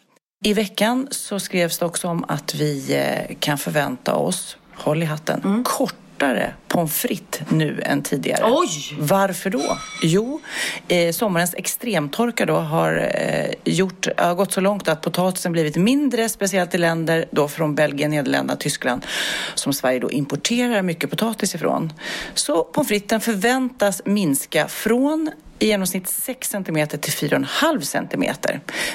I 0.43 0.53
veckan 0.53 1.07
så 1.11 1.39
skrevs 1.39 1.77
det 1.77 1.85
också 1.85 2.07
om 2.07 2.25
att 2.27 2.55
vi 2.55 2.95
eh, 2.95 3.35
kan 3.39 3.57
förvänta 3.57 4.15
oss, 4.15 4.57
håll 4.75 5.03
i 5.03 5.05
hatten, 5.05 5.41
mm. 5.43 5.63
kortare 5.63 6.53
pommes 6.67 6.93
frites 6.93 7.49
nu 7.49 7.81
än 7.85 8.03
tidigare. 8.03 8.43
Oj! 8.45 8.97
Varför 8.99 9.49
då? 9.49 9.77
Jo, 10.01 10.41
eh, 10.87 11.11
sommarens 11.11 11.53
extremtorka 11.53 12.45
då 12.45 12.55
har 12.55 13.09
eh, 13.15 13.73
gjort, 13.73 14.07
har 14.17 14.35
gått 14.35 14.51
så 14.51 14.61
långt 14.61 14.87
att 14.87 15.01
potatisen 15.01 15.51
blivit 15.51 15.75
mindre, 15.75 16.29
speciellt 16.29 16.75
i 16.75 16.77
länder 16.77 17.25
då 17.31 17.47
från 17.47 17.75
Belgien, 17.75 18.11
Nederländerna, 18.11 18.59
Tyskland 18.59 19.05
som 19.55 19.73
Sverige 19.73 19.99
då 19.99 20.11
importerar 20.11 20.81
mycket 20.81 21.09
potatis 21.09 21.55
ifrån. 21.55 21.93
Så 22.33 22.63
pommes 22.63 22.87
fritesen 22.87 23.21
förväntas 23.21 24.01
minska 24.05 24.67
från 24.67 25.31
i 25.61 25.67
genomsnitt 25.67 26.07
6 26.07 26.49
cm 26.49 26.87
till 26.87 27.13
4,5 27.13 27.81
cm. 27.81 28.35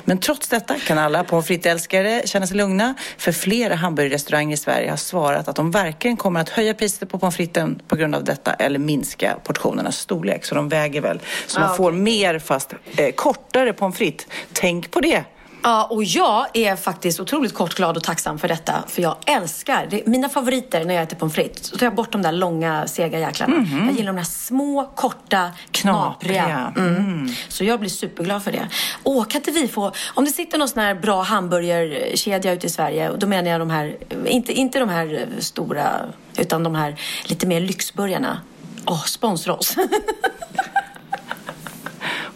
Men 0.05 0.19
trots 0.19 0.49
detta 0.49 0.79
kan 0.79 0.99
alla 0.99 1.25
pommes 1.25 1.47
frites-älskare 1.47 2.23
känna 2.25 2.47
sig 2.47 2.57
lugna 2.57 2.95
för 3.19 3.33
flera 3.33 3.75
hamburgerrestauranger 3.75 4.55
i 4.55 4.57
Sverige 4.57 4.91
har 4.91 4.97
svarat 4.97 5.49
att 5.49 5.57
de 5.57 5.71
varken 5.71 6.17
kommer 6.17 6.41
att 6.41 6.49
höja 6.49 6.75
priset 6.75 7.09
på 7.09 7.19
pommes 7.19 7.37
fritesen 7.37 7.81
på 7.89 7.97
grund 7.97 8.14
av 8.14 8.25
detta 8.25 8.53
eller 8.53 8.79
minska 8.79 9.37
portionernas 9.45 9.99
storlek. 9.99 10.45
Så 10.45 10.55
de 10.55 10.69
väger 10.69 11.01
väl. 11.01 11.21
Så 11.47 11.61
man 11.61 11.77
får 11.77 11.93
mer 11.93 12.39
fast 12.39 12.75
eh, 12.97 13.12
kortare 13.14 13.73
pommes 13.73 13.97
frites. 13.97 14.27
Tänk 14.53 14.91
på 14.91 15.01
det! 15.01 15.25
Ja, 15.67 15.85
och 15.85 16.05
jag 16.05 16.47
är 16.53 16.77
faktiskt 16.77 17.21
otroligt 17.21 17.55
kort 17.55 17.75
glad 17.75 17.97
och 17.97 18.03
tacksam 18.03 18.39
för 18.39 18.49
detta. 18.49 18.85
För 18.89 19.03
jag 19.03 19.17
älskar, 19.27 19.87
det, 19.91 20.07
mina 20.07 20.29
favoriter 20.29 20.85
när 20.85 20.95
jag 20.95 21.03
äter 21.03 21.17
pommes 21.17 21.35
frites, 21.35 21.67
så 21.67 21.77
tar 21.77 21.87
jag 21.87 21.95
bort 21.95 22.12
de 22.12 22.23
där 22.23 22.33
långa, 22.33 22.87
sega 22.87 23.19
jäklarna. 23.19 23.67
Jag 23.87 23.97
gillar 23.97 24.12
de 24.12 24.17
där 24.17 24.25
små, 24.25 24.93
korta, 24.95 25.51
knapriga. 25.71 26.45
Knapriga. 26.45 26.73
Mm. 26.97 27.29
Så 27.49 27.64
jag 27.64 27.81
blir 27.81 27.91
superglad 27.91 28.43
för 28.43 28.53
det. 28.53 28.69
Åh, 29.03 29.25
kan 29.25 29.41
inte 29.41 29.51
vi 29.51 29.69
få, 29.69 29.93
om 30.14 30.25
det 30.25 30.31
sitter 30.31 30.59
någon 30.59 30.69
sån 30.69 30.83
här 30.83 30.95
bra 30.95 31.23
hamburgerkedja 31.23 32.53
ute 32.53 32.67
i 32.67 32.71
Sverige, 32.71 33.11
och 33.11 33.19
då 33.19 33.27
menar 33.27 33.51
jag 33.51 33.61
de 33.61 33.71
här, 33.71 33.97
inte, 34.27 34.53
inte 34.53 34.79
de 34.79 34.89
här 34.89 35.29
stora, 35.39 35.91
utan 36.37 36.62
de 36.62 36.75
här 36.75 37.01
lite 37.25 37.47
mer 37.47 37.61
lyxburgarna. 37.61 38.41
Åh, 38.87 39.05
sponsra 39.05 39.55
oss. 39.55 39.77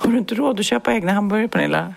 Har 0.02 0.10
du 0.12 0.18
inte 0.18 0.34
råd 0.34 0.60
att 0.60 0.66
köpa 0.66 0.92
egna 0.92 1.12
hamburgare 1.12 1.48
Pernilla? 1.48 1.94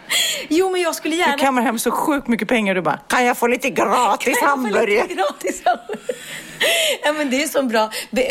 jo, 0.49 0.71
men 0.71 0.81
jag 0.81 0.95
skulle 0.95 1.15
gärna... 1.15 1.35
Du 1.35 1.39
kammar 1.43 1.61
hem 1.61 1.79
så 1.79 1.91
sjukt 1.91 2.27
mycket 2.27 2.47
pengar 2.47 2.71
och 2.71 2.75
du 2.75 2.81
bara, 2.81 2.97
kan 3.07 3.25
jag 3.25 3.37
få 3.37 3.47
lite 3.47 3.69
gratis 3.69 4.23
Kan 4.25 4.33
jag 4.33 4.39
få 4.39 4.67
lite 4.67 4.79
hamburgare? 4.79 5.07
gratis 5.15 5.61
hamburgare? 5.65 5.99
Ja, 7.03 7.13
men 7.13 7.29
det 7.29 7.43
är 7.43 7.47
så 7.47 7.63
bra. 7.63 7.89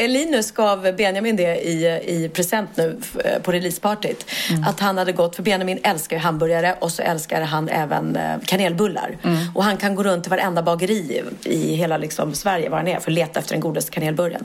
Linus 0.08 0.50
gav 0.52 0.94
Benjamin 0.96 1.36
det 1.36 1.56
i, 1.56 1.86
i 2.06 2.28
present 2.28 2.70
nu 2.76 3.00
på 3.42 3.52
releasepartyt. 3.52 4.30
Att 4.66 4.80
han 4.80 4.98
hade 4.98 5.12
gått, 5.12 5.36
för 5.36 5.42
Benjamin 5.42 5.78
älskar 5.82 6.16
ju 6.16 6.20
hamburgare 6.22 6.76
och 6.80 6.92
så 6.92 7.02
älskar 7.02 7.42
han 7.42 7.68
även 7.68 8.16
eh, 8.16 8.22
kanelbullar. 8.44 9.16
Och 9.54 9.64
han 9.64 9.76
kan 9.76 9.94
gå 9.94 10.02
runt 10.02 10.24
till 10.24 10.30
varenda 10.30 10.62
bageri 10.62 11.22
i 11.44 11.74
hela 11.74 11.96
liksom, 11.96 12.34
Sverige, 12.34 12.68
var 12.68 12.76
han 12.78 12.88
är, 12.88 13.00
för 13.00 13.10
att 13.10 13.14
leta 13.14 13.40
efter 13.40 13.52
den 13.54 13.60
godaste 13.60 13.90
kanelbullen. 13.90 14.44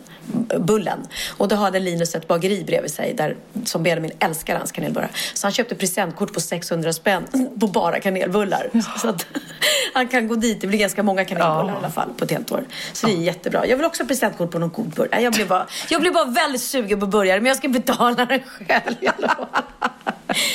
Bullen. 0.59 0.99
Och 1.37 1.47
då 1.47 1.55
hade 1.55 1.79
Linus 1.79 2.15
ett 2.15 2.27
bageri 2.27 2.63
bredvid 2.67 2.91
sig 2.91 3.13
där, 3.13 3.35
som 3.65 3.83
Benjamin 3.83 4.11
älskar 4.19 4.55
hans 4.57 4.71
kanelbullar. 4.71 5.09
Så 5.33 5.47
han 5.47 5.51
köpte 5.51 5.75
presentkort 5.75 6.33
på 6.33 6.41
600 6.41 6.93
spänn 6.93 7.49
på 7.59 7.67
bara 7.67 7.99
kanelbullar. 7.99 8.69
Så 8.97 9.09
att 9.09 9.25
han 9.93 10.07
kan 10.07 10.27
gå 10.27 10.35
dit, 10.35 10.61
det 10.61 10.67
blir 10.67 10.79
ganska 10.79 11.03
många 11.03 11.25
kanelbullar 11.25 11.73
i 11.73 11.77
alla 11.77 11.89
fall 11.89 12.09
på 12.17 12.25
ett 12.25 12.31
helt 12.31 12.51
år. 12.51 12.63
Så 12.93 13.07
det 13.07 13.13
är 13.13 13.17
jättebra. 13.17 13.67
Jag 13.67 13.77
vill 13.77 13.85
också 13.85 14.03
ha 14.03 14.07
presentkort 14.07 14.51
på 14.51 14.59
någon 14.59 14.69
god 14.69 14.89
burgare. 14.89 15.21
Jag 15.21 15.33
blir 15.33 15.45
bara, 15.45 15.67
jag 15.89 16.01
blir 16.01 16.11
bara 16.11 16.25
väldigt 16.25 16.61
sugen 16.61 16.99
på 16.99 17.07
burgare, 17.07 17.39
men 17.39 17.47
jag 17.47 17.57
ska 17.57 17.67
betala 17.67 18.25
den 18.25 18.39
själv. 18.39 18.95
i 19.01 19.07
alla 19.07 19.27
fall. 19.27 19.45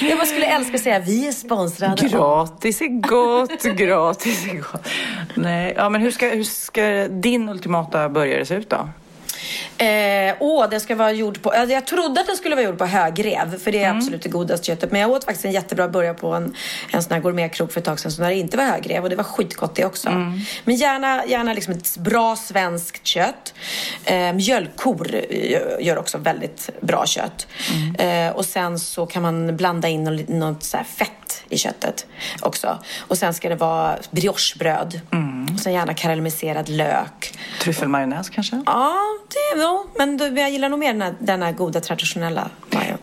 Jag 0.00 0.18
bara 0.18 0.26
skulle 0.26 0.46
älska 0.46 0.74
att 0.74 0.82
säga 0.82 0.98
vi 0.98 1.28
är 1.28 1.32
sponsrade. 1.32 2.08
Gratis 2.08 2.80
är 2.80 3.00
gott, 3.00 3.62
gratis 3.76 4.44
är 4.46 4.54
gott. 4.54 4.88
Nej, 5.34 5.74
ja, 5.76 5.88
men 5.88 6.00
hur 6.00 6.10
ska, 6.10 6.28
hur 6.28 6.44
ska 6.44 7.08
din 7.08 7.48
ultimata 7.48 8.08
burgare 8.08 8.46
se 8.46 8.54
ut 8.54 8.70
då? 8.70 8.88
Eh, 9.78 10.34
åh, 10.40 10.68
den 10.70 10.80
ska 10.80 10.94
vara 10.94 11.12
gjord 11.12 11.42
på... 11.42 11.50
Alltså 11.50 11.74
jag 11.74 11.86
trodde 11.86 12.20
att 12.20 12.26
den 12.26 12.36
skulle 12.36 12.54
vara 12.54 12.64
gjord 12.64 12.78
på 12.78 12.86
högrev, 12.86 13.58
för 13.58 13.72
det 13.72 13.84
är 13.84 13.90
absolut 13.96 14.22
det 14.22 14.28
godaste 14.28 14.66
köttet. 14.66 14.92
Men 14.92 15.00
jag 15.00 15.10
åt 15.10 15.24
faktiskt 15.24 15.44
en 15.44 15.52
jättebra 15.52 15.88
burgare 15.88 16.14
på 16.14 16.32
en, 16.34 16.54
en 16.92 17.02
sån 17.02 17.12
här 17.12 17.20
gourmetkrog 17.20 17.72
för 17.72 17.80
ett 17.80 17.84
tag 17.86 18.00
sedan, 18.00 18.10
som 18.12 18.22
där 18.22 18.30
det 18.30 18.36
inte 18.36 18.56
var 18.56 18.64
högrev. 18.64 19.02
Och 19.02 19.10
det 19.10 19.16
var 19.16 19.24
skitgott 19.24 19.74
det 19.74 19.84
också. 19.84 20.10
Men 20.64 20.74
gärna, 20.76 21.26
gärna 21.26 21.52
liksom 21.52 21.74
ett 21.74 21.96
bra 21.96 22.36
svenskt 22.36 23.06
kött. 23.06 23.54
Eh, 24.04 24.32
mjölkkor 24.32 25.16
gör- 25.80 25.98
också 25.98 26.18
väldigt 26.18 26.70
bra 26.80 27.06
kött. 27.06 27.46
Eh, 27.98 28.28
och 28.36 28.44
sen 28.44 28.78
så 28.78 29.06
kan 29.06 29.22
man 29.22 29.56
blanda 29.56 29.88
in 29.88 30.04
något, 30.04 30.28
något 30.28 30.62
så 30.62 30.78
fett 30.96 31.42
i 31.48 31.58
köttet 31.58 32.06
också. 32.40 32.78
Och 33.00 33.18
sen 33.18 33.34
ska 33.34 33.48
det 33.48 33.54
vara 33.54 33.96
briochebröd. 34.10 35.00
Och 35.54 35.60
sen 35.60 35.72
gärna 35.72 35.94
karamelliserad 35.94 36.68
lök. 36.68 37.38
Tryffelmajonnäs 37.60 38.30
kanske? 38.30 38.62
Ja, 38.66 38.94
det 39.28 39.38
nog. 39.56 39.86
Men 39.96 40.36
jag 40.36 40.50
gillar 40.50 40.68
nog 40.68 40.78
mer 40.78 40.92
den 40.92 41.02
här, 41.02 41.14
den 41.18 41.42
här 41.42 41.52
goda 41.52 41.80
traditionella 41.80 42.50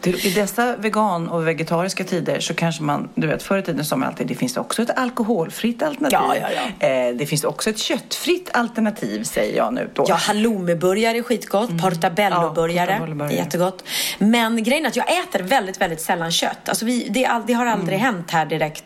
I 0.04 0.30
dessa 0.30 0.76
vegan 0.76 1.30
och 1.30 1.48
vegetariska 1.48 2.04
tider 2.04 2.40
så 2.40 2.54
kanske 2.54 2.84
man, 2.84 3.10
du 3.16 3.28
vet 3.28 3.44
förr 3.44 3.58
i 3.58 3.62
tiden 3.62 3.86
som 3.86 4.04
alltid, 4.04 4.28
det 4.28 4.36
finns 4.36 4.58
också 4.58 4.82
ett 4.82 4.98
alkoholfritt 4.98 5.84
alternativ. 5.84 6.42
Ja, 6.42 6.50
ja, 6.56 6.72
ja. 6.80 6.88
Eh, 6.88 7.16
det 7.16 7.26
finns 7.26 7.44
också 7.44 7.70
ett 7.70 7.80
köttfritt 7.80 8.50
alternativ 8.54 9.24
säger 9.24 9.58
jag 9.58 9.74
nu 9.74 9.90
då. 9.94 10.06
Ja, 10.08 10.16
halloumiburgare 10.16 11.18
är 11.18 11.24
skitgott. 11.24 11.70
Portabello-burgare 11.82 13.16
Ja, 13.20 13.26
är 13.26 13.32
jättegott. 13.32 13.84
Men 14.18 14.64
grejen 14.64 14.86
är 14.86 14.90
att 14.90 14.96
jag 14.96 15.20
äter 15.20 15.40
väldigt, 15.40 15.82
väldigt 15.82 16.02
sällan 16.02 16.32
kött. 16.32 16.70
Alltså 16.70 16.86
vi, 16.86 17.08
det, 17.10 17.26
all, 17.26 17.42
det 17.48 17.54
har 17.54 17.66
aldrig 17.66 18.00
hänt 18.00 18.32
här 18.32 18.46
direkt 18.46 18.84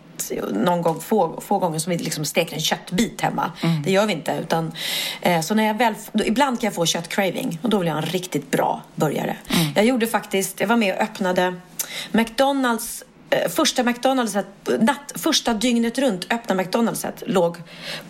någon 0.54 0.82
gång, 0.82 1.02
få, 1.02 1.42
få 1.42 1.60
gånger 1.60 1.80
som 1.80 1.92
vi 1.92 1.98
liksom 1.98 2.26
steker 2.26 2.56
en 2.56 2.62
köttbit 2.62 3.22
hemma. 3.22 3.52
Det 3.84 3.92
gör 3.92 4.06
vi 4.06 4.14
inte. 4.14 4.40
Utan, 4.44 4.72
eh, 5.22 5.42
så 5.42 5.56
när 5.56 5.64
jag 5.64 5.78
väl, 5.78 5.94
då, 6.12 6.26
ibland 6.26 6.60
kan 6.60 6.68
jag 6.68 6.76
få 6.76 6.86
köttcraving 6.86 7.60
och 7.62 7.70
då 7.70 7.78
vill 7.78 7.88
jag 7.88 7.96
ha 7.96 8.02
en 8.02 8.08
riktigt 8.08 8.52
bra 8.52 8.82
burgare. 8.96 9.36
Jag 9.76 9.86
gjorde 9.86 10.08
faktiskt, 10.08 10.60
jag 10.60 10.68
var 10.68 10.78
med 10.78 10.96
och 10.96 11.02
öppnade 11.02 11.54
McDonalds 12.12 13.04
eh, 13.30 13.50
Första 13.50 13.84
McDonaldset, 13.84 14.46
natt, 14.80 15.14
första 15.16 15.54
dygnet 15.54 15.98
runt 15.98 16.34
öppna 16.34 16.56
McDonaldset 16.56 17.24
låg 17.26 17.58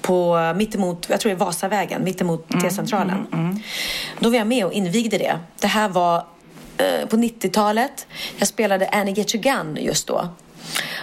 på 0.01 0.53
mittemot, 0.55 1.05
jag 1.09 1.19
tror 1.19 1.29
det 1.29 1.35
är 1.35 1.45
Vasavägen, 1.45 2.03
mittemot 2.03 2.49
T-centralen. 2.61 3.27
Då 4.19 4.29
var 4.29 4.37
jag 4.37 4.47
med 4.47 4.65
och 4.65 4.73
invigde 4.73 5.17
det. 5.17 5.39
Det 5.59 5.67
här 5.67 5.89
var 5.89 6.25
eh, 6.77 7.07
på 7.07 7.15
90-talet. 7.15 8.07
Jag 8.37 8.47
spelade 8.47 8.87
Annie 8.87 9.13
Get 9.13 9.35
Your 9.35 9.43
Gun 9.43 9.77
just 9.81 10.07
då. 10.07 10.29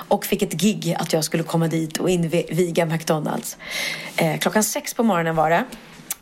Och 0.08 0.24
fick 0.24 0.42
ett 0.42 0.52
gig 0.52 0.96
att 0.98 1.12
jag 1.12 1.24
skulle 1.24 1.42
komma 1.42 1.68
dit 1.68 1.98
och 1.98 2.10
inviga 2.10 2.86
McDonalds. 2.86 3.56
Eh, 4.16 4.38
klockan 4.38 4.64
sex 4.64 4.94
på 4.94 5.02
morgonen 5.02 5.36
var 5.36 5.50
det. 5.50 5.64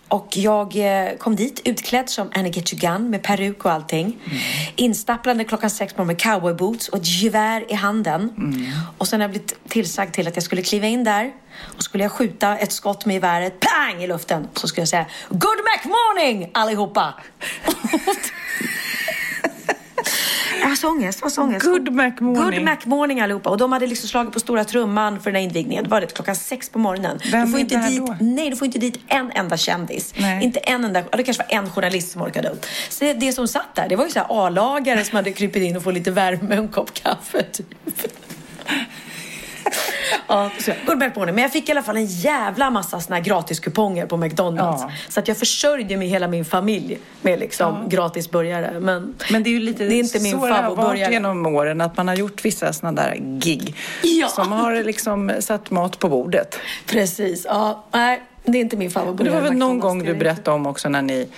Och 0.09 0.29
jag 0.37 0.77
eh, 0.77 1.17
kom 1.17 1.37
dit 1.37 1.61
utklädd 1.65 2.09
som 2.09 2.31
Annie 2.35 2.51
Get 2.51 2.73
Your 2.73 2.81
Gun 2.81 3.11
med 3.11 3.23
peruk 3.23 3.65
och 3.65 3.73
allting. 3.73 4.17
Instapplande 4.77 5.45
klockan 5.45 5.71
sex 5.71 5.93
på 5.93 6.05
med 6.05 6.21
cowboyboots 6.21 6.89
och 6.89 6.99
ett 6.99 7.23
gevär 7.23 7.73
i 7.73 7.75
handen. 7.75 8.33
Och 8.99 9.09
sen 9.09 9.21
har 9.21 9.25
jag 9.25 9.31
blivit 9.31 9.69
tillsagd 9.69 10.13
till 10.13 10.29
att 10.29 10.37
jag 10.37 10.43
skulle 10.43 10.63
kliva 10.63 10.87
in 10.87 11.05
där. 11.05 11.33
Och 11.77 11.83
skulle 11.83 12.05
jag 12.05 12.13
skjuta 12.13 12.59
ett 12.59 12.73
skott 12.73 13.07
med 13.07 13.15
geväret, 13.15 13.61
pang 13.61 14.03
i 14.03 14.07
luften. 14.07 14.49
Så 14.55 14.69
skulle 14.69 14.83
jag 14.83 14.89
säga 14.89 15.07
Good 15.29 15.41
Mac 15.41 15.89
morning 15.89 16.51
allihopa! 16.55 17.15
Jag 20.61 20.69
har 20.69 20.77
så 20.77 20.89
ångest, 20.89 21.21
har 21.21 21.31
så 21.31 21.43
ångest. 21.43 21.67
Good 21.67 21.93
Mac 21.93 22.13
morning. 22.21 22.43
Good 22.43 22.63
Mac 22.65 22.77
morning 22.85 23.21
allihopa. 23.21 23.51
Och 23.51 23.59
de 23.59 23.73
hade 23.73 23.87
liksom 23.87 24.09
slagit 24.09 24.33
på 24.33 24.41
stora 24.41 24.65
trumman 24.65 25.21
för 25.21 25.31
den 25.31 25.35
här 25.35 25.43
invigningen. 25.43 25.85
Det 25.85 25.91
var 25.91 26.01
det 26.01 26.07
klockan 26.07 26.37
sex 26.37 26.69
på 26.69 26.79
morgonen. 26.79 27.19
Vem 27.33 27.47
du 27.47 27.53
får 27.53 27.61
inte 27.61 27.89
dit, 27.89 28.07
då? 28.07 28.17
Nej, 28.21 28.51
du 28.51 28.57
får 28.57 28.67
inte 28.67 28.79
dit 28.79 29.01
en 29.07 29.31
enda 29.31 29.57
kändis. 29.57 30.15
Nej. 30.17 30.45
Inte 30.45 30.59
en 30.59 30.85
enda, 30.85 31.03
det 31.03 31.23
kanske 31.23 31.43
var 31.43 31.59
en 31.59 31.71
journalist 31.71 32.13
som 32.13 32.23
orkade 32.23 32.49
upp. 32.49 32.67
Så 32.89 33.05
det, 33.05 33.13
det 33.13 33.33
som 33.33 33.49
satt 33.49 33.75
där, 33.75 33.89
det 33.89 33.97
var 33.97 34.05
ju 34.05 34.11
så 34.11 34.21
A-lagare 34.21 35.05
som 35.05 35.17
hade 35.17 35.33
krypit 35.33 35.63
in 35.63 35.77
och 35.77 35.83
fått 35.83 35.95
lite 35.95 36.11
värme 36.11 36.59
och 36.59 36.65
en 36.65 36.69
kopp 36.69 36.95
kaffe. 36.95 37.43
Typ. 37.43 37.67
Ja, 40.27 40.51
så, 40.61 40.73
good 40.87 40.99
Mac 40.99 41.11
morning. 41.17 41.35
Men 41.35 41.43
jag 41.43 41.53
fick 41.53 41.69
i 41.69 41.73
alla 41.73 41.83
fall 41.83 41.97
en 41.97 42.07
jävla 42.07 42.71
massa 42.71 43.01
såna 43.01 43.17
här 43.17 43.23
gratiskuponger 43.23 44.07
på 44.07 44.17
McDonalds. 44.17 44.83
Ja. 44.83 44.91
Så 45.09 45.21
att 45.21 45.29
jag 45.29 45.37
försörjde 45.37 45.97
mig 45.97 46.09
hela 46.09 46.29
min 46.29 46.45
familj 46.45 46.99
med 47.23 47.39
liksom 47.39 47.89
gratis 47.89 48.31
burgare. 48.31 48.81
Men, 48.81 49.15
Men 49.31 49.43
det 49.43 49.51
är 49.51 49.53
ju 49.53 49.61
lite 49.61 49.85
det 49.85 49.95
är 49.95 49.99
inte 49.99 50.21
min 50.21 50.41
så 50.41 50.47
det 50.47 50.53
har 50.53 50.77
varit 50.77 51.11
genom 51.11 51.47
åren 51.47 51.81
att 51.81 51.97
man 51.97 52.09
har 52.09 52.15
gjort 52.15 52.45
vissa 52.45 52.73
sådana 52.73 53.03
där 53.03 53.17
gig 53.19 53.75
Ja. 54.03 54.29
som 54.29 54.53
har 54.53 54.83
liksom 54.85 55.33
satt 55.41 55.71
mat 55.71 55.99
på 55.99 56.09
bordet. 56.09 56.59
Precis, 56.87 57.45
ja. 57.49 57.85
Nej, 57.93 58.23
det 58.53 58.59
är 58.59 58.61
inte 58.61 58.77
min 58.77 58.87
Och 58.87 58.93
favoritburgare. 58.93 59.35
det 59.35 59.41
var 59.41 59.49
väl 59.49 59.59
någon 59.59 59.79
gång 59.79 60.05
du 60.05 60.15
berättade 60.15 60.55
om 60.55 60.67
också 60.67 60.89
när 60.89 61.03
ni, 61.03 61.29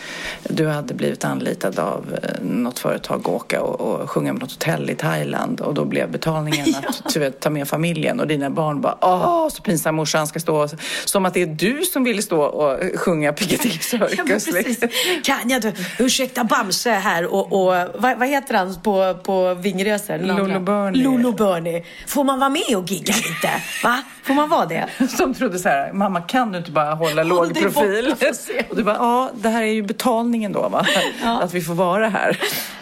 du 0.43 0.69
hade 0.69 0.95
blivit 0.95 1.25
anlitad 1.25 1.79
av 1.79 2.19
eh, 2.23 2.43
något 2.43 2.79
företag 2.79 3.21
att 3.21 3.27
åka 3.27 3.63
och, 3.63 3.81
och 3.81 4.11
sjunga 4.11 4.33
med 4.33 4.43
något 4.43 4.53
hotell 4.53 4.91
i 4.91 4.95
Thailand 4.95 5.61
och 5.61 5.75
då 5.75 5.85
blev 5.85 6.11
betalningen 6.11 6.75
att 7.05 7.17
vet, 7.17 7.41
ta 7.41 7.51
med 7.51 7.69
familjen 7.69 8.21
och 8.21 8.27
dina 8.27 8.51
barn 8.51 8.81
bara 8.81 8.97
åh 9.01 9.49
så 9.49 9.63
pinsam 9.63 9.95
morsan 9.95 10.27
ska 10.27 10.41
stå 10.41 10.69
som 11.05 11.27
att 11.27 11.35
det 11.35 11.43
är 11.43 11.47
du 11.47 11.83
som 11.83 12.05
ville 12.05 12.23
stå 12.23 12.41
och 12.43 12.79
sjunga 13.01 13.33
Piccadilly 13.33 13.75
Ja, 13.93 14.09
Circus. 14.09 14.27
precis. 14.27 14.55
liksom. 14.67 14.89
Kan 15.25 15.51
jag 15.51 15.63
du, 15.63 15.73
ursäkta 15.99 16.45
Bamse 16.45 16.91
här 16.91 17.27
och, 17.35 17.53
och 17.53 17.67
vad, 17.99 18.19
vad 18.19 18.29
heter 18.29 18.55
han 18.55 18.75
på, 18.83 19.15
på 19.23 19.49
andra? 19.49 20.17
Lolo 20.17 20.61
Bernie. 20.61 21.03
Lolo 21.05 21.33
Bernie. 21.33 21.85
Får 22.07 22.25
man 22.25 22.39
vara 22.39 22.51
med 22.51 22.77
och 22.77 22.91
gigga 22.91 23.15
lite? 23.15 23.51
Va? 23.85 24.03
Får 24.23 24.35
man 24.35 24.49
vara 24.49 24.67
det? 24.67 24.87
Som 25.17 25.35
trodde 25.35 25.59
så 25.59 25.69
här, 25.69 25.93
mamma 25.93 26.21
kan 26.21 26.53
du 26.53 26.59
inte 26.59 26.71
bara 26.71 26.95
hålla 27.09 27.23
låg 27.35 27.55
profil? 27.61 28.15
Och 28.71 28.77
du 28.77 28.83
bara, 28.85 28.97
ja 28.97 29.31
det 29.35 29.49
här 29.49 29.63
är 29.63 29.67
ju 29.73 29.83
betalningen 29.83 30.53
då 30.53 30.69
va? 30.69 30.87
Att 31.25 31.55
vi 31.55 31.61
får 31.63 31.75
vara 31.75 32.09
här. 32.09 32.39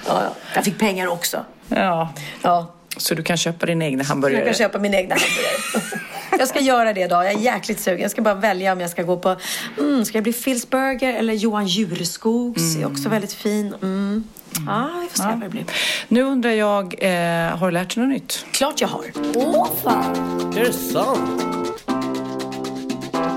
Ja, 0.07 0.23
ja. 0.23 0.35
Jag 0.55 0.65
fick 0.65 0.79
pengar 0.79 1.07
också. 1.07 1.45
Ja, 1.69 2.09
Ja. 2.43 2.75
så 2.97 3.15
du 3.15 3.23
kan 3.23 3.37
köpa 3.37 3.67
din 3.67 3.83
egna 3.83 4.03
Jag 4.03 4.09
hamburgare. 4.09 4.45
kan 4.45 4.55
köpa 4.55 4.79
min 4.79 4.95
egna 4.95 5.15
hamburgare. 5.15 6.01
Jag 6.39 6.49
ska 6.49 6.61
göra 6.61 6.93
det 6.93 7.01
idag. 7.01 7.25
Jag 7.25 7.33
är 7.33 7.39
jäkligt 7.39 7.81
sugen. 7.81 8.01
Jag 8.03 8.11
ska 8.11 8.23
bara 8.23 8.35
välja 8.35 8.73
om 8.73 8.81
jag 8.81 8.91
ska 8.91 9.03
gå 9.03 9.17
på... 9.17 9.37
Mm, 9.79 10.05
ska 10.05 10.17
jag 10.19 10.23
bli 10.23 10.33
Phil's 10.33 10.67
Burger 10.71 11.15
eller 11.15 11.35
Johan 11.35 11.67
Jureskogs? 11.67 12.77
är 12.77 12.87
också 12.87 13.09
väldigt 13.09 13.33
fin. 13.33 13.75
Mm. 13.83 14.25
Ja, 14.67 14.89
vi 15.03 15.09
får 15.09 15.17
se 15.17 15.29
vad 15.29 15.41
det 15.41 15.49
blir. 15.49 15.65
Nu 16.09 16.23
undrar 16.23 16.51
jag, 16.51 16.95
eh, 16.99 17.57
har 17.57 17.67
du 17.67 17.71
lärt 17.73 17.95
dig 17.95 18.05
något 18.05 18.13
nytt? 18.15 18.45
Klart 18.53 18.81
jag 18.81 18.89
har. 18.89 19.05
Åh 19.35 19.69
fan, 19.85 20.53
Är 20.57 20.65
det 20.65 20.73
sant? 20.73 21.31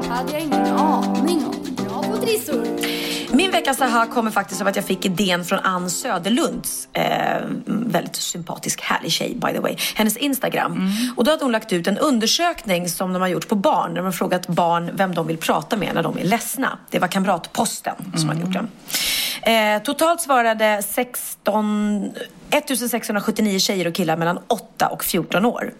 Hade 0.10 0.32
jag 0.32 0.42
ingen 0.42 0.68
aning 0.68 1.46
om. 1.46 1.76
Bra 1.76 2.04
på 2.04 2.18
trissor. 2.18 2.68
Min 3.34 3.52
veckans 3.52 3.82
aha 3.82 4.06
kommer 4.06 4.32
faktiskt 4.32 4.62
av 4.62 4.68
att 4.68 4.76
jag 4.76 4.86
fick 4.86 5.06
idén 5.06 5.46
från 5.46 5.60
Ann 5.60 5.90
Söderlunds, 5.90 6.88
eh, 6.94 7.42
väldigt 7.66 8.16
sympatisk, 8.16 8.82
härlig 8.82 9.12
tjej 9.12 9.36
by 9.36 9.54
the 9.54 9.60
way, 9.60 9.76
hennes 9.96 10.18
Instagram. 10.18 10.92
Och 11.18 11.24
då 11.24 11.32
hade 11.32 11.44
hon 11.44 11.52
lagt 11.52 11.74
ut 11.74 11.88
en 11.88 11.98
undersökning 11.98 12.90
som 12.90 13.14
de 13.14 13.22
har 13.22 13.30
gjort 13.30 13.48
på 13.48 13.56
barn, 13.56 13.90
där 13.90 13.98
de 13.98 14.06
har 14.06 14.12
frågat 14.12 14.48
barn 14.48 14.90
vem 14.94 15.14
de 15.16 15.28
vill 15.28 15.38
prata 15.38 15.78
med 15.78 15.96
när 15.96 16.04
de 16.04 16.18
är 16.18 16.24
ledsna. 16.24 16.78
Det 16.90 17.00
var 17.00 17.08
Kamratposten 17.08 17.96
som 18.16 18.30
hade 18.30 18.42
gjort 18.42 18.54
den. 18.54 18.70
Eh, 19.42 19.82
totalt 19.82 20.22
svarade 20.22 20.84
16, 20.84 22.12
1679 22.50 23.60
tjejer 23.60 23.88
och 23.88 23.94
killar 23.94 24.18
mellan 24.18 24.40
8 24.48 24.88
och 24.88 25.04
14 25.04 25.46
år. 25.46 25.74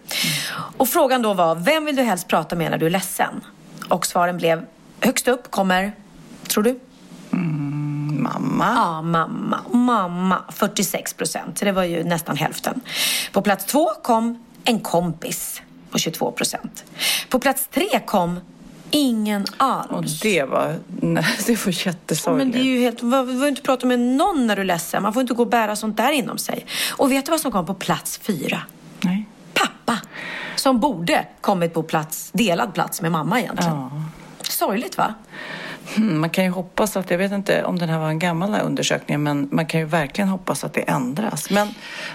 Och 0.76 0.88
frågan 0.88 1.22
då 1.22 1.34
var, 1.34 1.54
vem 1.54 1.84
vill 1.84 1.96
du 1.96 2.02
helst 2.02 2.28
prata 2.28 2.56
med 2.56 2.70
när 2.70 2.78
du 2.78 2.86
är 2.86 2.90
ledsen? 2.90 3.40
Och 3.88 4.06
svaren 4.06 4.36
blev, 4.36 4.66
högst 5.00 5.28
upp 5.28 5.50
kommer, 5.50 5.92
tror 6.48 6.62
du? 6.64 6.78
Mamma? 7.30 8.72
Ja, 8.76 9.02
mamma. 9.02 9.60
Mamma, 9.72 10.42
46 10.52 11.14
procent. 11.14 11.60
Det 11.60 11.72
var 11.72 11.84
ju 11.84 12.04
nästan 12.04 12.36
hälften. 12.36 12.80
På 13.32 13.42
plats 13.42 13.64
två 13.66 13.88
kom 14.02 14.44
en 14.64 14.80
kompis 14.80 15.62
på 15.90 15.98
22 15.98 16.32
procent. 16.32 16.84
På 17.28 17.38
plats 17.38 17.68
tre 17.74 18.00
kom 18.06 18.40
ingen 18.90 19.44
alls. 19.56 19.90
Och 19.90 20.04
det 20.22 20.42
var, 20.44 20.74
nej, 21.00 21.24
det 21.46 21.66
var 21.66 21.72
Ja, 21.72 21.90
jättesorgligt. 21.90 22.46
men 22.46 22.50
det 22.52 22.58
är 22.58 22.70
ju 22.72 22.80
helt, 22.80 22.98
du 23.00 23.38
får 23.38 23.46
inte 23.48 23.62
prata 23.62 23.86
med 23.86 24.00
någon 24.00 24.46
när 24.46 24.56
du 24.56 24.62
är 24.62 24.66
ledsen. 24.66 25.02
Man 25.02 25.12
får 25.12 25.20
inte 25.22 25.34
gå 25.34 25.42
och 25.42 25.48
bära 25.50 25.76
sånt 25.76 25.96
där 25.96 26.12
inom 26.12 26.38
sig. 26.38 26.66
Och 26.96 27.12
vet 27.12 27.26
du 27.26 27.30
vad 27.30 27.40
som 27.40 27.52
kom 27.52 27.66
på 27.66 27.74
plats 27.74 28.18
fyra? 28.18 28.62
Som 30.56 30.80
borde 30.80 31.26
kommit 31.40 31.74
på 31.74 31.82
plats, 31.82 32.30
delad 32.32 32.74
plats 32.74 33.02
med 33.02 33.12
mamma 33.12 33.40
egentligen. 33.40 33.72
Ja. 33.76 33.90
Sorgligt 34.42 34.98
va? 34.98 35.14
Hmm, 35.96 36.20
Man 36.20 36.30
kan 36.30 36.44
ju 36.44 36.50
hoppas 36.50 36.96
att, 36.96 37.10
jag 37.10 37.18
vet 37.18 37.32
inte 37.32 37.64
om 37.64 37.78
den 37.78 37.88
här 37.88 37.98
var 37.98 38.08
en 38.08 38.18
gammal 38.18 38.60
undersökningen, 38.60 39.22
men 39.22 39.48
man 39.52 39.66
kan 39.66 39.80
ju 39.80 39.86
verkligen 39.86 40.28
hoppas 40.28 40.64
att 40.64 40.72
det 40.74 40.80
ändras. 40.80 41.50
Men, 41.50 41.68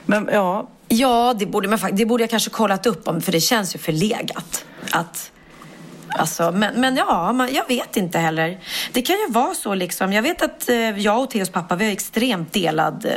men 0.06 0.30
ja, 0.32 0.68
Ja, 0.90 1.34
det 1.40 1.46
borde, 1.46 1.68
man, 1.68 1.80
det 1.94 2.06
borde 2.06 2.24
jag 2.24 2.30
kanske 2.30 2.50
kollat 2.50 2.86
upp 2.86 3.08
om, 3.08 3.22
för 3.22 3.32
det 3.32 3.40
känns 3.40 3.76
ju 3.76 3.80
förlegat. 3.80 4.66
Att, 4.92 5.32
alltså, 6.18 6.52
men, 6.52 6.82
men 6.82 6.96
ja, 6.96 7.34
man, 7.34 7.54
jag 7.54 7.68
vet 7.68 7.98
inte 7.98 8.20
heller. 8.20 8.60
Det 8.94 9.02
kan 9.02 9.16
ju 9.16 9.34
vara 9.34 9.54
så 9.54 9.76
liksom. 9.76 10.14
Jag 10.14 10.22
vet 10.22 10.42
att 10.42 10.70
eh, 10.70 11.00
jag 11.00 11.24
och 11.24 11.30
Theos 11.30 11.50
pappa, 11.50 11.76
vi 11.76 11.86
har 11.86 11.92
extremt 11.92 12.54
delad 12.54 13.06
eh, 13.06 13.12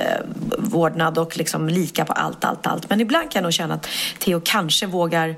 vårdnad 0.59 1.18
och 1.18 1.36
liksom 1.36 1.68
lika 1.68 2.05
på 2.05 2.12
allt, 2.12 2.44
allt, 2.44 2.66
allt. 2.66 2.90
Men 2.90 3.01
ibland 3.01 3.30
kan 3.30 3.40
jag 3.40 3.42
nog 3.42 3.53
känna 3.53 3.74
att 3.74 3.88
Theo 4.18 4.40
kanske 4.44 4.86
vågar 4.86 5.36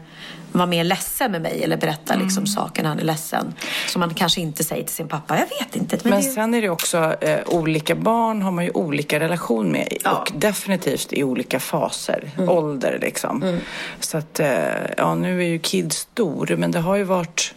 vara 0.52 0.66
mer 0.66 0.84
ledsen 0.84 1.32
med 1.32 1.42
mig 1.42 1.64
eller 1.64 1.76
berätta 1.76 2.14
liksom 2.14 2.46
saker 2.46 2.82
när 2.82 2.88
han 2.88 2.98
är 2.98 3.04
ledsen. 3.04 3.54
Som 3.86 4.00
man 4.00 4.14
kanske 4.14 4.40
inte 4.40 4.64
säger 4.64 4.82
till 4.84 4.94
sin 4.94 5.08
pappa. 5.08 5.38
Jag 5.38 5.46
vet 5.66 5.76
inte. 5.76 5.98
Men, 6.02 6.10
Men 6.10 6.22
det, 6.22 6.28
sen 6.28 6.54
är 6.54 6.62
det 6.62 6.68
också 6.68 7.16
eh, 7.20 7.40
olika 7.46 7.94
barn 7.94 8.42
har 8.42 8.50
man 8.50 8.64
ju 8.64 8.70
olika 8.70 9.20
relation 9.20 9.72
med 9.72 9.88
Ja. 10.04 10.10
Mm. 10.10 10.22
och 10.22 10.28
definitivt 10.34 11.12
i 11.12 11.24
olika 11.24 11.60
faser, 11.60 12.30
ålder 12.48 12.98
liksom. 13.00 13.60
Så 14.00 14.18
att, 14.18 14.40
eh, 14.40 14.48
ja 14.96 15.14
nu 15.14 15.40
är 15.42 15.46
ju 15.46 15.58
Kid 15.58 15.92
stor 15.92 16.54
men 16.58 16.70
det 16.70 16.78
har 16.80 16.96
ju 16.96 17.04
varit 17.04 17.54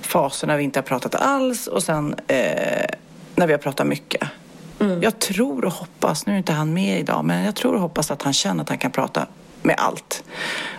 faser 0.00 0.46
när 0.46 0.56
vi 0.56 0.64
inte 0.64 0.78
har 0.78 0.84
pratat 0.84 1.14
alls 1.14 1.66
och 1.66 1.82
sen 1.82 2.14
eh, 2.28 2.36
när 3.34 3.46
vi 3.46 3.52
har 3.52 3.58
pratat 3.58 3.86
mycket. 3.86 4.22
Mm. 4.80 5.02
Jag 5.02 5.18
tror 5.18 5.64
och 5.64 5.72
hoppas, 5.72 6.26
nu 6.26 6.32
är 6.32 6.38
inte 6.38 6.52
han 6.52 6.72
med 6.72 7.00
idag, 7.00 7.24
men 7.24 7.44
jag 7.44 7.54
tror 7.54 7.74
och 7.74 7.80
hoppas 7.80 8.10
att 8.10 8.22
han 8.22 8.32
känner 8.32 8.62
att 8.62 8.68
han 8.68 8.78
kan 8.78 8.90
prata 8.90 9.26
med 9.62 9.74
allt. 9.78 10.24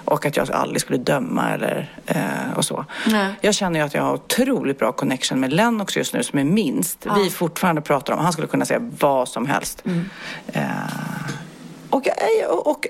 Och 0.06 0.26
att 0.26 0.38
jag 0.38 0.52
aldrig 0.52 0.82
skulle 0.82 0.98
döma 0.98 1.54
eller 1.54 1.96
eh, 2.06 2.54
och 2.56 2.66
så. 2.66 2.86
Nej. 3.08 3.34
Jag 3.42 3.56
känner 3.56 3.80
ju 3.80 3.86
att 3.86 3.94
jag 3.94 4.04
har 4.04 4.14
otroligt 4.14 4.80
bra 4.80 4.92
connection 4.92 5.40
med 5.40 5.54
Lennox 5.54 5.98
just 5.98 6.14
nu 6.14 6.24
som 6.24 6.40
är 6.40 6.44
minst. 6.44 7.06
Vi 7.16 7.30
fortfarande 7.30 7.82
pratar 7.82 8.14
om, 8.14 8.20
han 8.20 8.34
skulle 8.34 8.48
kunna 8.48 8.66
säga 8.66 8.90
vad 9.00 9.28
som 9.28 9.46
helst. 9.46 9.84
Eh, 10.48 10.64
och, 11.90 12.08
och, 12.50 12.68
och 12.68 12.88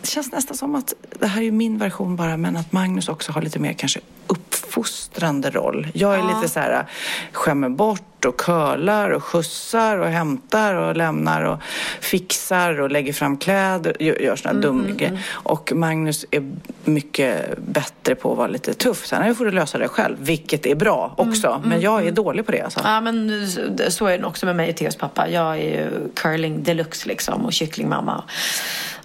det 0.00 0.08
känns 0.08 0.32
nästan 0.32 0.56
som 0.56 0.74
att 0.74 0.94
det 1.18 1.26
här 1.26 1.42
är 1.42 1.50
min 1.50 1.78
version 1.78 2.16
bara, 2.16 2.36
men 2.36 2.56
att 2.56 2.72
Magnus 2.72 3.08
också 3.08 3.32
har 3.32 3.42
lite 3.42 3.58
mer 3.58 3.72
kanske 3.72 4.00
uppfostrande 4.26 5.50
roll. 5.50 5.88
Jag 5.94 6.14
är 6.14 6.34
lite 6.34 6.48
så 6.48 6.60
här, 6.60 6.86
skämmer 7.32 7.68
bort 7.68 8.24
och 8.24 8.36
curlar 8.36 9.10
och 9.10 9.24
skjutsar 9.24 9.98
och 9.98 10.08
hämtar 10.08 10.74
och 10.74 10.96
lämnar 10.96 11.42
och 11.42 11.58
fixar 12.00 12.80
och 12.80 12.90
lägger 12.90 13.12
fram 13.12 13.36
kläder, 13.36 13.96
gör, 14.00 14.22
gör 14.22 14.36
sådana 14.36 14.60
dumma 14.60 14.88
grejer. 14.88 15.26
Och 15.30 15.72
Magnus 15.74 16.26
är 16.30 16.52
mycket 16.84 17.58
bättre 17.58 18.14
på 18.14 18.32
att 18.32 18.38
vara 18.38 18.48
lite 18.48 18.74
tuff. 18.74 19.06
Sen 19.06 19.34
får 19.34 19.44
du 19.44 19.50
lösa 19.50 19.78
det 19.78 19.88
själv, 19.88 20.16
vilket 20.20 20.66
är 20.66 20.74
bra 20.74 21.14
också. 21.16 21.62
men 21.64 21.80
jag 21.80 22.06
är 22.06 22.12
dålig 22.12 22.46
på 22.46 22.52
det. 22.52 22.60
Alltså. 22.60 22.80
Ja, 22.84 23.00
men 23.00 23.46
så 23.88 24.06
är 24.06 24.18
det 24.18 24.24
också 24.24 24.46
med 24.46 24.56
mig 24.56 24.70
och 24.70 24.76
Theos 24.76 24.96
pappa. 24.96 25.28
Jag 25.28 25.58
är 25.58 25.62
ju 25.62 26.08
curling 26.14 26.62
deluxe 26.62 27.08
liksom 27.08 27.44
och 27.44 27.52
kycklingmamma. 27.52 28.24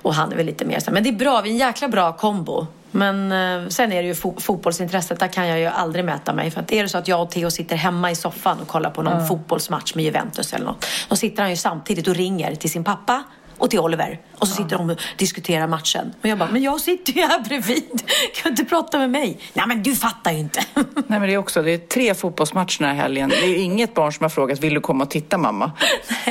Och 0.06 0.14
han 0.14 0.32
är 0.32 0.36
väl 0.36 0.45
lite 0.45 0.66
mer 0.66 0.80
så. 0.80 0.91
Men 0.91 1.03
det 1.03 1.10
är 1.10 1.14
bra, 1.14 1.41
vi 1.41 1.49
är 1.49 1.53
en 1.53 1.58
jäkla 1.60 1.88
bra 1.88 2.14
kombo. 2.14 2.68
Men 2.91 3.32
eh, 3.32 3.68
sen 3.70 3.91
är 3.91 4.01
det 4.01 4.08
ju 4.08 4.14
fo- 4.14 4.39
fotbollsintresset, 4.39 5.20
där 5.20 5.28
kan 5.28 5.47
jag 5.47 5.60
ju 5.60 5.66
aldrig 5.66 6.06
mäta 6.06 6.34
mig. 6.34 6.51
För 6.51 6.62
att 6.62 6.72
är 6.72 6.84
det 6.84 6.89
så 6.89 6.97
att 6.97 7.08
jag 7.08 7.22
och 7.22 7.32
Theo 7.32 7.51
sitter 7.51 7.76
hemma 7.76 8.12
i 8.12 8.16
soffan 8.16 8.58
och 8.62 8.68
kollar 8.68 8.89
på 8.89 9.01
någon 9.01 9.28
fotbollsmatch 9.28 9.95
med 9.95 10.06
Juventus 10.06 10.53
eller 10.53 10.66
något. 10.66 10.86
Då 11.10 11.16
sitter 11.16 11.41
han 11.41 11.49
ju 11.49 11.58
samtidigt 11.58 12.08
och 12.08 12.16
ringer 12.16 12.56
till 12.56 12.70
sin 12.72 12.84
pappa 12.84 13.24
och 13.58 13.70
till 13.70 13.80
Oliver. 13.80 14.20
Och 14.39 14.47
så 14.47 14.56
sitter 14.56 14.78
de 14.78 14.89
och 14.89 14.97
diskuterar 15.18 15.68
matchen. 15.68 16.14
Och 16.22 16.28
jag 16.28 16.38
bara, 16.38 16.49
men 16.51 16.64
jag 16.64 16.82
sitter 16.82 17.14
ju 17.14 17.22
här 17.22 17.39
bredvid. 17.39 18.01
Kan 18.36 18.43
du 18.43 18.49
inte 18.49 18.66
prata 18.66 18.97
med 18.97 19.10
mig? 19.10 19.39
Nej 19.53 19.68
men 19.68 19.84
du 19.84 19.95
fattar 19.95 20.32
ju 20.32 20.38
inte. 20.39 20.60
Nej, 20.74 21.20
men 21.20 21.22
det 21.22 21.34
är 21.34 21.38
också 21.38 21.62
det 21.62 21.72
är 21.72 21.78
tre 21.78 22.14
fotbollsmatcher 22.14 22.80
den 22.84 22.95
här 22.95 23.01
helgen. 23.03 23.30
Det 23.30 23.36
är 23.45 23.56
inget 23.64 23.93
barn 23.93 24.14
som 24.14 24.24
har 24.24 24.30
frågat 24.30 24.60
vill 24.60 24.74
du 24.74 24.82
komma 24.82 25.03
och 25.03 25.10
titta 25.10 25.38
mamma? 25.38 25.72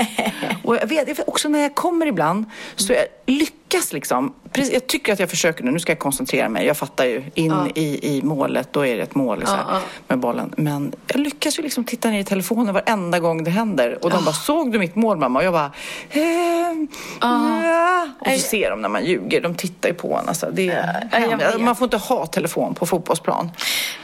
och 0.64 0.76
jag 0.76 0.86
vet, 0.86 1.08
jag 1.08 1.14
vet 1.16 1.28
också 1.28 1.48
när 1.48 1.58
jag 1.58 1.74
kommer 1.74 2.06
ibland 2.06 2.44
så 2.76 2.92
jag 2.92 3.04
lyckas 3.26 3.63
liksom. 3.92 4.34
Precis, 4.52 4.72
jag 4.72 4.86
tycker 4.86 5.12
att 5.12 5.18
jag 5.18 5.30
försöker 5.30 5.64
nu. 5.64 5.70
Nu 5.70 5.78
ska 5.78 5.92
jag 5.92 5.98
koncentrera 5.98 6.48
mig. 6.48 6.66
Jag 6.66 6.76
fattar 6.76 7.04
ju. 7.04 7.22
In 7.34 7.54
i, 7.74 8.16
i 8.16 8.22
målet, 8.22 8.72
då 8.72 8.86
är 8.86 8.96
det 8.96 9.02
ett 9.02 9.14
mål 9.14 9.46
så 9.46 9.54
här, 9.54 9.64
med 10.08 10.18
bollen. 10.18 10.54
Men 10.56 10.92
jag 11.06 11.20
lyckas 11.20 11.58
ju 11.58 11.62
liksom 11.62 11.84
titta 11.84 12.10
ner 12.10 12.20
i 12.20 12.24
telefonen 12.24 12.74
varenda 12.74 13.18
gång 13.18 13.44
det 13.44 13.50
händer. 13.50 13.98
Och 14.04 14.10
de 14.10 14.24
bara, 14.24 14.34
såg 14.34 14.72
du 14.72 14.78
mitt 14.78 14.94
mål 14.96 15.16
mamma? 15.18 15.38
Och 15.38 15.44
jag 15.44 15.52
bara, 15.52 15.72
ehm, 16.10 16.88
ja. 17.20 18.08
Och 18.20 18.26
så 18.32 18.38
ser 18.38 18.70
de 18.70 18.82
när 18.82 18.88
man 18.88 19.04
ljuger. 19.04 19.40
De 19.40 19.54
tittar 19.54 19.88
ju 19.88 19.94
på 19.94 20.16
en. 20.22 20.28
Alltså. 20.28 20.48
Det 20.52 20.68
är, 20.68 21.08
Ja, 21.30 21.36
vet. 21.36 21.60
man 21.60 21.76
får 21.76 21.84
inte 21.84 21.96
ha 21.96 22.26
telefon 22.26 22.74
på 22.74 22.86
fotbollsplan. 22.86 23.50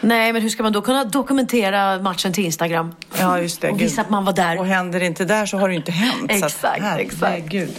Nej, 0.00 0.32
men 0.32 0.42
hur 0.42 0.48
ska 0.48 0.62
man 0.62 0.72
då 0.72 0.80
kunna 0.82 1.04
dokumentera 1.04 1.98
matchen 1.98 2.32
till 2.32 2.44
Instagram? 2.44 2.94
Ja, 3.18 3.38
just 3.40 3.60
det. 3.60 3.70
Och 3.70 3.78
Gud. 3.78 3.88
visa 3.88 4.00
att 4.00 4.10
man 4.10 4.24
var 4.24 4.32
där. 4.32 4.58
Och 4.58 4.66
händer 4.66 5.00
det 5.00 5.06
inte 5.06 5.24
där 5.24 5.46
så 5.46 5.58
har 5.58 5.68
det 5.68 5.74
ju 5.74 5.78
inte 5.78 5.92
hänt. 5.92 6.30
Så 6.38 6.46
att, 6.46 6.52
Exakt, 6.52 6.82
exakt. 7.00 7.22
herregud. 7.22 7.76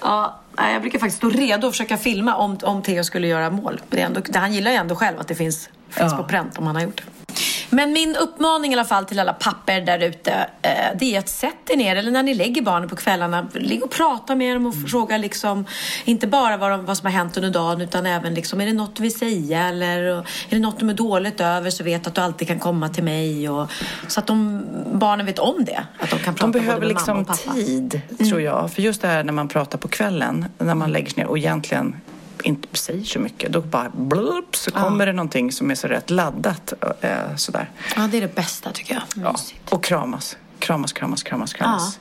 Ja, 0.00 0.39
nej, 0.60 0.72
jag 0.72 0.82
brukar 0.82 0.98
faktiskt 0.98 1.16
stå 1.18 1.30
redo 1.30 1.66
att 1.66 1.72
försöka 1.72 1.96
filma 1.96 2.36
om, 2.36 2.58
om 2.62 2.82
Theo 2.82 3.04
skulle 3.04 3.26
göra 3.26 3.50
mål. 3.50 3.80
Det 3.90 4.00
ändå, 4.00 4.20
han 4.34 4.52
gillar 4.54 4.70
ju 4.70 4.76
ändå 4.76 4.94
själv 4.96 5.20
att 5.20 5.28
det 5.28 5.34
finns, 5.34 5.68
finns 5.88 6.12
Ja. 6.12 6.16
på 6.16 6.24
pränt 6.24 6.58
om 6.58 6.66
han 6.66 6.76
har 6.76 6.82
gjort 6.82 7.02
det. 7.06 7.32
Men 7.70 7.92
min 7.92 8.16
uppmaning 8.16 8.72
i 8.72 8.74
alla 8.74 8.84
fall 8.84 9.04
till 9.04 9.18
alla 9.18 9.32
papper 9.32 9.80
där 9.80 9.98
ute, 9.98 10.32
eh, 10.62 10.70
det 10.98 11.14
är 11.14 11.18
att 11.18 11.28
sätt 11.28 11.54
er 11.70 11.76
ner, 11.76 11.96
eller 11.96 12.10
när 12.10 12.22
ni 12.22 12.34
lägger 12.34 12.62
barnen 12.62 12.88
på 12.88 12.96
kvällarna, 12.96 13.48
ligg 13.54 13.82
och 13.82 13.90
prata 13.90 14.34
med 14.34 14.56
dem 14.56 14.66
och 14.66 14.74
fråga 14.90 15.18
liksom, 15.18 15.64
inte 16.04 16.26
bara 16.26 16.56
vad, 16.56 16.70
de, 16.70 16.84
vad 16.84 16.96
som 16.96 17.06
har 17.06 17.12
hänt 17.12 17.36
under 17.36 17.50
dagen, 17.50 17.80
utan 17.80 18.06
även 18.06 18.34
liksom, 18.34 18.60
är 18.60 18.66
det 18.66 18.72
något 18.72 18.96
du 18.96 19.02
vill 19.02 19.18
säga 19.18 19.68
eller 19.68 20.02
är 20.02 20.24
det 20.50 20.58
något 20.58 20.80
du 20.80 20.90
är 20.90 20.94
dåligt 20.94 21.40
över 21.40 21.70
så 21.70 21.84
vet 21.84 22.06
att 22.06 22.14
du 22.14 22.20
alltid 22.20 22.48
kan 22.48 22.58
komma 22.58 22.88
till 22.88 23.04
mig. 23.04 23.48
Och, 23.48 23.70
så 24.08 24.20
att 24.20 24.26
de, 24.26 24.62
barnen 24.92 25.26
vet 25.26 25.38
om 25.38 25.64
det, 25.64 25.84
att 25.98 26.10
de 26.10 26.18
kan 26.18 26.34
prata 26.34 26.52
De 26.52 26.52
behöver 26.52 26.86
liksom 26.86 27.24
tid, 27.54 28.00
tror 28.28 28.40
jag. 28.40 28.72
För 28.72 28.82
just 28.82 29.02
det 29.02 29.08
här 29.08 29.24
när 29.24 29.32
man 29.32 29.48
pratar 29.48 29.78
på 29.78 29.88
kvällen, 29.88 30.44
när 30.58 30.74
man 30.74 30.92
lägger 30.92 31.10
sig 31.10 31.22
ner 31.22 31.30
och 31.30 31.38
egentligen 31.38 31.96
inte 32.44 32.78
säger 32.78 33.04
så 33.04 33.18
mycket. 33.18 33.52
Då 33.52 33.60
bara 33.60 33.90
blup, 33.94 34.56
så 34.56 34.70
kommer 34.70 35.06
det 35.06 35.12
någonting 35.12 35.52
som 35.52 35.70
är 35.70 35.74
så 35.74 35.88
rätt 35.88 36.10
laddat. 36.10 36.72
Eh, 37.00 37.36
sådär. 37.36 37.70
Ja, 37.96 38.08
det 38.10 38.16
är 38.16 38.20
det 38.20 38.34
bästa 38.34 38.72
tycker 38.72 38.94
jag. 38.94 39.24
Ja. 39.24 39.36
Och 39.70 39.84
kramas. 39.84 40.36
Kramas, 40.58 40.92
kramas, 40.92 41.22
kramas, 41.22 41.52
kramas. 41.52 41.98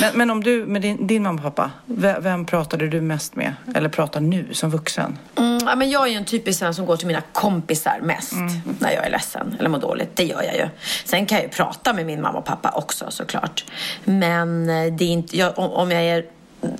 Men, 0.00 0.10
men 0.14 0.30
om 0.30 0.42
du, 0.42 0.66
med 0.66 0.82
din, 0.82 1.06
din 1.06 1.22
mamma 1.22 1.38
och 1.38 1.54
pappa, 1.54 1.70
vem, 1.86 2.22
vem 2.22 2.44
pratade 2.44 2.88
du 2.88 3.00
mest 3.00 3.36
med? 3.36 3.54
Eller 3.74 3.88
pratar 3.88 4.20
nu 4.20 4.54
som 4.54 4.70
vuxen? 4.70 5.18
Mm, 5.36 5.58
ja, 5.66 5.74
men 5.74 5.90
jag 5.90 6.06
är 6.06 6.10
ju 6.10 6.16
en 6.16 6.24
typisk 6.24 6.58
sån 6.58 6.74
som 6.74 6.86
går 6.86 6.96
till 6.96 7.06
mina 7.06 7.22
kompisar 7.32 8.00
mest 8.02 8.32
när 8.78 8.92
jag 8.92 9.06
är 9.06 9.10
ledsen 9.10 9.56
eller 9.58 9.68
mår 9.68 9.78
dåligt. 9.78 10.16
Det 10.16 10.24
gör 10.24 10.42
jag 10.42 10.54
ju. 10.54 10.68
Sen 11.04 11.26
kan 11.26 11.38
jag 11.38 11.44
ju 11.44 11.50
prata 11.50 11.92
med 11.92 12.06
min 12.06 12.20
mamma 12.20 12.38
och 12.38 12.44
pappa 12.44 12.70
också 12.70 13.06
såklart. 13.08 13.64
Men 14.04 14.68
eh, 14.68 14.92
det 14.92 15.04
är 15.04 15.08
inte, 15.08 15.38
jag, 15.38 15.58
om 15.58 15.90
jag 15.90 16.02
är 16.02 16.24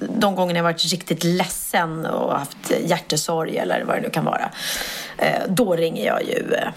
de 0.08 0.34
gångerna 0.34 0.58
jag 0.58 0.64
varit 0.64 0.92
riktigt 0.92 1.24
ledsen 1.24 2.06
och 2.06 2.38
haft 2.38 2.72
hjärtesorg 2.84 3.58
eller 3.58 3.84
vad 3.84 3.96
det 3.96 4.00
nu 4.00 4.10
kan 4.10 4.24
vara. 4.24 4.50
Eh, 5.18 5.42
då 5.48 5.76
ringer 5.76 6.06
jag 6.06 6.22
ju. 6.22 6.54
Eh, 6.54 6.68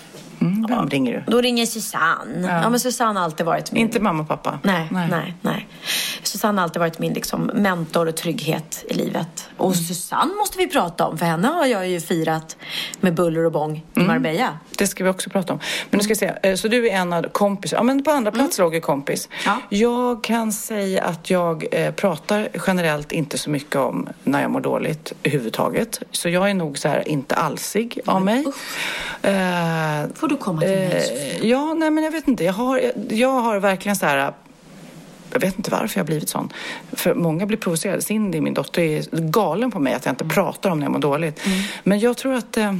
Mm, 0.46 0.66
vem 0.70 0.90
ringer 0.90 1.14
du? 1.26 1.32
Då 1.32 1.42
ringer 1.42 1.66
Susanne. 1.66 2.62
Ja. 2.64 2.70
men 2.70 2.80
Susanne 2.80 3.20
har 3.20 3.26
alltid 3.26 3.46
varit 3.46 3.72
min 3.72 3.82
Inte 3.82 4.00
mamma 4.00 4.24
och 4.24 4.28
pappa? 4.30 4.60
Nej, 4.64 4.88
nej, 4.92 5.34
nej. 5.42 5.68
Susanne 6.24 6.46
Susanne 6.46 6.62
har 6.62 6.64
alltid 6.64 6.80
varit 6.80 7.00
min 7.00 7.14
liksom, 7.14 7.42
mentor 7.54 8.08
och 8.08 8.16
trygghet 8.16 8.86
i 8.90 8.94
livet. 8.94 9.50
Och 9.58 9.76
Susanne 9.76 10.34
måste 10.36 10.58
vi 10.58 10.68
prata 10.68 11.06
om, 11.08 11.18
för 11.18 11.26
henne 11.26 11.48
har 11.48 11.66
jag 11.66 11.88
ju 11.88 12.00
firat 12.00 12.58
med 13.00 13.14
buller 13.16 13.46
och 13.46 13.52
bång 13.52 13.84
i 13.96 14.00
Marbella. 14.00 14.60
Det 14.78 14.88
ska 14.88 15.04
vi 15.04 15.10
också 15.10 15.30
prata 15.30 15.54
om. 15.54 15.60
Men 15.90 15.98
nu 15.98 16.04
ska 16.04 16.12
jag 16.12 16.18
säga, 16.18 16.38
eh, 16.44 16.56
så 16.56 16.68
du 16.68 16.88
är 16.88 16.94
en 16.94 17.14
av 17.14 17.24
kompisar. 17.24 17.78
Ja, 17.78 17.84
men 17.84 18.04
på 18.04 18.12
andra 18.12 18.32
plats 18.32 18.60
låg 18.60 18.74
ju 18.74 18.82
kompis. 18.82 19.30
Ja. 19.46 19.58
Jag 19.70 20.24
kan 20.24 20.52
säga 20.52 21.04
att 21.04 21.30
jag 21.30 21.66
eh, 21.72 21.92
pratar 21.92 22.48
generellt 22.68 23.12
inte 23.12 23.38
så 23.38 23.50
mycket 23.50 23.76
om 23.76 24.10
när 24.24 24.42
jag 24.42 24.52
mår 24.52 24.62
dåligt 24.62 25.14
överhuvudtaget. 25.24 26.02
Så 26.12 26.30
jag 26.30 26.50
är 26.50 26.54
nog 26.54 26.78
så 26.78 26.88
här 26.88 27.08
inte 27.08 27.36
alsig 27.36 28.00
av 28.06 28.22
mig. 28.22 28.46
Eh, 29.22 29.34
Får 30.16 30.28
du 30.28 30.35
komma 30.40 30.62
till 30.62 30.70
mig? 30.70 31.38
eh, 31.42 31.48
ja, 31.50 31.74
nej 31.74 31.92
men 31.92 32.04
jag 32.04 32.12
vet 32.12 32.28
inte. 32.28 32.44
Jag 32.44 32.54
har, 32.54 32.78
jag, 32.78 32.94
jag 33.10 33.42
har 33.42 33.60
verkligen 33.60 33.96
så 33.96 34.06
här 34.06 34.34
jag 35.34 35.40
vet 35.40 35.58
inte 35.58 35.72
varför 35.72 35.98
jag 36.00 36.04
har 36.04 36.08
blivit 36.08 36.30
sån. 36.30 36.54
För 36.94 37.14
många 37.14 37.46
blir 37.46 37.58
provocerade. 37.58 38.02
Cindy, 38.02 38.42
min 38.42 38.54
dotter, 38.54 38.82
är 38.82 39.04
galen 39.12 39.72
på 39.72 39.80
mig 39.80 39.94
att 39.94 40.06
jag 40.06 40.12
inte 40.12 40.26
pratar 40.26 40.70
om 40.70 40.80
när 40.80 40.86
jag 40.86 40.92
mår 40.92 41.00
dåligt. 41.00 41.42
Men 41.84 42.00
jag 42.00 42.18
tror 42.18 42.34
att... 42.34 42.58
Eh, 42.58 42.74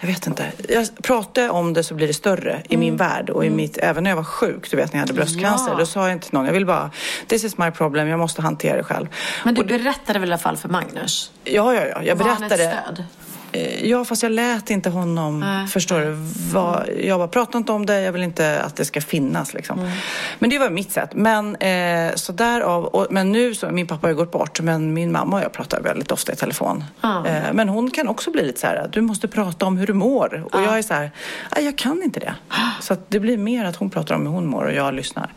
jag 0.00 0.06
vet 0.08 0.26
inte. 0.26 0.52
Jag 0.68 0.88
pratar 1.02 1.42
jag 1.42 1.54
om 1.54 1.72
det 1.72 1.82
så 1.82 1.94
blir 1.94 2.06
det 2.06 2.14
större 2.14 2.62
i 2.68 2.76
min 2.76 2.96
värld. 2.96 3.30
Och 3.30 3.44
i 3.44 3.50
mitt, 3.50 3.78
även 3.78 4.04
när 4.04 4.10
jag 4.10 4.16
var 4.16 4.24
sjuk, 4.24 4.70
du 4.70 4.76
vet 4.76 4.92
när 4.92 5.00
jag 5.00 5.06
hade 5.06 5.12
bröstcancer. 5.12 5.70
Ja. 5.72 5.78
Då 5.78 5.86
sa 5.86 6.02
jag 6.02 6.12
inte 6.12 6.26
till 6.28 6.34
någon, 6.34 6.46
jag 6.46 6.52
vill 6.52 6.66
bara, 6.66 6.90
this 7.26 7.44
is 7.44 7.58
my 7.58 7.70
problem, 7.70 8.08
jag 8.08 8.18
måste 8.18 8.42
hantera 8.42 8.76
det 8.76 8.82
själv. 8.82 9.06
Men 9.44 9.54
du 9.54 9.64
berättade 9.64 10.18
väl 10.18 10.28
i 10.28 10.32
alla 10.32 10.38
fall 10.38 10.56
för 10.56 10.68
Magnus? 10.68 11.32
Ja, 11.44 11.74
ja, 11.74 11.86
ja. 11.86 12.02
Jag 12.02 12.16
Var 12.16 12.26
han 12.26 12.42
ett 12.42 12.48
berättade. 12.48 12.82
stöd? 12.84 13.04
Eh, 13.52 13.86
Ja, 13.86 14.04
fast 14.04 14.22
jag 14.22 14.32
lät 14.32 14.70
inte 14.70 14.90
honom, 14.90 15.40
Nej. 15.40 15.66
förstår 15.66 16.00
du? 16.00 16.12
Vad, 16.52 16.88
jag 17.02 17.18
bara, 17.18 17.28
prata 17.28 17.58
inte 17.58 17.72
om 17.72 17.86
det, 17.86 18.00
jag 18.00 18.12
vill 18.12 18.22
inte 18.22 18.60
att 18.62 18.76
det 18.76 18.84
ska 18.84 19.00
finnas 19.00 19.54
liksom. 19.54 19.90
Men 20.38 20.50
det 20.50 20.58
var 20.58 20.70
mitt 20.70 20.92
sätt. 20.92 21.10
Men 21.14 21.56
eh, 21.56 22.14
så 22.14 22.32
därav, 22.32 22.84
och, 22.84 23.06
men 23.10 23.32
nu 23.32 23.54
så, 23.54 23.70
min 23.70 23.86
pappa 23.86 24.06
har 24.06 24.10
ju 24.10 24.16
gått 24.16 24.30
bort, 24.32 24.60
men 24.60 24.94
min 24.94 25.12
mamma 25.12 25.36
och 25.36 25.42
jag 25.42 25.52
pratar 25.52 25.80
väldigt 25.80 26.12
ofta 26.12 26.32
i 26.32 26.36
telefon. 26.36 26.84
Ja. 27.00 27.26
Eh, 27.26 27.52
men 27.52 27.68
hon 27.68 27.90
kan 27.90 28.08
också 28.08 28.30
bli 28.30 28.42
lite 28.46 28.60
så 28.60 28.66
här, 28.66 28.88
du 28.92 29.00
måste 29.00 29.28
prata 29.28 29.66
om 29.66 29.76
hur 29.78 29.86
du 29.86 29.92
mår. 29.94 30.44
Och 30.52 30.62
jag 30.62 30.78
är 30.78 30.82
så 30.82 30.94
här, 30.94 31.10
"Nej, 31.56 31.64
jag 31.64 31.76
kan 31.78 32.02
inte 32.02 32.20
det. 32.20 32.34
Så 32.80 32.96
det 33.08 33.20
blir 33.20 33.36
mer 33.38 33.64
att 33.64 33.76
hon 33.76 33.90
pratar 33.90 34.14
om 34.14 34.26
hur 34.26 34.32
hon 34.32 34.46
mår 34.46 34.64
och 34.64 34.72
jag 34.72 34.94
lyssnar. 34.94 35.32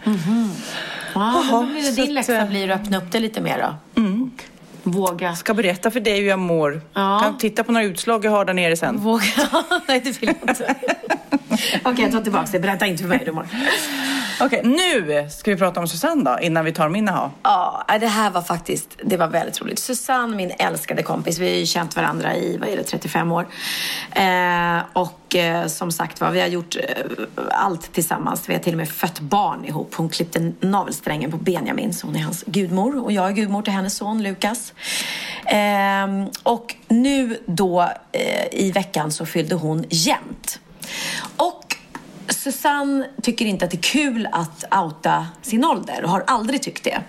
Då 1.51 1.64
blir 1.66 1.82
det 1.82 1.82
så 1.95 2.01
din 2.01 2.14
läxa 2.14 2.38
eh, 2.38 2.47
blir 2.49 2.72
att 2.72 2.82
öppna 2.82 2.97
upp 2.97 3.11
det 3.11 3.20
lite 3.20 3.41
mer 3.41 3.57
då. 3.95 4.01
Våga. 4.84 5.36
Ska 5.36 5.54
berätta 5.54 5.92
för 5.92 6.00
dig 6.00 6.20
hur 6.22 6.28
jag 6.28 6.40
mår. 6.40 6.82
Ja. 6.94 7.20
Kan 7.24 7.38
titta 7.38 7.64
på 7.64 7.72
några 7.72 7.86
utslag 7.86 8.26
jag 8.26 8.32
har 8.32 8.46
där 8.46 8.54
nere 8.54 8.78
sen. 8.78 8.98
Våga. 8.98 9.24
Nej, 9.88 10.02
det 10.04 10.22
vill 10.22 10.34
jag 10.42 10.50
inte. 10.50 10.76
Okej, 11.84 12.04
jag 12.04 12.12
tar 12.12 12.22
tillbaka 12.22 12.48
det. 12.52 12.60
Berätta 12.60 12.86
inte 12.86 13.02
för 13.04 13.10
mig 13.10 13.18
hur 13.18 13.26
du 13.26 13.32
mår. 13.32 13.48
Okej, 14.42 14.62
nu 14.64 15.28
ska 15.30 15.52
vi 15.52 15.58
prata 15.58 15.80
om 15.80 15.88
Susanne 15.88 16.32
då, 16.32 16.40
innan 16.42 16.66
vi 16.66 16.72
tar 16.72 16.90
min 16.90 17.10
aha. 17.10 17.32
Ja, 17.44 17.86
äh, 17.94 18.00
det 18.00 18.08
här 18.08 18.30
var 18.30 18.42
faktiskt, 18.42 18.98
det 19.04 19.18
var 19.18 19.28
väldigt 19.28 19.62
roligt. 19.62 19.80
Susanne, 19.80 20.36
min 20.36 20.52
älskade 20.60 21.04
kompis, 21.04 21.40
vi 21.40 21.50
har 21.50 21.58
ju 21.58 21.66
känt 21.66 21.96
varandra 21.96 22.36
i, 22.36 22.58
vad 22.58 22.70
är 22.70 22.78
det, 22.78 22.84
35 22.84 23.32
år. 23.32 23.48
Eh, 24.12 24.80
och 24.94 25.36
eh, 25.36 25.68
som 25.68 25.92
sagt 25.92 26.22
var, 26.22 26.32
vi 26.32 26.42
har 26.42 26.48
gjort 26.48 26.76
eh, 26.76 26.82
allt 27.52 27.94
tillsammans. 27.94 28.50
Vi 28.50 28.54
har 28.54 28.62
till 28.62 28.74
och 28.74 28.78
med 28.78 28.90
fött 28.90 29.20
barn 29.20 29.66
ihop. 29.66 29.94
Hon 29.96 30.10
klippte 30.10 30.52
navelsträngen 30.60 31.32
på 31.32 31.38
Benjamin, 31.38 31.94
så 31.94 32.08
hon 32.08 32.16
är 32.16 32.24
hans 32.24 32.44
gudmor. 32.48 33.04
Och 33.04 33.12
jag 33.12 33.28
är 33.28 33.32
gudmor 33.32 33.62
till 33.62 33.74
hennes 33.74 33.96
son 33.98 34.24
Lukas. 34.24 34.74
Eh, 35.46 36.28
och 36.44 36.76
nu 36.88 37.38
då 37.46 37.82
eh, 38.12 38.48
i 38.52 38.72
veckan 38.72 39.12
så 39.12 39.26
fyllde 39.26 39.56
hon 39.56 39.86
jämnt. 39.90 40.60
Och 41.38 41.62
Susanne 42.44 43.08
tycker 43.22 43.46
inte 43.46 43.66
att 43.66 43.72
det 43.72 43.78
är 43.78 43.82
kul 43.82 44.28
att 44.32 44.64
outa 44.84 45.28
sin 45.41 45.66
ålder 45.66 46.04
och 46.04 46.10
har 46.10 46.24
aldrig 46.28 46.62
tyckt 46.62 46.84
det. 46.84 47.00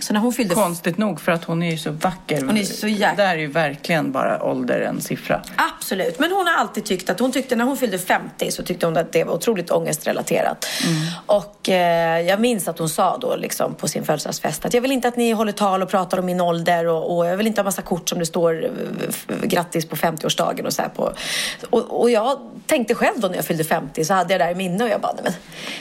Så 0.00 0.12
när 0.12 0.20
hon 0.20 0.32
fyllde... 0.32 0.54
Konstigt 0.54 0.98
nog, 0.98 1.20
för 1.20 1.32
att 1.32 1.44
hon 1.44 1.62
är 1.62 1.70
ju 1.70 1.78
så 1.78 1.90
vacker. 1.90 2.42
Hon 2.42 2.56
är 2.56 2.64
så 2.64 2.86
jäk- 2.86 3.16
Där 3.16 3.28
är 3.34 3.38
ju 3.38 3.46
verkligen 3.46 4.12
bara 4.12 4.42
ålder 4.44 4.80
en 4.80 5.00
siffra. 5.00 5.42
Absolut, 5.56 6.18
men 6.18 6.32
hon 6.32 6.46
har 6.46 6.54
alltid 6.54 6.84
tyckt 6.84 7.10
att 7.10 7.20
hon 7.20 7.32
tyckte 7.32 7.56
när 7.56 7.64
hon 7.64 7.76
fyllde 7.76 7.98
50 7.98 8.50
så 8.50 8.62
tyckte 8.62 8.86
hon 8.86 8.96
att 8.96 9.12
det 9.12 9.24
var 9.24 9.34
otroligt 9.34 9.70
ångestrelaterat. 9.70 10.66
Och 11.26 11.68
eh, 11.68 12.20
jag 12.20 12.40
minns 12.40 12.68
att 12.68 12.78
hon 12.78 12.88
sa 12.88 13.18
då 13.18 13.36
liksom 13.36 13.74
på 13.74 13.88
sin 13.88 14.04
födelsedagsfest 14.04 14.64
att 14.64 14.74
jag 14.74 14.80
vill 14.80 14.92
inte 14.92 15.08
att 15.08 15.16
ni 15.16 15.32
håller 15.32 15.52
tal 15.52 15.82
och 15.82 15.88
pratar 15.88 16.18
om 16.18 16.26
min 16.26 16.40
ålder 16.40 16.86
och, 16.86 17.16
och 17.16 17.26
jag 17.26 17.36
vill 17.36 17.46
inte 17.46 17.60
ha 17.60 17.64
massa 17.64 17.82
kort 17.82 18.08
som 18.08 18.18
det 18.18 18.26
står 18.26 18.64
eh, 18.64 18.70
grattis 19.42 19.86
på 19.88 19.96
50-årsdagen 19.96 20.66
och 20.66 20.72
så 20.72 20.82
här 20.82 20.88
på. 20.88 21.12
Och, 21.70 22.00
och 22.00 22.10
jag 22.10 22.38
tänkte 22.66 22.94
själv 22.94 23.20
då 23.20 23.28
när 23.28 23.36
jag 23.36 23.44
fyllde 23.44 23.64
50 23.64 24.04
så 24.04 24.14
hade 24.14 24.34
jag 24.34 24.40
det 24.40 24.44
där 24.44 24.52
i 24.52 24.54
minne 24.54 24.83
och 24.84 24.90
jag 24.90 25.00
bara, 25.00 25.12
nej 25.12 25.22
men 25.24 25.32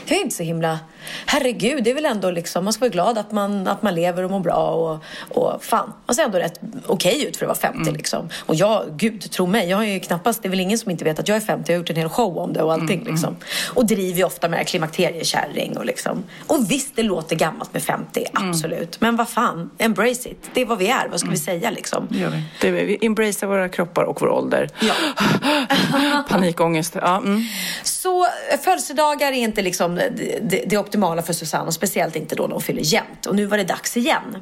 jag 0.06 0.18
är 0.18 0.22
inte 0.22 0.36
så 0.36 0.44
himla, 0.44 0.80
herregud 1.26 1.84
det 1.84 1.90
är 1.90 1.96
väl 1.96 2.06
ändå 2.06 2.32
liksom, 2.32 2.64
man 2.64 2.74
ska 2.74 2.80
vara 2.80 2.90
glad 2.90 3.18
att 3.18 3.32
man, 3.32 3.68
att 3.68 3.82
man 3.82 3.96
lever 3.96 4.24
och 4.24 4.32
mår 4.32 4.40
bra 4.40 4.70
och, 4.70 5.04
och 5.38 5.64
fan, 5.64 5.94
man 6.06 6.16
ser 6.16 6.24
ändå 6.24 6.38
rätt 6.38 6.60
okej 6.86 7.26
ut 7.26 7.38
för 7.38 7.46
att 7.46 7.64
vara 7.64 7.74
50 7.74 7.92
liksom. 7.92 8.30
Och 8.46 8.56
jag, 8.56 8.86
gud 8.98 9.32
tro 9.32 9.46
mig, 9.46 9.70
jag 9.70 9.78
har 9.78 9.84
ju 9.84 10.00
knappast, 10.00 10.42
det 10.42 10.48
är 10.48 10.50
väl 10.50 10.60
ingen 10.60 10.78
som 10.78 10.92
inte 10.92 11.04
vet 11.04 11.20
att 11.20 11.28
jag 11.28 11.38
är 11.38 11.42
50, 11.42 11.72
jag 11.72 11.78
har 11.78 11.80
gjort 11.80 11.90
en 11.90 11.96
hel 11.96 12.10
show 12.10 12.38
om 12.38 12.54
det 12.54 12.64
och 12.64 12.74
allting 12.74 13.04
liksom. 13.04 13.36
Och 13.74 13.86
driver 13.86 14.18
ju 14.18 14.24
ofta 14.24 14.50
med 14.50 14.68
klimakteriekärring 14.68 15.78
och 15.78 15.86
liksom. 15.86 16.24
Och 16.48 16.72
visst, 16.72 16.96
det 16.96 17.04
låter 17.04 17.36
gammalt 17.36 17.74
med 17.74 17.84
50, 17.84 18.26
absolut. 18.34 19.02
Men 19.02 19.16
vad 19.16 19.30
fan, 19.30 19.70
embrace 19.78 20.30
it. 20.30 20.50
Det 20.54 20.62
är 20.62 20.66
vad 20.66 20.78
vi 20.78 20.88
är, 20.88 21.08
vad 21.08 21.20
ska 21.20 21.30
vi 21.30 21.38
säga 21.38 21.70
liksom? 21.70 22.08
Det 22.10 22.20
gör 22.20 22.30
vi. 22.30 22.44
Det 22.62 22.72
vi 22.72 22.98
embracear 23.02 23.50
våra 23.50 23.70
kroppar 23.70 24.04
och 24.04 24.22
vår 24.22 24.30
ålder. 24.30 24.70
Ja. 24.82 24.94
Panikångest. 26.30 26.96
Ja, 27.02 27.18
mm. 27.18 27.44
Så 27.84 28.26
eh, 28.26 28.60
födelsedagar 28.94 29.32
är 29.32 29.36
inte 29.36 29.62
liksom 29.62 29.96
det, 29.96 30.40
det, 30.42 30.64
det 30.66 30.78
optimala 30.78 31.22
för 31.22 31.34
Susanne 31.34 31.68
och 31.68 31.74
speciellt 31.74 32.16
inte 32.16 32.36
då 32.36 32.44
när 32.44 32.54
hon 32.54 32.62
fyller 32.62 32.82
jämnt. 32.82 33.26
Och 33.26 33.36
nu 33.36 33.46
var 33.46 33.58
det 33.58 33.64
dags 33.64 33.98
igen. 33.98 34.38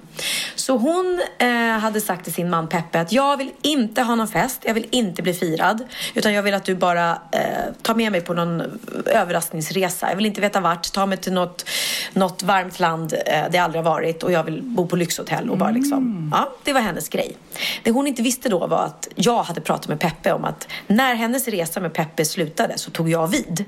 Så 0.56 0.78
hon 0.78 1.22
eh, 1.40 1.80
hade 1.80 2.02
sagt 2.02 2.24
till 2.24 2.34
sin 2.34 2.50
man 2.50 2.68
Peppe 2.68 3.00
att 3.00 3.12
jag 3.12 3.38
vill 3.38 3.52
inte 3.62 4.02
ha 4.02 4.16
någon 4.16 4.28
fest, 4.28 4.62
jag 4.66 4.74
vill 4.74 4.88
inte 4.92 5.22
bli 5.22 5.34
firad. 5.34 5.84
Utan 6.14 6.34
jag 6.34 6.44
vill 6.44 6.54
att 6.54 6.66
du 6.66 6.76
bara 6.76 7.12
eh, 7.32 7.74
tar 7.82 7.96
med 7.96 8.12
mig 8.12 8.22
på 8.22 8.34
någon 8.34 8.62
eh, 8.62 8.68
överraskningsresa. 9.06 10.10
Jag 10.10 10.16
vill 10.16 10.26
inte 10.26 10.42
veta 10.42 10.60
vart, 10.60 10.94
ta 10.94 11.06
mig 11.06 11.18
till 11.18 11.34
något, 11.34 11.66
något 12.14 12.44
varmt 12.44 12.80
land 12.80 13.14
eh, 13.26 13.44
det 13.52 13.58
aldrig 13.58 13.84
har 13.84 13.92
varit 13.92 14.24
och 14.24 14.32
jag 14.32 14.44
vill 14.44 14.62
bo 14.64 14.88
på 14.88 14.96
lyxhotell 14.96 15.50
och 15.50 15.58
bara 15.58 15.72
liksom, 15.72 16.32
ja, 16.34 16.52
det 16.64 16.74
var 16.74 16.82
hennes 16.82 17.10
grej. 17.10 17.38
Det 17.84 17.92
hon 17.92 18.08
inte 18.08 18.22
visste 18.22 18.50
då 18.50 18.68
var 18.68 18.84
att 18.84 19.08
jag 19.16 19.44
hade 19.44 19.62
pratat 19.62 19.88
med 19.88 20.00
Peppe 20.00 20.34
om 20.34 20.46
att 20.46 20.68
när 20.88 21.16
hennes 21.16 21.48
resa 21.48 21.80
med 21.80 21.94
Peppe 21.94 22.26
slutade 22.26 22.78
så 22.78 22.92
tog 22.92 23.10
jag 23.10 23.28
vid. 23.28 23.66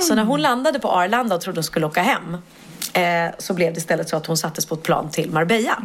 Så 0.00 0.14
när 0.14 0.24
hon 0.24 0.42
landade 0.42 0.78
på 0.78 0.88
Arlanda 0.88 1.34
och 1.34 1.40
trodde 1.40 1.58
hon 1.58 1.64
skulle 1.64 1.86
åka 1.86 2.02
hem 2.02 2.36
eh, 2.92 3.34
så 3.38 3.54
blev 3.54 3.72
det 3.72 3.78
istället 3.78 4.08
så 4.08 4.16
att 4.16 4.26
hon 4.26 4.36
sattes 4.36 4.66
på 4.66 4.74
ett 4.74 4.82
plan 4.82 5.10
till 5.10 5.30
Marbella. 5.30 5.82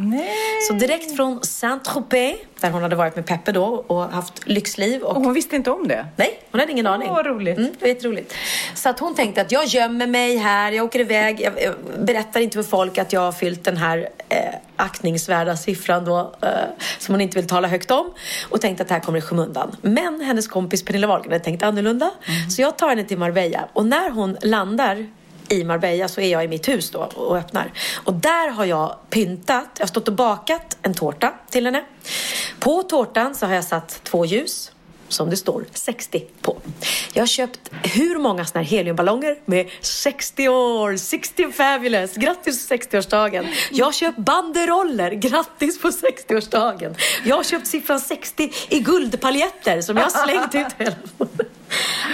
Så 0.68 0.74
direkt 0.74 1.16
från 1.16 1.40
Saint-Tropez, 1.44 2.36
där 2.60 2.72
hon 2.72 2.82
hade 2.82 2.96
varit 2.96 3.16
med 3.16 3.26
Peppe 3.26 3.52
då 3.52 3.66
och 3.66 4.04
haft 4.04 4.48
lyxliv. 4.48 5.02
Och... 5.02 5.16
Och 5.16 5.24
hon 5.24 5.34
visste 5.34 5.56
inte 5.56 5.72
om 5.72 5.88
det. 5.88 6.06
Nej, 6.16 6.40
hon 6.52 6.60
hade 6.60 6.72
ingen 6.72 6.88
aning. 6.88 7.08
Åh, 7.10 7.16
vad 7.16 7.26
roligt. 7.26 7.58
Mm, 7.58 7.72
det 7.72 7.82
var 7.82 7.88
jätteroligt. 7.88 8.34
Så 8.76 8.90
att 8.90 9.00
hon 9.00 9.16
tänkte 9.16 9.42
att 9.42 9.52
jag 9.52 9.66
gömmer 9.66 10.08
mig 10.08 10.38
här, 10.38 10.72
jag 10.72 10.86
åker 10.86 11.00
iväg, 11.00 11.42
jag, 11.42 11.54
jag 11.62 11.76
berättar 12.06 12.40
inte 12.40 12.56
för 12.56 12.70
folk 12.70 12.98
att 12.98 13.14
jag 13.14 13.22
har 13.22 13.32
fyllt 13.32 13.64
den 13.64 13.78
här 13.78 14.10
eh, 14.30 14.38
aktningsvärda 14.76 15.58
siffran 15.58 16.06
då, 16.06 16.36
eh, 16.42 16.50
som 17.00 17.14
hon 17.14 17.22
inte 17.22 17.40
vill 17.40 17.48
tala 17.48 17.68
högt 17.68 17.92
om. 17.92 18.14
Och 18.50 18.62
tänkte 18.62 18.82
att 18.82 18.88
det 18.88 18.94
här 18.94 19.02
kommer 19.02 19.18
i 19.18 19.22
skymundan. 19.22 19.76
Men 19.82 20.22
hennes 20.22 20.48
kompis 20.48 20.86
Pernilla 20.86 21.08
Wahlgren 21.08 21.42
tänkte 21.42 21.68
annorlunda. 21.68 22.12
Så 22.50 22.62
jag 22.62 22.78
tar 22.78 22.90
henne 22.90 23.04
till 23.04 23.18
Marbella. 23.18 23.68
Och 23.74 23.86
när 23.86 24.10
hon 24.10 24.38
landar 24.42 25.08
i 25.50 25.64
Marbella 25.64 26.08
så 26.08 26.22
är 26.22 26.32
jag 26.32 26.44
i 26.44 26.48
mitt 26.48 26.68
hus 26.68 26.90
då 26.90 27.00
och 27.00 27.38
öppnar. 27.38 27.72
Och 28.04 28.14
där 28.14 28.50
har 28.50 28.66
jag 28.66 28.96
pyntat, 29.10 29.70
jag 29.78 29.84
har 29.84 29.88
stått 29.88 30.08
och 30.08 30.14
bakat 30.14 30.78
en 30.82 30.94
tårta 30.94 31.34
till 31.50 31.66
henne. 31.66 31.84
På 32.60 32.84
tårtan 32.84 33.36
så 33.36 33.46
har 33.46 33.54
jag 33.54 33.64
satt 33.64 34.04
två 34.04 34.26
ljus 34.26 34.72
som 35.14 35.30
det 35.30 35.38
står 35.38 35.66
60 35.74 36.26
på. 36.42 36.58
Jag 37.14 37.22
har 37.22 37.28
köpt 37.28 37.72
hur 37.84 38.20
många 38.20 38.46
såna 38.46 38.64
här 38.64 38.70
heliumballonger 38.70 39.38
med 39.46 39.70
60 39.82 40.50
år, 40.50 40.98
60 40.98 41.52
fabulous, 41.52 42.16
grattis 42.16 42.68
på 42.70 42.76
60-årsdagen. 42.76 43.48
Jag 43.72 43.86
har 43.86 43.92
köpt 43.92 44.18
banderoller, 44.18 45.12
grattis 45.12 45.82
på 45.82 45.90
60-årsdagen. 45.90 46.96
Jag 47.26 47.36
har 47.36 47.44
köpt 47.44 47.68
siffran 47.68 48.00
60 48.00 48.52
i 48.70 48.80
guldpaljetter 48.80 49.82
som 49.82 49.98
jag 49.98 50.04
har 50.04 50.26
slängt 50.26 50.56
ut 50.56 50.74
hela 50.78 50.96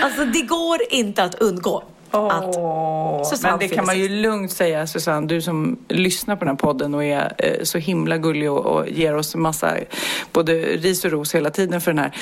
Alltså 0.02 0.26
det 0.26 0.42
går 0.42 0.80
inte 0.90 1.24
att 1.24 1.36
undgå 1.36 1.84
att 2.12 2.56
Susanne 3.28 3.58
Men 3.58 3.60
det 3.60 3.76
kan 3.76 3.86
man 3.86 4.00
ju 4.00 4.10
lugnt 4.10 4.52
säga, 4.52 4.88
Susanne, 4.88 5.28
du 5.28 5.42
som 5.42 5.78
lyssnar 5.88 6.36
på 6.36 6.46
den 6.46 6.50
här 6.50 6.56
podden 6.56 6.94
och 6.94 7.04
är 7.04 7.34
eh, 7.38 7.64
så 7.64 7.78
himla 7.78 8.18
gullig 8.18 8.52
och, 8.52 8.66
och 8.66 8.90
ger 8.90 9.16
oss 9.16 9.36
massa 9.36 9.78
både 10.34 10.54
ris 10.54 11.06
och 11.06 11.12
ros 11.12 11.36
hela 11.36 11.50
tiden 11.50 11.82
för 11.82 11.92
den 11.92 12.00
här. 12.00 12.16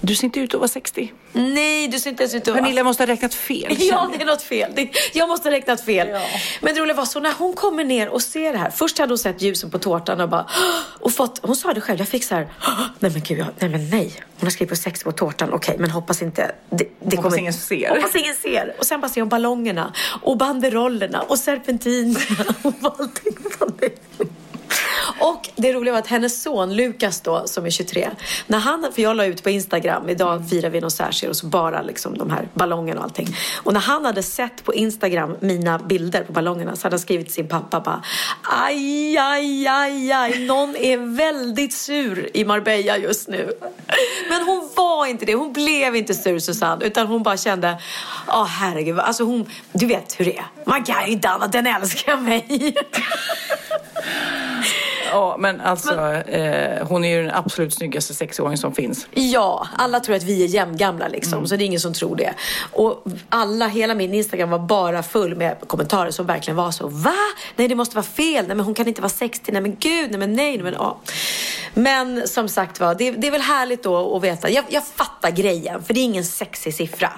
Du 0.00 0.14
ser 0.14 0.24
inte 0.24 0.40
ut 0.40 0.54
att 0.54 0.60
vara 0.60 0.68
60. 0.68 1.12
Nej, 1.32 1.88
du 1.88 1.98
ser 1.98 2.10
inte 2.10 2.22
ens 2.22 2.34
ut 2.34 2.42
att 2.42 2.48
vara... 2.48 2.58
Pernilla 2.58 2.84
måste 2.84 3.02
ha 3.02 3.08
räknat 3.08 3.34
fel. 3.34 3.76
Ja, 3.78 4.10
det 4.16 4.22
är 4.22 4.26
något 4.26 4.42
fel. 4.42 4.72
Det, 4.74 4.90
jag 5.12 5.28
måste 5.28 5.48
ha 5.48 5.56
räknat 5.56 5.84
fel. 5.84 6.08
Men 6.60 6.74
det 6.74 6.80
roliga 6.80 6.96
var 6.96 7.04
så 7.04 7.20
när 7.20 7.32
hon 7.38 7.52
kommer 7.54 7.84
ner 7.84 8.08
och 8.08 8.22
ser 8.22 8.52
det 8.52 8.58
här. 8.58 8.70
Först 8.70 8.98
hade 8.98 9.10
hon 9.10 9.18
sett 9.18 9.42
ljusen 9.42 9.70
på 9.70 9.78
tårtan 9.78 10.20
och 10.20 10.28
bara 10.28 10.46
och 11.00 11.12
fått, 11.12 11.40
hon 11.42 11.56
sa 11.56 11.72
det 11.72 11.80
själv, 11.80 11.98
jag 11.98 12.08
fick 12.08 12.24
så 12.24 12.34
här, 12.34 12.48
nej 12.98 13.10
men 13.12 13.22
gud, 13.22 13.38
jag, 13.38 13.46
nej 13.58 13.70
men 13.70 13.90
nej. 13.90 14.12
Hon 14.40 14.46
har 14.46 14.50
skrivit 14.50 14.70
på 14.70 14.76
sex 14.76 15.04
på 15.04 15.12
tårtan, 15.12 15.52
okej, 15.52 15.76
men 15.78 15.90
hoppas 15.90 16.22
inte, 16.22 16.52
det, 16.70 16.76
det 16.76 17.16
Hoppas 17.16 17.22
kommer, 17.22 17.38
ingen 17.38 17.52
ser. 17.52 17.88
Hoppas 17.88 18.16
ingen 18.16 18.34
ser. 18.34 18.74
Och 18.78 18.86
sen 18.86 19.00
bara 19.00 19.08
ser 19.08 19.20
hon 19.20 19.28
ballongerna 19.28 19.92
och 20.22 20.36
banderollerna 20.36 21.20
och 21.20 21.38
serpentinerna 21.38 22.54
och 22.62 22.74
allting. 23.00 23.36
Och 25.18 25.48
det 25.56 25.72
roliga 25.72 25.92
var 25.92 26.00
att 26.00 26.06
hennes 26.06 26.42
son 26.42 26.76
Lukas 26.76 27.20
då, 27.20 27.42
som 27.46 27.66
är 27.66 27.70
23, 27.70 28.10
när 28.46 28.58
han, 28.58 28.92
för 28.94 29.02
jag 29.02 29.16
la 29.16 29.24
ut 29.24 29.42
på 29.42 29.50
Instagram, 29.50 30.08
idag 30.08 30.48
firar 30.50 30.70
vi 30.70 30.80
något 30.80 30.92
särskilt 30.92 31.30
och 31.30 31.36
så 31.36 31.46
bara 31.46 31.82
liksom 31.82 32.18
de 32.18 32.30
här 32.30 32.48
ballongerna 32.54 33.00
och 33.00 33.04
allting. 33.04 33.36
Och 33.56 33.72
när 33.72 33.80
han 33.80 34.04
hade 34.04 34.22
sett 34.22 34.64
på 34.64 34.74
Instagram 34.74 35.36
mina 35.40 35.78
bilder 35.78 36.24
på 36.24 36.32
ballongerna 36.32 36.76
så 36.76 36.82
hade 36.82 36.94
han 36.94 37.00
skrivit 37.00 37.26
till 37.26 37.34
sin 37.34 37.48
pappa 37.48 37.80
bara 37.80 38.02
aj, 38.42 39.18
aj, 39.18 39.66
aj, 39.66 40.12
aj, 40.12 40.46
någon 40.46 40.76
är 40.76 41.16
väldigt 41.16 41.74
sur 41.74 42.30
i 42.34 42.44
Marbella 42.44 42.96
just 42.96 43.28
nu. 43.28 43.52
Men 44.30 44.42
hon 44.42 44.70
var 44.76 45.06
inte 45.06 45.24
det, 45.24 45.34
hon 45.34 45.52
blev 45.52 45.96
inte 45.96 46.14
sur 46.14 46.38
Susanne, 46.38 46.84
utan 46.84 47.06
hon 47.06 47.22
bara 47.22 47.36
kände, 47.36 47.78
ja 48.26 48.44
herregud, 48.50 48.98
alltså 48.98 49.24
hon, 49.24 49.46
du 49.72 49.86
vet 49.86 50.20
hur 50.20 50.24
det 50.24 50.36
är. 50.36 50.46
Man 50.64 50.84
kan 50.84 51.06
ju 51.06 51.12
inte 51.12 51.28
annat 51.28 51.54
än 51.54 51.66
älska 51.66 52.16
mig. 52.16 52.74
Ja, 55.12 55.36
men 55.38 55.60
alltså 55.60 56.12
eh, 56.12 56.86
hon 56.86 57.04
är 57.04 57.16
ju 57.16 57.22
den 57.22 57.34
absolut 57.34 57.74
snyggaste 57.74 58.14
sexåring 58.14 58.56
som 58.56 58.74
finns. 58.74 59.06
Ja, 59.10 59.68
alla 59.76 60.00
tror 60.00 60.16
att 60.16 60.22
vi 60.22 60.44
är 60.44 60.46
jämngamla 60.46 61.08
liksom, 61.08 61.48
så 61.48 61.56
det 61.56 61.64
är 61.64 61.66
ingen 61.66 61.80
som 61.80 61.94
tror 61.94 62.16
det. 62.16 62.34
Och 62.72 63.04
alla, 63.28 63.66
hela 63.66 63.94
min 63.94 64.14
Instagram 64.14 64.50
var 64.50 64.58
bara 64.58 65.02
full 65.02 65.36
med 65.36 65.56
kommentarer 65.66 66.10
som 66.10 66.26
verkligen 66.26 66.56
var 66.56 66.70
så. 66.70 66.88
Va? 66.88 67.14
Nej, 67.56 67.68
det 67.68 67.74
måste 67.74 67.96
vara 67.96 68.06
fel. 68.06 68.46
Nej, 68.46 68.56
men 68.56 68.66
hon 68.66 68.74
kan 68.74 68.88
inte 68.88 69.02
vara 69.02 69.10
60. 69.10 69.52
Nej, 69.52 69.62
men 69.62 69.76
gud. 69.80 70.10
Nej, 70.10 70.18
men 70.18 70.32
nej. 70.32 70.52
nej 70.52 70.62
men, 70.62 70.72
ja. 70.72 70.98
men 71.74 72.28
som 72.28 72.48
sagt 72.48 72.80
var, 72.80 72.94
det, 72.94 73.10
det 73.10 73.26
är 73.26 73.30
väl 73.30 73.40
härligt 73.40 73.82
då 73.82 74.16
att 74.16 74.22
veta. 74.22 74.50
Jag, 74.50 74.64
jag 74.68 74.86
fattar 74.86 75.30
grejen, 75.30 75.82
för 75.82 75.94
det 75.94 76.00
är 76.00 76.04
ingen 76.04 76.24
sexig 76.24 76.74
siffra. 76.74 77.10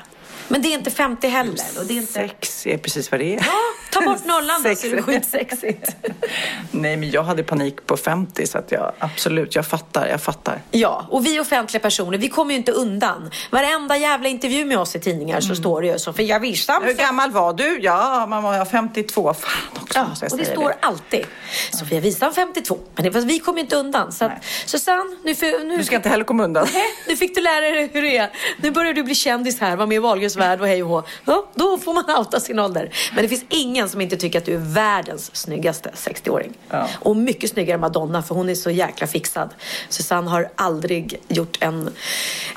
Men 0.50 0.62
det 0.62 0.68
är 0.68 0.74
inte 0.78 0.90
50 0.90 1.28
heller. 1.28 1.64
Och 1.78 1.86
det 1.86 1.94
är 1.94 1.96
inte... 1.96 2.12
Sex 2.12 2.66
är 2.66 2.78
precis 2.78 3.10
vad 3.10 3.20
det 3.20 3.34
är. 3.34 3.36
Ja, 3.36 3.52
ta 3.90 4.00
bort 4.00 4.24
nollan 4.24 4.62
då 4.62 4.74
så 4.74 4.86
är 4.86 4.96
det 4.96 5.02
skitsexigt. 5.02 5.96
Nej, 6.70 6.96
men 6.96 7.10
jag 7.10 7.22
hade 7.22 7.42
panik 7.42 7.86
på 7.86 7.96
50 7.96 8.46
så 8.46 8.58
att 8.58 8.72
jag 8.72 8.92
absolut, 8.98 9.54
jag 9.54 9.66
fattar, 9.66 10.06
jag 10.06 10.22
fattar. 10.22 10.62
Ja, 10.70 11.06
och 11.10 11.26
vi 11.26 11.40
offentliga 11.40 11.80
personer, 11.80 12.18
vi 12.18 12.28
kommer 12.28 12.50
ju 12.50 12.56
inte 12.56 12.72
undan. 12.72 13.30
Varenda 13.50 13.96
jävla 13.96 14.28
intervju 14.28 14.64
med 14.64 14.78
oss 14.78 14.96
i 14.96 15.00
tidningar 15.00 15.40
så 15.40 15.54
står 15.54 15.82
det 15.82 15.88
ju 15.88 15.98
så. 15.98 16.12
För 16.12 16.22
jag 16.22 16.40
visste 16.40 16.78
Hur 16.82 16.94
gammal 16.94 17.30
var 17.30 17.52
du? 17.52 17.78
Ja, 17.82 18.26
man 18.26 18.42
var 18.42 18.64
52. 18.64 19.34
Fan 19.34 19.50
också 19.82 19.98
Ja, 19.98 20.08
måste 20.08 20.24
jag 20.24 20.32
och 20.32 20.38
det 20.38 20.44
står 20.44 20.74
alltid. 20.80 21.26
Sofia 21.72 22.00
Wistam 22.00 22.32
52. 22.32 22.78
Men 22.94 23.12
det, 23.12 23.20
vi 23.20 23.38
kommer 23.38 23.60
inte 23.60 23.76
undan. 23.76 24.12
Så 24.12 24.24
att, 24.24 24.44
Susanne, 24.66 25.16
nu, 25.24 25.34
för, 25.34 25.64
nu, 25.64 25.76
Du 25.76 25.84
ska 25.84 25.96
inte 25.96 26.08
heller 26.08 26.24
komma 26.24 26.44
undan. 26.44 26.66
Nej, 26.72 26.86
nu 27.08 27.16
fick 27.16 27.34
du 27.34 27.40
lära 27.40 27.60
dig 27.60 27.90
hur 27.92 28.02
det 28.02 28.16
är. 28.16 28.30
Nu 28.56 28.70
börjar 28.70 28.92
du 28.92 29.02
bli 29.02 29.14
kändis 29.14 29.60
här, 29.60 29.76
vara 29.76 29.86
med 29.86 29.96
i 29.96 29.98
Wahlgrens 29.98 30.36
värld 30.40 30.60
och 30.60 30.66
hej 30.66 30.82
och 30.82 30.88
hå. 30.88 31.02
Ja, 31.24 31.46
då 31.54 31.78
får 31.78 31.94
man 31.94 32.04
outa 32.18 32.40
sin 32.40 32.58
ålder. 32.58 32.90
Men 33.14 33.22
det 33.22 33.28
finns 33.28 33.44
ingen 33.48 33.88
som 33.88 34.00
inte 34.00 34.16
tycker 34.16 34.38
att 34.38 34.44
du 34.44 34.54
är 34.54 34.58
världens 34.58 35.36
snyggaste 35.36 35.90
60-åring. 35.94 36.52
Ja. 36.70 36.88
Och 36.98 37.16
mycket 37.16 37.50
snyggare 37.50 37.74
än 37.74 37.80
Madonna, 37.80 38.22
för 38.22 38.34
hon 38.34 38.48
är 38.48 38.54
så 38.54 38.70
jäkla 38.70 39.06
fixad. 39.06 39.50
Susanne 39.88 40.30
har 40.30 40.50
aldrig 40.54 41.20
gjort 41.28 41.58
en, 41.60 41.90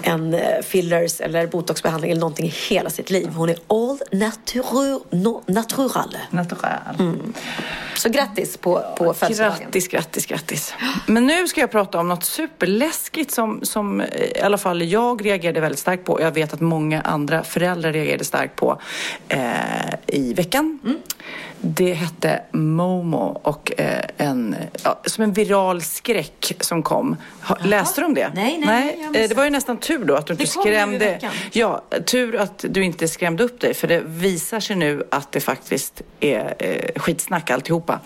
en 0.02 0.34
eh, 0.34 0.62
fillers 0.64 1.22
eller 1.22 1.48
botoxbehandling 1.48 2.12
eller 2.12 2.22
någonting 2.22 2.46
i 2.46 2.54
hela 2.70 2.90
sitt 2.90 3.10
liv. 3.10 3.30
Hon 3.30 3.50
är 3.50 3.58
all 3.68 4.00
natur, 4.12 5.16
no, 5.16 5.44
natural. 5.46 6.18
Natural. 6.30 6.80
Så 7.96 8.10
grattis 8.10 8.58
på, 8.58 8.84
på 8.98 9.14
födelsedagen. 9.14 9.60
Grattis, 9.60 9.88
grattis, 9.88 10.26
grattis. 10.26 10.74
Men 11.08 11.28
nu 11.28 11.48
ska 11.48 11.62
jag 11.62 11.72
prata 11.72 12.00
om 12.00 12.08
något 12.08 12.24
superläskigt 12.24 13.32
som, 13.32 13.60
som 13.64 14.02
eh, 14.02 14.08
i 14.24 14.42
alla 14.42 14.58
fall 14.58 14.82
jag 14.82 15.26
reagerade 15.26 15.60
väldigt 15.60 15.80
starkt 15.80 16.06
på. 16.06 16.22
Jag 16.22 16.32
vet 16.32 16.54
att 16.54 16.62
många 16.62 17.02
andra 17.02 17.44
föräldrar 17.44 17.73
reagerade 17.82 18.26
starkt 18.26 18.56
på 18.56 18.82
eh, 19.30 19.94
i 20.08 20.34
veckan. 20.34 20.80
Mm. 20.84 20.98
Det 21.66 21.94
hette 21.94 22.42
Momo 22.52 23.40
och 23.44 23.72
eh, 23.78 24.02
en, 24.18 24.56
ja, 24.84 25.00
som 25.06 25.24
en 25.24 25.34
viral 25.34 25.82
skräck 25.82 26.54
som 26.60 26.84
kom. 26.84 27.16
Ha, 27.42 27.58
läste 27.64 28.02
du 28.02 28.06
om 28.06 28.14
det? 28.14 28.32
Nej, 28.36 28.62
nej, 28.66 28.98
nej, 29.12 29.24
eh, 29.24 29.30
det 29.30 29.36
var 29.36 29.44
ju 29.44 29.50
nästan 29.50 29.78
tur 29.78 30.06
då 30.06 30.16
att 30.16 30.28
du 30.28 30.34
inte 30.34 30.44
Det 30.44 30.54
kom 30.54 30.64
skrämde. 30.64 31.20
Ja, 31.52 31.84
tur 32.06 32.36
att 32.40 32.66
du 32.70 32.84
inte 32.84 33.08
skrämde 33.08 33.44
upp 33.44 33.60
dig 33.60 33.74
för 33.74 33.88
det 33.88 34.02
visar 34.06 34.60
sig 34.60 34.76
nu 34.76 35.04
att 35.12 35.32
det 35.32 35.40
faktiskt 35.40 36.02
är 36.20 36.56
eh, 36.60 37.02
skitsnack 37.02 37.50
alltihopa. 37.52 38.00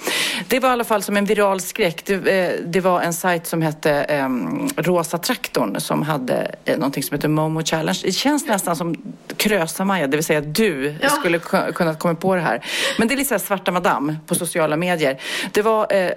Det 0.48 0.60
var 0.60 0.70
i 0.70 0.72
alla 0.72 0.84
fall 0.84 1.04
som 1.04 1.18
en 1.18 1.26
viral 1.26 1.62
skräck. 1.62 2.06
Det, 2.06 2.14
eh, 2.14 2.60
det 2.66 2.80
var 2.80 3.02
en 3.02 3.14
sajt 3.14 3.48
som 3.48 3.62
hette 3.62 3.92
eh, 3.92 4.30
Rosa 4.78 5.18
traktorn 5.18 5.80
som 5.80 6.04
hade 6.04 6.56
eh, 6.66 6.78
någonting 6.78 7.04
som 7.04 7.16
heter 7.16 7.28
Momo 7.28 7.64
Challenge. 7.64 8.00
Det 8.04 8.12
känns 8.12 8.46
nästan 8.48 8.76
som 8.76 8.96
Krösa-Maja, 9.38 10.08
det 10.08 10.18
vill 10.18 10.24
säga 10.26 10.42
du 10.42 10.96
skulle 11.20 11.38
ku- 11.38 11.72
kunnat 11.74 12.00
komma 12.00 12.16
på 12.16 12.36
det 12.36 12.42
här. 12.42 12.66
Men 12.98 13.08
det 13.08 13.14
är 13.14 13.18
lite 13.18 13.28
så 13.28 13.34
här 13.34 13.40
svarta 13.48 13.72
madam 13.72 14.18
på 14.28 14.36
sociala 14.36 14.76
medier. 14.78 15.18
Det 15.52 15.62
var 15.62 15.88
eh, 15.90 16.12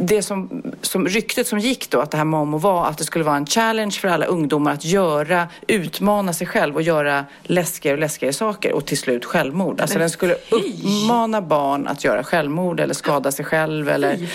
det 0.00 0.22
som, 0.22 0.62
som 0.82 1.08
ryktet 1.08 1.46
som 1.46 1.58
gick 1.58 1.90
då 1.90 2.00
att 2.00 2.10
det 2.10 2.16
här 2.16 2.24
Momo 2.24 2.58
var 2.58 2.86
att 2.86 2.98
det 2.98 3.04
skulle 3.04 3.24
vara 3.24 3.36
en 3.36 3.46
challenge 3.46 3.92
för 3.92 4.08
alla 4.08 4.26
ungdomar 4.26 4.72
att 4.72 4.84
göra, 4.84 5.48
utmana 5.66 6.32
sig 6.32 6.46
själv 6.46 6.74
och 6.74 6.82
göra 6.82 7.24
läskigare 7.42 7.94
och 7.94 8.00
läskigare 8.00 8.32
saker 8.32 8.72
och 8.72 8.86
till 8.86 8.98
slut 8.98 9.24
självmord. 9.24 9.80
Alltså 9.80 9.98
den 9.98 10.10
skulle 10.10 10.36
uppmana 10.50 11.42
barn 11.42 11.86
att 11.86 12.04
göra 12.04 12.24
självmord 12.24 12.80
eller 12.80 12.94
skada 12.94 13.32
sig 13.32 13.44
själv 13.44 13.88
eller 13.88 14.28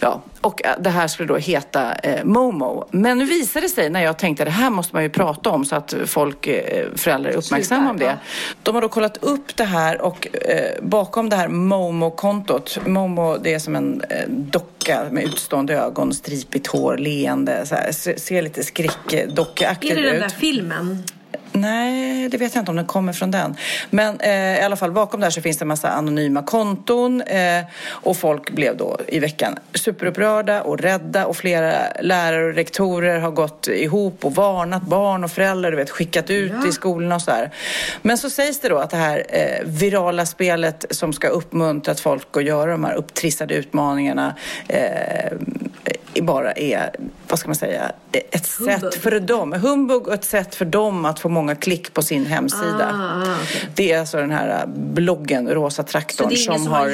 ja. 0.00 0.22
Och 0.40 0.64
eh, 0.64 0.74
det 0.80 0.90
här 0.90 1.08
skulle 1.08 1.28
då 1.28 1.36
heta 1.36 1.94
eh, 1.94 2.24
Momo. 2.24 2.84
Men 2.90 3.18
nu 3.18 3.24
visade 3.24 3.66
det 3.66 3.70
sig 3.70 3.90
när 3.90 4.02
jag 4.02 4.18
tänkte 4.18 4.44
det 4.44 4.50
här 4.50 4.70
måste 4.70 4.94
man 4.94 5.02
ju 5.02 5.10
prata 5.10 5.50
om 5.50 5.64
så 5.64 5.76
att 5.76 5.94
folk, 6.06 6.46
eh, 6.46 6.86
föräldrar 6.96 7.30
är 7.30 7.36
uppmärksamma 7.36 7.90
om 7.90 7.98
det. 7.98 8.18
De 8.62 8.74
har 8.74 8.82
då 8.82 8.88
kollat 8.88 9.16
upp 9.16 9.56
det 9.56 9.64
här 9.64 10.02
och 10.02 10.28
eh, 10.36 10.82
bakom 10.82 11.28
det 11.28 11.36
här 11.36 11.48
Momo-kontot, 11.48 12.78
Momo 12.86 13.36
det 13.36 13.54
är 13.54 13.58
som 13.58 13.76
en 13.76 14.02
eh, 14.10 14.28
docka 14.28 14.91
med 15.10 15.24
utstående 15.24 15.74
ögon, 15.74 16.14
stripigt 16.14 16.66
hår, 16.66 16.96
leende, 16.96 17.66
så 17.66 17.74
här, 17.74 17.92
ser, 18.18 18.42
lite 18.42 18.64
skräckdockeaktigt 18.64 19.92
Är 19.92 19.96
ut. 19.96 20.02
det 20.04 20.10
den 20.10 20.20
där 20.20 20.28
filmen? 20.28 21.02
Nej, 21.62 22.28
det 22.28 22.36
vet 22.36 22.54
jag 22.54 22.62
inte 22.62 22.70
om 22.70 22.76
den 22.76 22.86
kommer 22.86 23.12
från 23.12 23.30
den. 23.30 23.56
Men 23.90 24.20
eh, 24.20 24.58
i 24.58 24.60
alla 24.60 24.76
fall 24.76 24.92
bakom 24.92 25.20
där 25.20 25.30
så 25.30 25.40
finns 25.40 25.58
det 25.58 25.62
en 25.62 25.68
massa 25.68 25.88
anonyma 25.88 26.42
konton 26.42 27.20
eh, 27.20 27.64
och 27.88 28.16
folk 28.16 28.50
blev 28.50 28.76
då 28.76 28.98
i 29.08 29.18
veckan 29.18 29.58
superupprörda 29.74 30.62
och 30.62 30.78
rädda 30.78 31.26
och 31.26 31.36
flera 31.36 31.72
lärare 32.00 32.44
och 32.44 32.54
rektorer 32.54 33.18
har 33.18 33.30
gått 33.30 33.68
ihop 33.68 34.24
och 34.24 34.34
varnat 34.34 34.82
barn 34.82 35.24
och 35.24 35.30
föräldrar, 35.30 35.70
du 35.70 35.76
vet, 35.76 35.90
skickat 35.90 36.30
ut 36.30 36.66
i 36.68 36.72
skolorna 36.72 37.14
och 37.14 37.22
så 37.22 37.30
här. 37.30 37.50
Men 38.02 38.18
så 38.18 38.30
sägs 38.30 38.60
det 38.60 38.68
då 38.68 38.78
att 38.78 38.90
det 38.90 38.96
här 38.96 39.24
eh, 39.28 39.66
virala 39.66 40.26
spelet 40.26 40.84
som 40.90 41.12
ska 41.12 41.28
uppmuntra 41.28 41.92
att 41.92 42.00
folk 42.00 42.36
att 42.36 42.44
göra 42.44 42.70
de 42.70 42.84
här 42.84 42.94
upptrissade 42.94 43.54
utmaningarna 43.54 44.34
eh, 44.68 45.32
bara 46.22 46.52
är, 46.52 46.90
vad 47.32 47.38
ska 47.38 47.48
man 47.48 47.54
säga, 47.56 47.92
ett 48.30 48.46
sätt 48.46 48.94
för 48.94 49.20
dem, 49.20 49.52
humbug 49.52 50.06
och 50.08 50.14
ett 50.14 50.24
sätt 50.24 50.54
för 50.54 50.64
dem 50.64 51.04
att 51.04 51.20
få 51.20 51.28
många 51.28 51.54
klick 51.54 51.94
på 51.94 52.02
sin 52.02 52.26
hemsida. 52.26 52.90
Ah, 52.94 53.36
Det 53.74 53.92
är 53.92 54.00
alltså 54.00 54.16
den 54.16 54.30
här 54.30 54.66
bloggen 54.66 55.48
Rosa 55.48 55.82
traktorn 55.82 56.36
som, 56.36 56.58
som 56.58 56.66
har 56.72 56.80
har 56.80 56.88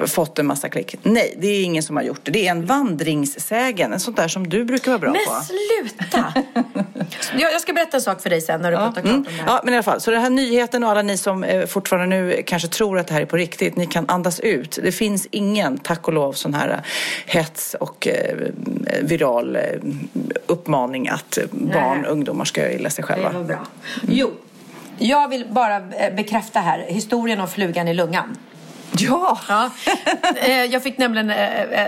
eh, 0.00 0.06
fått 0.06 0.38
en 0.38 0.46
massa 0.46 0.68
klick. 0.68 0.94
Nej, 1.02 1.34
det 1.38 1.46
är 1.46 1.62
ingen 1.64 1.82
som 1.82 1.96
har 1.96 2.02
gjort 2.02 2.20
det. 2.22 2.30
Det 2.32 2.46
är 2.46 2.50
en 2.50 2.66
vandringssägen, 2.66 3.92
en 3.92 4.00
sånt 4.00 4.16
där 4.16 4.28
som 4.28 4.48
du 4.48 4.64
brukar 4.64 4.90
vara 4.90 4.98
bra 4.98 5.10
Men 5.12 5.20
på. 5.26 5.42
sluta! 5.44 6.34
jag, 7.38 7.52
jag 7.52 7.60
ska 7.60 7.72
berätta 7.72 7.96
en 7.96 8.02
sak 8.02 8.22
för 8.22 8.30
dig 8.30 8.40
sen 8.40 8.60
när 8.62 8.70
du 8.70 8.76
Ja, 8.76 8.80
pratar 8.86 9.02
klart 9.02 9.04
mm. 9.06 9.16
om 9.16 9.24
det 9.24 9.30
här. 9.30 9.44
ja, 9.46 9.60
men 9.64 9.74
i 9.74 9.76
alla 9.76 9.82
fall. 9.82 10.00
Så 10.00 10.10
den 10.10 10.20
här 10.22 10.30
nyheten 10.30 10.84
och 10.84 10.90
alla 10.90 11.02
ni 11.02 11.16
som 11.16 11.44
eh, 11.44 11.66
fortfarande 11.66 12.16
nu 12.16 12.42
kanske 12.46 12.68
tror 12.68 12.98
att 12.98 13.06
det 13.06 13.14
här 13.14 13.20
är 13.22 13.26
på 13.26 13.36
riktigt, 13.36 13.76
ni 13.76 13.86
kan 13.86 14.08
andas 14.08 14.40
ut. 14.40 14.78
Det 14.82 14.92
finns 14.92 15.26
ingen, 15.30 15.78
tack 15.78 16.08
och 16.08 16.14
lov, 16.14 16.32
sån 16.32 16.54
här 16.54 16.82
hets 17.26 17.74
och 17.80 18.08
eh, 18.08 18.36
viral 19.02 19.51
eh, 19.56 19.80
uppmaning 20.46 21.08
att 21.08 21.38
barn 21.50 22.04
och 22.04 22.12
ungdomar 22.12 22.44
ska 22.44 22.60
göra 22.60 22.72
illa 22.72 22.90
sig 22.90 23.02
Det 23.02 23.06
själva. 23.06 23.30
var 23.32 23.44
bra. 23.44 23.58
Jo, 24.08 24.30
jag 24.98 25.28
vill 25.28 25.46
bara 25.50 25.76
eh, 25.76 26.14
bekräfta 26.14 26.60
här 26.60 26.84
historien 26.88 27.40
om 27.40 27.48
flugan 27.48 27.88
i 27.88 27.94
lungan. 27.94 28.36
Ja! 28.98 29.38
Ja. 29.48 29.70
Eh, 30.46 30.64
Jag 30.64 30.82
fick 30.82 30.98
nämligen 30.98 31.30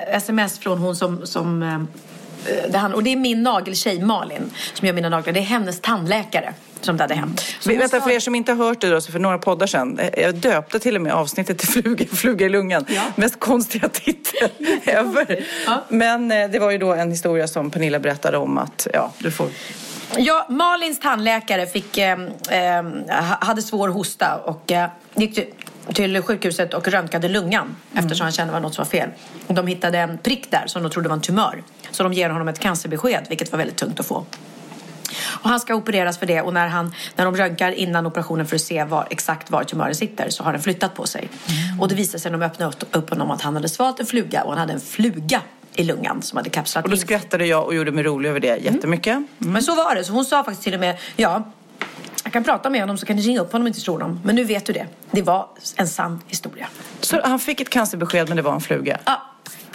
sms 0.09 0.59
från 0.59 0.79
hon 0.79 0.97
som, 0.97 1.27
som 1.27 1.87
det 2.69 2.79
han, 2.79 2.95
och 2.95 3.03
det 3.03 3.13
är 3.13 3.17
min 3.17 3.43
nageltjej 3.43 4.03
Malin 4.03 4.51
som 4.75 4.87
gör 4.87 4.95
mina 4.95 5.09
naglar. 5.09 5.33
Det 5.33 5.41
är 5.41 5.45
hennes 5.45 5.81
tandläkare 5.81 6.55
som 6.81 6.97
det 6.97 7.03
hade 7.05 7.15
hänt. 7.15 7.43
Hon 7.65 7.79
vänta, 7.79 7.99
sa- 8.01 8.05
för 8.07 8.11
er 8.11 8.21
som 8.21 8.35
inte 8.35 8.53
har 8.53 8.67
hört 8.67 8.81
det 8.81 8.91
då, 8.91 9.01
så 9.01 9.13
för 9.13 9.19
några 9.19 9.39
poddar 9.39 9.67
sedan. 9.67 9.99
eh, 9.99 10.21
Jag 10.23 10.35
döpte 10.35 10.79
till 10.79 10.97
och 10.97 11.03
med 11.03 11.13
avsnittet 11.13 11.59
till 11.59 11.69
Fluga, 11.69 12.05
fluga 12.07 12.47
i 12.47 12.49
lungan. 12.49 12.87
Mest 13.17 13.41
konstiga 13.41 13.89
titel 13.89 14.49
ever. 14.85 15.45
Men 15.89 16.31
eh, 16.33 16.51
det 16.51 16.59
var 16.59 16.71
ju 16.71 16.79
då 16.79 16.93
en 16.93 17.11
historia 17.11 17.49
som 17.49 17.71
Pernilla 17.71 17.99
berättade 17.99 18.39
om 18.39 18.59
att, 18.59 18.87
ja, 18.93 19.13
du 19.19 19.31
får 19.31 19.49
Ja, 20.17 20.47
Malins 20.51 21.01
tandläkare 21.01 21.67
fick, 21.67 21.99
eh, 21.99 22.13
eh, 22.51 22.85
hade 23.41 23.63
svår 23.63 23.89
hosta 23.89 24.37
och 24.45 24.73
eh, 24.73 24.89
gick 25.15 25.39
till, 25.93 26.23
sjukhuset 26.23 26.75
och 26.75 26.89
röntgade 26.89 27.29
lungan 27.29 27.77
eftersom 27.95 28.25
han 28.25 28.33
kände 28.33 28.53
att 28.53 28.57
det 28.57 28.61
var 28.61 28.69
något 28.69 28.75
som 28.75 28.85
var 28.85 28.91
fel. 28.91 29.09
Och 29.47 29.55
de 29.55 29.67
hittade 29.67 29.99
en 29.99 30.19
prick 30.19 30.51
där 30.51 30.65
som 30.67 30.83
de 30.83 30.91
trodde 30.91 31.09
var 31.09 31.17
en 31.17 31.23
tumör. 31.23 31.63
Så 31.91 32.03
de 32.03 32.13
ger 32.13 32.31
honom 32.31 32.49
ett 32.49 32.59
cancerbesked, 32.59 33.27
vilket 33.29 33.53
var 33.53 33.59
väldigt 33.59 33.77
tungt 33.77 34.01
att 34.01 34.07
få. 34.07 34.25
Och 35.27 35.51
han 35.51 35.61
ska 35.61 35.75
opereras 35.75 36.19
för 36.19 36.27
det 36.27 36.41
och 36.41 36.55
när, 36.55 36.69
han, 36.69 36.95
när 37.17 37.25
de 37.25 37.37
röntgar 37.37 37.71
innan 37.73 38.07
operationen 38.07 38.47
för 38.47 38.57
att 38.57 38.63
se 38.63 38.85
var, 38.85 39.07
exakt 39.11 39.51
var 39.51 39.65
tumören 39.65 39.95
sitter 39.95 40.31
så 40.31 40.45
har 40.45 40.53
den 40.53 40.63
flyttat 40.63 40.95
på 40.95 41.07
sig. 41.07 41.29
Och 41.81 41.89
det 41.89 41.95
visade 41.95 42.19
sig 42.19 42.31
när 42.33 42.39
de 42.39 42.45
öppnade 42.47 42.73
upp, 42.73 42.97
upp 42.97 43.11
honom 43.11 43.31
att 43.31 43.43
han 43.43 43.55
hade 43.55 43.69
svalt 43.69 44.01
en 44.01 44.07
fluga 44.07 44.43
och 44.43 44.51
han 44.51 44.59
hade 44.59 44.73
en 44.73 44.81
fluga 44.81 45.41
i 45.75 45.85
lungan 45.85 46.23
som 46.23 46.37
hade 46.37 46.51
kapslat 46.51 46.85
Och 46.85 46.91
då 46.91 46.97
in. 46.97 47.01
skrattade 47.03 47.47
jag 47.47 47.65
och 47.65 47.75
gjorde 47.75 47.93
mig 47.93 48.05
rolig 48.05 48.29
över 48.29 48.41
det 48.41 48.57
jättemycket. 48.57 49.23
Men 49.39 49.63
så 49.63 49.75
var 49.75 49.95
det. 49.95 50.05
Så 50.05 50.13
hon 50.13 50.25
sa 50.25 50.45
faktiskt 50.45 50.63
till 50.63 50.75
och 50.75 50.81
med, 50.81 50.97
ja, 51.17 51.43
jag 52.25 52.33
kan 52.33 52.45
prata 52.45 52.71
med 52.71 52.81
honom 52.81 52.99
så 52.99 53.07
kan 53.07 53.17
ni 53.17 53.23
ringa 53.23 53.41
upp 53.41 53.53
honom 53.53 53.63
om 53.63 53.67
inte 53.67 53.81
tror 53.81 54.01
honom. 54.01 54.21
Men 54.25 54.37
nu 54.37 54.45
vet 54.45 54.67
du 54.67 54.73
det. 54.73 54.87
Det 55.11 55.23
var 55.23 55.49
en 55.77 55.89
sann 55.89 56.21
historia. 56.27 56.69
Så 57.01 57.21
han 57.25 57.39
fick 57.39 57.61
ett 57.61 57.71
cancerbesked 57.71 58.29
men 58.29 58.37
det 58.37 58.43
var 58.43 58.55
en 58.55 58.61
fluga. 58.61 59.01
Ja, 59.05 59.23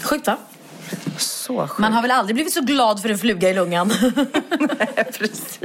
sjukt 0.01 0.27
va? 0.27 0.37
Så 1.17 1.67
sjukt. 1.67 1.79
Man 1.79 1.93
har 1.93 2.01
väl 2.01 2.11
aldrig 2.11 2.35
blivit 2.35 2.53
så 2.53 2.61
glad 2.61 3.01
för 3.01 3.09
en 3.09 3.17
fluga 3.17 3.49
i 3.49 3.53
lungan. 3.53 3.89
Precis. 5.17 5.59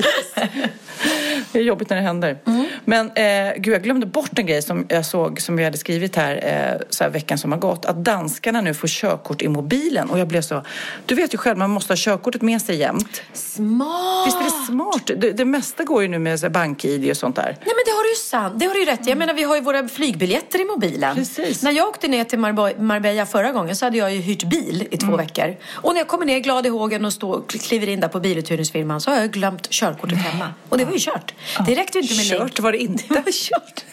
Det 1.54 1.60
är 1.60 1.62
jobbigt 1.62 1.90
när 1.90 1.96
det 1.96 2.02
händer. 2.02 2.38
Mm. 2.46 2.66
Men 2.84 3.06
eh, 3.10 3.54
gud, 3.56 3.74
jag 3.74 3.82
glömde 3.82 4.06
bort 4.06 4.38
en 4.38 4.46
grej 4.46 4.62
som 4.62 4.86
jag 4.88 5.06
såg 5.06 5.40
som 5.40 5.56
vi 5.56 5.64
hade 5.64 5.78
skrivit 5.78 6.16
här, 6.16 6.36
eh, 6.76 6.86
så 6.90 7.04
här 7.04 7.10
veckan 7.10 7.38
som 7.38 7.52
har 7.52 7.58
gått. 7.58 7.84
Att 7.84 7.96
danskarna 8.04 8.60
nu 8.60 8.74
får 8.74 8.88
körkort 8.88 9.42
i 9.42 9.48
mobilen. 9.48 10.10
Och 10.10 10.18
jag 10.18 10.28
blev 10.28 10.42
så... 10.42 10.62
Du 11.06 11.14
vet 11.14 11.34
ju 11.34 11.38
själv, 11.38 11.58
man 11.58 11.70
måste 11.70 11.92
ha 11.92 11.96
körkortet 11.98 12.42
med 12.42 12.62
sig 12.62 12.76
jämt. 12.76 13.22
Smart! 13.32 14.26
Visst 14.26 14.36
är 14.40 14.44
det 14.44 14.66
smart? 14.66 15.10
Det, 15.16 15.32
det 15.32 15.44
mesta 15.44 15.84
går 15.84 16.02
ju 16.02 16.08
nu 16.08 16.18
med 16.18 16.52
bank-id 16.52 17.10
och 17.10 17.16
sånt 17.16 17.36
där. 17.36 17.44
Nej 17.44 17.56
men 17.64 17.82
det 17.86 17.90
har 17.90 18.02
du 18.02 18.08
ju 18.10 18.16
sant. 18.16 18.54
Det 18.60 18.66
har 18.66 18.74
du 18.74 18.80
ju 18.80 18.86
rätt 18.86 19.06
i. 19.06 19.10
Jag 19.10 19.18
menar 19.18 19.34
vi 19.34 19.42
har 19.42 19.54
ju 19.56 19.60
våra 19.62 19.88
flygbiljetter 19.88 20.60
i 20.60 20.64
mobilen. 20.64 21.16
Precis. 21.16 21.62
När 21.62 21.72
jag 21.72 21.88
åkte 21.88 22.08
ner 22.08 22.24
till 22.24 22.38
Marbella 22.38 23.26
förra 23.26 23.52
gången 23.52 23.76
så 23.76 23.86
hade 23.86 23.98
jag 23.98 24.14
ju 24.14 24.20
hyrt 24.20 24.44
bil 24.44 24.88
i 24.90 24.96
två 24.96 25.06
Mm. 25.06 25.16
veckor. 25.16 25.56
Och 25.72 25.92
när 25.94 26.00
jag 26.00 26.08
kommer 26.08 26.26
ner 26.26 26.38
glad 26.38 26.66
i 26.66 26.68
hågen 26.68 27.04
och 27.04 27.12
står, 27.12 27.42
kliver 27.48 27.88
in 27.88 28.00
där 28.00 28.08
på 28.08 28.20
biluthyrningsfirman 28.20 29.00
så 29.00 29.10
har 29.10 29.18
jag 29.18 29.30
glömt 29.30 29.70
körkortet 29.70 30.18
hemma. 30.18 30.48
Och 30.68 30.78
det 30.78 30.84
var 30.84 30.92
ju 30.92 30.98
kört. 30.98 31.34
Det 31.66 31.74
räckte 31.74 31.98
inte 31.98 32.14
med 32.14 32.24
Kört 32.24 32.60
var 32.60 32.72
det 32.72 32.78
inte. 32.78 33.04
Det 33.08 33.14
var 33.14 33.32
kört. 33.32 33.84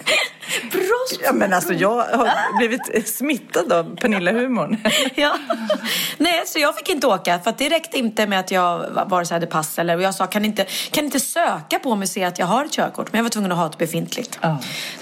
Bra 0.71 1.19
Ja, 1.23 1.33
men 1.33 1.53
alltså, 1.53 1.73
jag 1.73 2.03
har 2.03 2.57
blivit 2.57 3.09
smittad 3.09 3.73
av 3.73 3.95
Pernilla-humorn. 3.95 4.77
Ja. 5.15 5.37
Nej, 6.17 6.43
så 6.45 6.59
jag 6.59 6.77
fick 6.77 6.89
inte 6.89 7.07
åka 7.07 7.39
för 7.39 7.53
det 7.57 7.69
räckte 7.69 7.97
inte 7.97 8.27
med 8.27 8.39
att 8.39 8.51
jag 8.51 8.89
vare 9.09 9.25
sig 9.25 9.35
hade 9.35 9.47
pass 9.47 9.79
eller 9.79 9.95
och 9.95 10.01
jag 10.01 10.15
sa 10.15 10.27
kan 10.27 10.45
inte, 10.45 10.65
kan 10.91 11.05
inte 11.05 11.19
söka 11.19 11.79
på 11.79 11.95
mig 11.95 12.05
och 12.05 12.09
se 12.09 12.23
att 12.23 12.39
jag 12.39 12.45
har 12.45 12.65
ett 12.65 12.71
körkort 12.71 13.11
men 13.11 13.19
jag 13.19 13.23
var 13.23 13.29
tvungen 13.29 13.51
att 13.51 13.57
ha 13.57 13.65
ett 13.65 13.77
befintligt. 13.77 14.39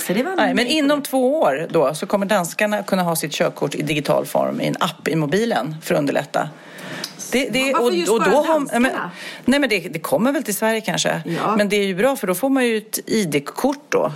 Så 0.08 0.14
det 0.14 0.24
var 0.24 0.36
Nej, 0.36 0.54
men 0.54 0.68
inom 0.68 1.02
två 1.02 1.40
år 1.40 1.68
då 1.70 1.96
så 1.96 2.06
kommer 2.06 2.26
danskarna 2.26 2.84
kunna 2.84 3.04
ha 3.04 3.16
sitt 3.16 3.32
körkort 3.32 3.76
i 3.76 3.82
digital 3.82 4.26
form 4.26 4.62
i 4.62 4.68
en 4.68 4.76
app 4.80 5.08
i 5.08 5.16
mobilen 5.16 5.76
för 5.84 5.96
att 5.96 6.00
underlätta. 6.00 6.50
Det, 7.32 7.50
det, 7.50 7.74
Varför 7.74 7.92
just 7.92 8.12
bara 8.12 8.30
har, 8.30 8.48
danskarna? 8.48 8.80
men, 8.80 9.10
Nej 9.46 9.60
men 9.60 9.70
det, 9.70 9.80
det 9.80 10.00
kommer 10.00 10.32
väl 10.32 10.44
till 10.44 10.56
Sverige 10.56 10.82
kanske. 10.82 11.22
Ja. 11.26 11.56
Men 11.56 11.70
det 11.70 11.76
är 11.76 11.86
ju 11.86 11.96
bra 11.96 12.16
för 12.16 12.28
då 12.28 12.36
får 12.36 12.50
man 12.50 12.66
ju 12.66 12.78
ett 12.78 13.00
ID-kort 13.06 13.86
då 13.90 14.12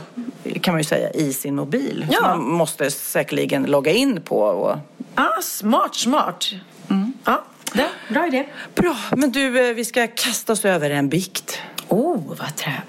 kan 0.62 0.74
man 0.74 0.80
ju 0.80 0.84
säga 0.84 1.12
i 1.12 1.34
sin 1.34 1.56
mobil. 1.56 2.08
Ja. 2.12 2.18
Som 2.18 2.28
man 2.28 2.42
måste 2.42 2.92
säkerligen 2.92 3.64
logga 3.64 3.92
in 3.92 4.22
på. 4.22 4.40
Och... 4.40 4.78
Ah, 5.16 5.42
smart, 5.42 5.96
smart. 5.96 6.52
Mm. 6.90 7.14
Ja, 7.26 7.44
det, 7.74 7.90
bra 8.10 8.28
idé. 8.28 8.46
Bra, 8.76 8.96
men 9.16 9.32
du 9.32 9.70
eh, 9.70 9.76
vi 9.76 9.86
ska 9.86 10.08
kasta 10.08 10.54
oss 10.54 10.66
över 10.66 10.90
en 10.90 11.10
bikt. 11.10 11.60
Oh, 11.88 12.22
vad 12.28 12.56
trä 12.56 12.82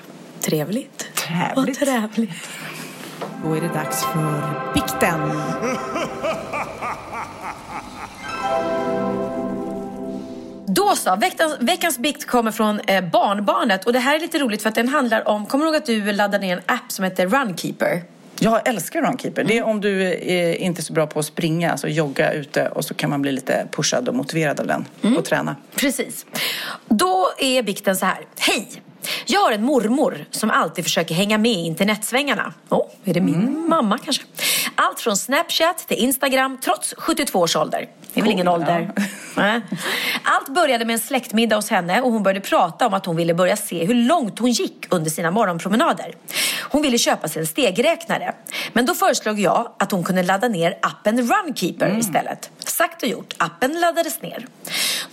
trevligt. 0.45 1.07
Trevligt. 1.15 1.81
Vad 1.81 1.89
trevligt. 1.89 2.49
Då 3.45 3.55
är 3.55 3.61
det 3.61 3.69
dags 3.69 4.05
för 4.05 4.73
bikten. 4.75 5.21
Då 10.75 10.97
så, 10.97 11.17
veckans, 11.17 11.57
veckans 11.61 11.99
bikt 11.99 12.27
kommer 12.27 12.51
från 12.51 12.81
eh, 12.81 13.05
Barnbarnet 13.05 13.85
och 13.85 13.93
det 13.93 13.99
här 13.99 14.17
är 14.17 14.21
lite 14.21 14.39
roligt 14.39 14.63
för 14.63 14.69
att 14.69 14.75
den 14.75 14.89
handlar 14.89 15.29
om, 15.29 15.47
kommer 15.47 15.65
du 15.65 15.69
ihåg 15.71 15.77
att 15.77 15.87
du 15.87 16.13
laddade 16.13 16.47
ner 16.47 16.57
en 16.57 16.63
app 16.67 16.93
som 16.93 17.05
heter 17.05 17.27
Runkeeper? 17.27 18.03
Jag 18.39 18.69
älskar 18.69 19.03
Runkeeper. 19.03 19.45
Det 19.45 19.59
är 19.59 19.63
om 19.63 19.81
du 19.81 20.03
är 20.03 20.55
inte 20.55 20.81
är 20.81 20.83
så 20.83 20.93
bra 20.93 21.07
på 21.07 21.19
att 21.19 21.27
springa, 21.27 21.71
alltså 21.71 21.89
jogga 21.89 22.33
ute 22.33 22.69
och 22.69 22.85
så 22.85 22.95
kan 22.95 23.11
man 23.11 23.23
bli 23.23 23.33
lite 23.33 23.67
pushad 23.71 24.09
och 24.09 24.15
motiverad 24.15 24.61
av 24.61 24.67
den 24.67 24.85
och 25.17 25.25
träna. 25.25 25.57
Precis. 25.75 26.27
Då 26.89 27.31
är 27.39 27.63
bikten 27.63 27.97
så 27.97 28.07
här. 28.07 28.19
Hej! 28.39 28.69
Jag 29.27 29.41
har 29.41 29.53
en 29.53 29.65
mormor 29.65 30.25
som 30.31 30.51
alltid 30.51 30.85
försöker 30.85 31.15
hänga 31.15 31.39
med 31.39 31.53
i 31.53 31.67
internetsvängarna. 31.67 32.53
Åh, 32.69 32.87
är 33.05 33.15
det 33.15 33.21
min 33.21 33.69
mamma 33.69 33.99
kanske? 33.99 34.25
Allt 34.75 35.01
från 35.01 35.17
Snapchat 35.17 35.79
till 35.89 35.97
Instagram 35.97 36.59
trots 36.65 36.95
72 36.99 37.39
års 37.39 37.57
ålder. 37.57 37.89
Det 38.15 38.21
är 38.21 38.23
väl 38.23 38.33
ingen 38.33 38.49
ålder? 38.49 38.93
Allt 40.23 40.49
började 40.49 40.85
med 40.85 40.95
en 40.95 41.01
släktmiddag 41.01 41.57
hos 41.57 41.71
henne 41.71 42.01
och 42.01 42.13
hon 42.13 42.23
började 42.23 42.41
prata 42.41 42.87
om 42.87 42.95
att 42.95 43.07
hon 43.07 43.17
ville 43.17 43.35
börja 43.35 43.57
se 43.57 43.85
hur 43.85 43.95
långt 43.95 44.39
hon 44.39 44.51
gick 44.51 44.87
under 44.91 45.11
sina 45.11 45.31
morgonpromenader. 45.31 46.15
Hon 46.71 46.83
ville 46.83 46.99
köpa 46.99 47.29
sig 47.29 47.41
en 47.41 47.47
stegräknare. 47.47 48.35
Men 48.73 48.87
då 48.87 48.95
föreslog 48.95 49.41
jag 49.41 49.73
att 49.79 49.93
hon 49.93 50.05
kunde 50.05 50.23
ladda 50.23 50.49
ner 50.49 50.79
appen 50.83 51.29
Runkeeper 51.29 51.99
istället. 51.99 52.51
Sagt 52.59 53.03
och 53.03 53.09
gjort, 53.09 53.35
appen 53.37 53.81
laddades 53.81 54.23
ner. 54.23 54.47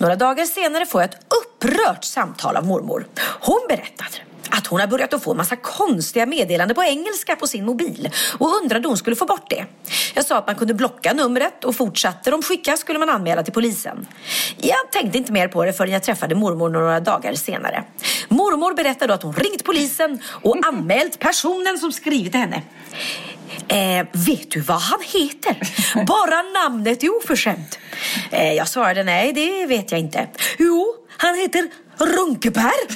Några 0.01 0.15
dagar 0.15 0.45
senare 0.45 0.85
får 0.85 1.01
jag 1.01 1.09
ett 1.09 1.25
upprört 1.33 2.03
samtal 2.03 2.57
av 2.57 2.65
mormor. 2.65 3.07
Hon 3.41 3.65
berättar 3.69 4.07
att 4.49 4.67
hon 4.67 4.79
har 4.79 4.87
börjat 4.87 5.13
att 5.13 5.23
få 5.23 5.31
en 5.31 5.37
massa 5.37 5.55
konstiga 5.55 6.25
meddelanden 6.25 6.75
på 6.75 6.83
engelska 6.83 7.35
på 7.35 7.47
sin 7.47 7.65
mobil 7.65 8.09
och 8.39 8.55
undrade 8.63 8.87
om 8.87 8.91
hon 8.91 8.97
skulle 8.97 9.15
få 9.15 9.25
bort 9.25 9.49
det. 9.49 9.65
Sa 10.31 10.37
att 10.37 10.47
man 10.47 10.55
kunde 10.55 10.73
blocka 10.73 11.13
numret 11.13 11.63
och 11.63 11.75
fortsatte 11.75 12.31
de 12.31 12.41
skicka 12.41 12.77
skulle 12.77 12.99
man 12.99 13.09
anmäla 13.09 13.43
till 13.43 13.53
polisen. 13.53 14.07
Jag 14.57 14.91
tänkte 14.91 15.17
inte 15.17 15.31
mer 15.31 15.47
på 15.47 15.65
det 15.65 15.73
förrän 15.73 15.91
jag 15.91 16.03
träffade 16.03 16.35
mormor 16.35 16.69
några 16.69 16.99
dagar 16.99 17.33
senare. 17.33 17.83
Mormor 18.27 18.73
berättade 18.73 19.07
då 19.07 19.13
att 19.13 19.23
hon 19.23 19.33
ringt 19.33 19.63
polisen 19.63 20.21
och 20.41 20.57
anmält 20.67 21.19
personen 21.19 21.77
som 21.77 21.91
skrivit 21.91 22.31
till 22.31 22.41
henne. 22.41 22.61
Eh, 23.67 24.07
vet 24.11 24.51
du 24.51 24.61
vad 24.61 24.81
han 24.81 24.99
heter? 25.01 25.57
Bara 26.05 26.41
namnet 26.41 27.03
är 27.03 27.17
oförskämt. 27.17 27.79
Eh, 28.31 28.53
jag 28.53 28.67
svarade 28.67 29.03
nej, 29.03 29.33
det 29.33 29.65
vet 29.65 29.91
jag 29.91 29.99
inte. 29.99 30.27
Jo, 30.59 30.95
han 31.17 31.35
heter 31.35 31.69
Runkeberg. 31.97 32.87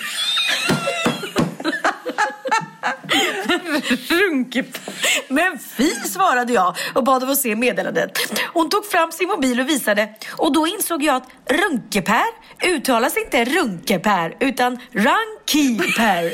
Runkepär. 4.09 4.81
Men 5.27 5.59
fy, 5.77 5.89
svarade 5.89 6.53
jag 6.53 6.75
och 6.93 7.03
bad 7.03 7.23
om 7.23 7.29
att 7.29 7.37
se 7.37 7.55
meddelandet. 7.55 8.17
Hon 8.53 8.69
tog 8.69 8.85
fram 8.85 9.11
sin 9.11 9.27
mobil 9.27 9.59
och 9.59 9.69
visade 9.69 10.09
och 10.37 10.53
då 10.53 10.67
insåg 10.67 11.03
jag 11.03 11.15
att 11.15 11.29
Runkepär 11.49 12.25
uttalas 12.65 13.17
inte 13.17 13.45
Runkepär 13.45 14.35
utan 14.39 14.79
Runkeeper. 14.91 16.33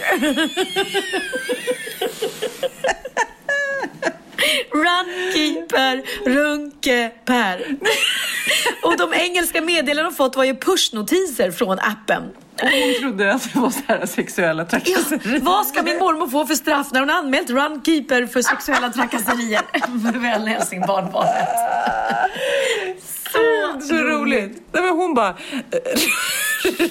Runkeeper, 4.74 6.04
Runkepär. 6.30 7.66
Och 8.84 8.98
de 8.98 9.14
engelska 9.14 9.62
meddelanden 9.62 10.06
hon 10.06 10.14
fått 10.14 10.36
var 10.36 10.44
ju 10.44 10.56
pushnotiser 10.56 11.52
från 11.52 11.80
appen. 11.80 12.24
Hon 12.62 12.96
trodde 13.00 13.34
att 13.34 13.54
det 13.54 13.60
var 13.60 13.70
så 13.70 13.80
här 13.88 14.06
sexuella 14.06 14.64
Ja, 14.64 14.70
trakasserier. 14.70 15.40
vad 15.42 15.66
ska 15.68 15.84
min 15.84 15.98
mormor 15.98 16.28
få 16.28 16.46
för 16.46 16.56
straff 16.56 16.88
när 16.92 17.00
hon 17.00 17.10
anmält 17.10 17.50
Runkeeper 17.50 18.26
för 18.26 18.42
sexuella 18.42 18.90
trakasserier? 18.90 19.62
Väl 20.20 20.48
Helsingbarnbarnet. 20.48 21.48
Så, 23.32 23.88
så 23.88 23.96
roligt. 23.96 24.62
Nej, 24.72 24.84
men 24.84 24.92
hon 24.92 25.14
bara... 25.14 25.34
Ska- 25.34 26.82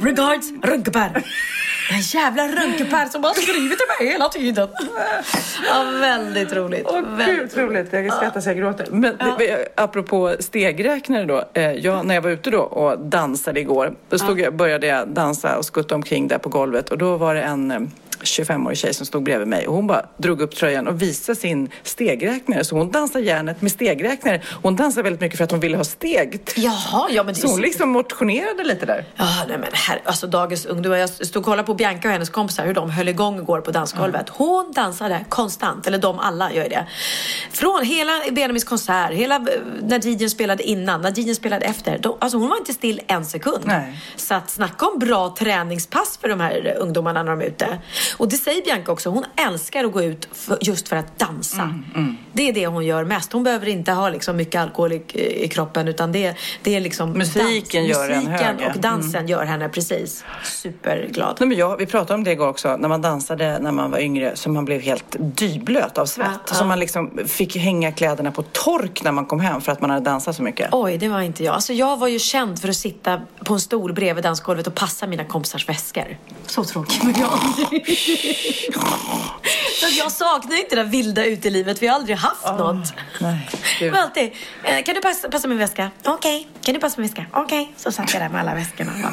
Regards 0.00 0.50
Runkepär. 0.62 1.22
Den 1.88 2.00
jävla 2.00 2.48
Runkepär 2.48 3.06
som 3.06 3.22
bara 3.22 3.34
skriver 3.34 3.76
till 3.76 3.86
mig 4.06 4.12
hela 4.12 4.28
tiden. 4.28 4.68
Ja, 5.68 5.84
väldigt 6.00 6.52
roligt. 6.52 6.86
Åh, 6.88 7.00
väldigt 7.16 7.54
gud, 7.54 7.64
roligt. 7.64 7.92
Jag 7.92 8.12
skrattar 8.12 8.40
så 8.40 8.48
jag 8.48 8.56
gråter. 8.56 8.86
Men 8.90 9.16
det, 9.38 9.68
apropå 9.74 10.34
stegräknare 10.40 11.24
då. 11.24 11.44
eh, 11.54 11.72
Jag, 11.72 12.06
när 12.06 12.14
jag 12.14 12.22
var 12.22 12.30
ute 12.30 12.50
då 12.50 12.58
och 12.60 12.98
dansade 12.98 13.60
igår, 13.60 13.94
då 14.08 14.18
stod 14.18 14.40
jag, 14.40 14.54
började 14.56 14.86
jag 14.86 15.08
dansa 15.08 15.58
och 15.58 15.64
skutta 15.64 15.94
omkring 15.94 16.28
där 16.28 16.38
på 16.38 16.48
golvet 16.48 16.88
och 16.90 16.98
då 16.98 17.16
var 17.16 17.34
det 17.34 17.42
en, 17.42 17.70
eh, 17.70 17.80
25-årig 18.20 18.78
tjej 18.78 18.94
som 18.94 19.06
stod 19.06 19.22
bredvid 19.22 19.48
mig 19.48 19.66
och 19.66 19.74
hon 19.74 19.86
bara 19.86 20.06
drog 20.16 20.40
upp 20.40 20.56
tröjan 20.56 20.88
och 20.88 21.02
visade 21.02 21.38
sin 21.38 21.70
stegräknare. 21.82 22.64
Så 22.64 22.76
hon 22.76 22.90
dansar 22.90 23.20
järnet 23.20 23.62
med 23.62 23.72
stegräknare. 23.72 24.42
Hon 24.62 24.76
dansar 24.76 25.02
väldigt 25.02 25.20
mycket 25.20 25.36
för 25.36 25.44
att 25.44 25.50
hon 25.50 25.60
ville 25.60 25.76
ha 25.76 25.84
steg. 25.84 26.40
Jaha, 26.56 27.08
ja 27.10 27.22
men 27.22 27.34
det 27.34 27.40
Så 27.40 27.48
hon 27.48 27.60
liksom 27.60 27.88
motionerade 27.88 28.64
lite 28.64 28.86
där. 28.86 29.04
Ja, 29.16 29.44
nej 29.48 29.58
men 29.58 29.68
här, 29.72 30.00
alltså 30.04 30.26
dagens 30.26 30.66
ungdomar. 30.66 30.96
Jag 30.96 31.10
stod 31.10 31.36
och 31.36 31.44
kollade 31.44 31.66
på 31.66 31.74
Bianca 31.74 32.08
och 32.08 32.12
hennes 32.12 32.30
kompisar 32.30 32.66
hur 32.66 32.74
de 32.74 32.90
höll 32.90 33.08
igång 33.08 33.38
igår 33.38 33.60
på 33.60 33.70
dansgolvet. 33.70 34.28
Hon 34.28 34.72
dansade 34.72 35.24
konstant, 35.28 35.86
eller 35.86 35.98
de 35.98 36.18
alla 36.18 36.52
gör 36.52 36.68
det. 36.68 36.86
Från 37.50 37.84
hela 37.84 38.12
Benjamins 38.30 38.64
konsert, 38.64 39.12
hela 39.12 39.36
eh, 39.36 39.42
när 39.82 40.06
DJn 40.06 40.30
spelade 40.30 40.62
innan, 40.62 41.02
när 41.02 41.18
DJn 41.18 41.34
spelade 41.34 41.64
efter. 41.66 41.98
De, 41.98 42.16
alltså 42.20 42.38
hon 42.38 42.48
var 42.48 42.56
inte 42.56 42.72
still 42.72 43.00
en 43.06 43.24
sekund. 43.24 43.62
Nej. 43.64 43.98
Så 44.16 44.34
att 44.34 44.50
snacka 44.50 44.86
om 44.86 44.98
bra 44.98 45.34
träningspass 45.38 46.18
för 46.20 46.28
de 46.28 46.40
här 46.40 46.76
ungdomarna 46.78 47.22
när 47.22 47.30
de 47.30 47.40
är 47.40 47.46
ute. 47.46 47.78
Och 48.16 48.28
det 48.28 48.36
säger 48.36 48.62
Bianca 48.64 48.92
också, 48.92 49.10
hon 49.10 49.24
älskar 49.36 49.84
att 49.84 49.92
gå 49.92 50.02
ut 50.02 50.28
för, 50.32 50.58
just 50.60 50.88
för 50.88 50.96
att 50.96 51.18
dansa. 51.18 51.74
Det 52.32 52.48
är 52.48 52.52
det 52.52 52.66
hon 52.66 52.86
gör 52.86 53.04
mest. 53.04 53.32
Hon 53.32 53.44
behöver 53.44 53.68
inte 53.68 53.92
ha 53.92 54.08
liksom 54.08 54.36
mycket 54.36 54.60
alkohol 54.60 54.92
i, 54.92 55.02
i 55.44 55.48
kroppen 55.48 55.88
utan 55.88 56.12
det, 56.12 56.34
det 56.62 56.76
är 56.76 56.80
liksom 56.80 57.10
Musiken 57.10 57.84
gör 57.84 58.10
en 58.10 58.24
musiken 58.24 58.56
och 58.74 58.80
dansen 58.80 59.28
gör 59.28 59.44
henne 59.44 59.68
precis 59.68 60.24
superglad. 60.44 61.36
Nej, 61.40 61.48
men 61.48 61.58
jag, 61.58 61.76
vi 61.76 61.86
pratade 61.86 62.14
om 62.14 62.24
det 62.24 62.32
igår 62.32 62.48
också, 62.48 62.76
när 62.76 62.88
man 62.88 63.02
dansade 63.02 63.58
när 63.58 63.72
man 63.72 63.90
var 63.90 63.98
yngre 63.98 64.36
så 64.36 64.50
man 64.50 64.64
blev 64.64 64.80
helt 64.80 65.16
dyblöt 65.18 65.98
av 65.98 66.06
svett. 66.06 66.26
Ja, 66.48 66.54
Så 66.54 66.62
ja. 66.62 66.66
man 66.66 66.78
liksom 66.78 67.18
fick 67.26 67.56
hänga 67.56 67.92
kläderna 67.92 68.30
på 68.30 68.42
tork 68.42 69.02
när 69.04 69.12
man 69.12 69.26
kom 69.26 69.40
hem 69.40 69.60
för 69.60 69.72
att 69.72 69.80
man 69.80 69.90
hade 69.90 70.04
dansat 70.04 70.36
så 70.36 70.42
mycket. 70.42 70.68
Oj, 70.72 70.98
det 70.98 71.08
var 71.08 71.20
inte 71.20 71.44
jag. 71.44 71.54
Alltså 71.54 71.72
jag 71.72 71.96
var 71.96 72.08
ju 72.08 72.18
känd 72.18 72.60
för 72.60 72.68
att 72.68 72.76
sitta 72.76 73.20
på 73.44 73.54
en 73.54 73.60
stol 73.60 73.92
bredvid 73.92 74.24
dansgolvet 74.24 74.66
och 74.66 74.74
passa 74.74 75.06
mina 75.06 75.24
kompisars 75.24 75.68
väskor. 75.68 76.16
Så 76.46 76.64
tråkigt 76.64 77.04
var 77.04 77.14
jag 77.20 77.38
Så 79.80 79.86
jag 79.98 80.12
saknar 80.12 80.56
inte 80.56 80.76
det 80.76 80.82
där 80.82 80.90
vilda 80.90 81.24
utelivet. 81.24 81.82
Vi 81.82 81.86
har 81.86 81.94
aldrig 81.94 82.16
haft 82.16 82.58
något. 82.58 82.92
Nej, 83.20 83.48
gud. 83.78 83.92
var 83.92 83.98
alltid, 83.98 84.32
eh, 84.64 84.82
kan 84.84 84.94
du 84.94 85.00
passa, 85.00 85.28
passa 85.28 85.48
min 85.48 85.58
väska? 85.58 85.90
Okej. 86.04 86.48
Kan 86.62 86.74
du 86.74 86.80
passa 86.80 87.00
min 87.00 87.08
väska? 87.10 87.26
Okej. 87.32 87.72
Så 87.76 87.92
satt 87.92 88.12
jag 88.12 88.22
där 88.22 88.28
med 88.28 88.40
alla 88.40 88.54
väskorna. 88.54 88.92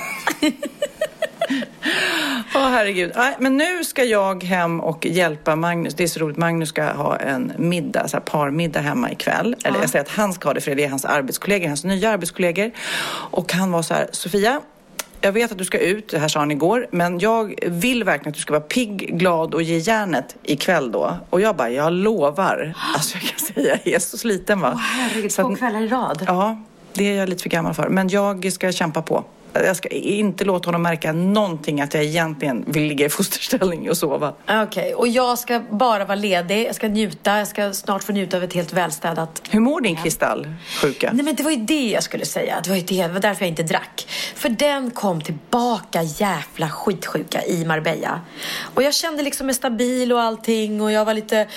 Åh 2.56 2.70
herregud. 2.70 3.12
Nej, 3.16 3.36
men 3.40 3.58
nu 3.58 3.84
ska 3.84 4.04
jag 4.04 4.44
hem 4.44 4.80
och 4.80 5.06
hjälpa 5.06 5.56
Magnus. 5.56 5.94
Det 5.94 6.04
är 6.04 6.08
så 6.08 6.20
roligt. 6.20 6.38
Magnus 6.38 6.70
ska 6.70 6.84
ha 6.84 7.18
en 7.18 7.54
middag, 7.58 8.08
så 8.08 8.18
här 8.18 8.22
parmiddag 8.22 8.80
hemma 8.80 9.12
ikväll. 9.12 9.56
Eller 9.64 9.80
jag 9.80 9.90
säger 9.90 10.06
att 10.06 10.12
han 10.12 10.34
ska 10.34 10.50
ha 10.50 10.54
det 10.54 10.62
för 10.62 10.76
det 10.76 10.84
är 10.84 10.90
hans 10.90 11.06
arbetskollegor, 11.06 11.68
hans 11.68 11.84
nya 11.84 12.10
arbetskollegor. 12.10 12.72
Och 13.32 13.54
han 13.54 13.72
var 13.72 13.82
så 13.82 13.94
här, 13.94 14.08
Sofia, 14.12 14.62
jag 15.22 15.32
vet 15.32 15.52
att 15.52 15.58
du 15.58 15.66
ska 15.66 15.78
ut, 15.80 16.08
det 16.10 16.20
här 16.20 16.28
sa 16.28 16.40
han 16.40 16.52
igår, 16.52 16.88
men 16.92 17.20
jag 17.20 17.56
vill 17.68 18.04
verkligen 18.04 18.30
att 18.30 18.36
du 18.36 18.40
ska 18.42 18.54
vara 18.54 18.62
pigg, 18.64 19.18
glad 19.20 19.54
och 19.54 19.62
ge 19.62 19.78
järnet 19.78 20.36
ikväll 20.44 20.92
då. 20.92 21.18
Och 21.30 21.42
jag 21.42 21.56
bara, 21.56 21.70
jag 21.70 21.94
lovar. 21.94 22.74
Alltså 22.96 23.18
jag 23.18 23.24
kan 23.24 23.40
säga, 23.40 23.80
jag 23.84 23.94
är 23.94 24.00
så 24.00 24.18
sliten 24.18 24.60
va. 24.60 24.74
Herregud, 24.74 25.32
Så 25.32 25.42
att- 25.42 25.48
två 25.48 25.56
kvällar 25.56 25.82
i 25.82 25.88
rad. 25.88 26.24
Ja, 26.28 26.62
det 26.94 27.04
är 27.12 27.18
jag 27.18 27.30
lite 27.30 27.44
för 27.44 27.50
gammal 27.50 27.74
för. 27.74 27.90
Men 27.90 28.10
jag 28.10 28.52
ska 28.54 28.72
kämpa 28.72 29.02
på. 29.02 29.24
Jag 29.64 29.76
ska 29.76 29.90
inte 29.90 30.46
låta 30.46 30.68
honom 30.68 30.82
märka 30.82 31.14
någonting 31.14 31.82
att 31.82 31.94
jag 31.94 32.04
egentligen 32.04 32.64
vill 32.68 32.84
ligga 32.84 33.06
i 33.06 33.10
fosterställning 33.10 33.90
och 33.90 33.98
sova. 33.98 34.34
Okej, 34.50 34.94
och 34.94 35.08
jag 35.08 35.40
ska 35.40 35.60
bara 35.70 36.06
vara 36.06 36.16
ledig. 36.16 36.68
Jag 36.68 36.76
ska 36.76 36.88
njuta. 36.88 37.38
Jag 37.38 37.48
ska 37.48 37.74
snart 37.74 38.04
få 38.04 38.12
njuta 38.12 38.38
av 38.38 38.44
ett 38.44 38.54
helt 38.54 38.74
välstädat 38.74 39.42
Hur 39.50 39.60
mår 39.60 39.82
din 39.82 39.96
kristallsjuka? 39.96 41.12
Nej 41.14 41.26
men 41.26 41.36
det 41.36 41.44
var 41.44 41.52
ju 41.52 41.58
det 41.58 41.90
jag 41.90 42.04
skulle 42.04 42.26
säga. 42.26 42.62
Det 42.64 42.70
var 42.70 42.78
ju 42.78 42.84
det, 42.84 43.08
det 43.08 43.14
var 43.14 43.20
därför 43.20 43.42
jag 43.42 43.50
inte 43.50 43.64
drack. 43.64 44.08
För 44.36 44.50
den 44.50 44.92
kom 44.92 45.22
tillbaka 45.22 46.02
jävla 46.04 46.70
skitsjuka 46.70 47.46
i 47.46 47.66
Marbella. 47.66 48.22
Och 48.74 48.84
jag 48.84 48.94
kände 48.94 49.24
liksom 49.24 49.46
mig 49.46 49.56
stabil 49.56 50.14
och 50.14 50.22
allting 50.22 50.82
och 50.82 50.92
jag 50.92 51.06
var 51.06 51.14
lite 51.14 51.48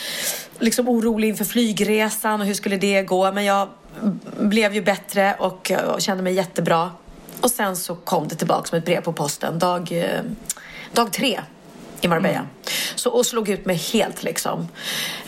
liksom 0.59 0.89
orolig 0.89 1.29
inför 1.29 1.45
flygresan 1.45 2.41
och 2.41 2.47
hur 2.47 2.55
skulle 2.55 2.77
det 2.77 3.03
gå. 3.03 3.33
Men 3.33 3.45
jag 3.45 3.69
blev 4.39 4.75
ju 4.75 4.83
bättre 4.83 5.35
och, 5.39 5.73
och 5.95 6.01
kände 6.01 6.23
mig 6.23 6.35
jättebra. 6.35 6.91
Och 7.41 7.51
sen 7.51 7.77
så 7.77 7.95
kom 7.95 8.29
det 8.29 8.35
tillbaka 8.35 8.69
som 8.69 8.79
ett 8.79 8.85
brev 8.85 9.01
på 9.01 9.13
posten. 9.13 9.59
Dag, 9.59 9.93
eh, 9.93 10.23
dag 10.93 11.13
tre 11.13 11.41
i 12.01 12.09
Marbella. 12.09 12.47
Så, 12.95 13.11
och 13.11 13.27
slog 13.27 13.49
ut 13.49 13.67
mig 13.67 13.77
helt 13.77 14.23
liksom. 14.23 14.69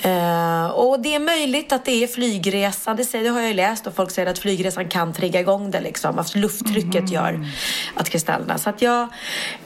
Eh, 0.03 0.66
och 0.66 1.01
det 1.01 1.15
är 1.15 1.19
möjligt 1.19 1.73
att 1.73 1.85
det 1.85 2.03
är 2.03 2.07
flygresa, 2.07 2.95
det, 2.95 3.05
säger, 3.05 3.24
det 3.24 3.31
har 3.31 3.41
jag 3.41 3.49
ju 3.49 3.55
läst 3.55 3.87
och 3.87 3.95
folk 3.95 4.11
säger 4.11 4.31
att 4.31 4.39
flygresan 4.39 4.89
kan 4.89 5.12
trigga 5.12 5.41
igång 5.41 5.70
det 5.70 5.81
liksom. 5.81 6.19
Att 6.19 6.35
lufttrycket 6.35 7.11
gör 7.11 7.47
att 7.95 8.09
kristallerna. 8.11 8.59
Så 8.59 8.70
att 8.70 8.82
jag, 8.82 9.09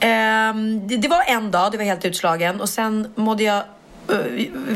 ehm, 0.01 0.89
det, 0.89 0.97
det 0.97 1.09
var 1.09 1.23
en 1.27 1.51
dag, 1.51 1.73
det 1.73 1.79
var 1.79 1.85
helt 1.85 2.05
utslagen 2.05 2.61
och 2.61 2.69
sen 2.69 3.13
mådde 3.15 3.43
jag 3.43 3.57
eh, 3.57 3.63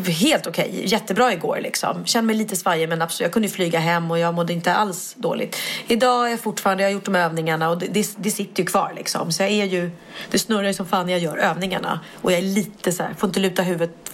helt 0.06 0.46
okej, 0.46 0.82
jättebra 0.84 1.32
igår 1.32 1.58
liksom. 1.62 2.06
Kände 2.06 2.26
mig 2.26 2.36
lite 2.36 2.56
svajig 2.56 2.88
men 2.88 3.02
absolut, 3.02 3.26
jag 3.26 3.32
kunde 3.32 3.48
flyga 3.48 3.78
hem 3.78 4.10
och 4.10 4.18
jag 4.18 4.34
mådde 4.34 4.52
inte 4.52 4.74
alls 4.74 5.14
dåligt. 5.18 5.56
Idag 5.86 6.26
är 6.26 6.30
jag 6.30 6.40
fortfarande, 6.40 6.82
jag 6.82 6.90
har 6.90 6.94
gjort 6.94 7.04
de 7.04 7.14
övningarna 7.14 7.70
och 7.70 7.78
det, 7.78 7.86
det, 7.86 8.16
det 8.16 8.30
sitter 8.30 8.62
ju 8.62 8.66
kvar 8.66 8.92
liksom. 8.96 9.32
Så 9.32 9.42
jag 9.42 9.50
är 9.50 9.64
ju, 9.64 9.90
det 10.30 10.38
snurrar 10.38 10.68
ju 10.68 10.74
som 10.74 10.86
fan 10.86 11.06
när 11.06 11.12
jag 11.12 11.22
gör 11.22 11.36
övningarna. 11.36 12.00
Och 12.22 12.32
jag 12.32 12.38
är 12.38 12.42
lite 12.42 12.92
så 12.92 13.02
här, 13.02 13.14
får 13.14 13.28
inte 13.28 13.40
luta 13.40 13.62
huvudet 13.62 14.12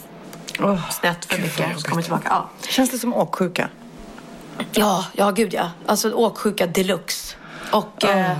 snett 0.91 1.25
för 1.25 1.43
mycket. 1.43 1.81
Så 1.81 1.89
kommer 1.89 2.03
tillbaka. 2.03 2.29
Ja. 2.31 2.51
Känns 2.69 2.91
det 2.91 2.99
som 2.99 3.15
åksjuka? 3.15 3.69
Ja, 4.73 5.07
ja 5.13 5.31
gud 5.31 5.55
ja. 5.55 5.71
Alltså 5.87 6.13
åksjuka 6.13 6.67
deluxe. 6.67 7.37
Och 7.71 8.05
eh, 8.05 8.37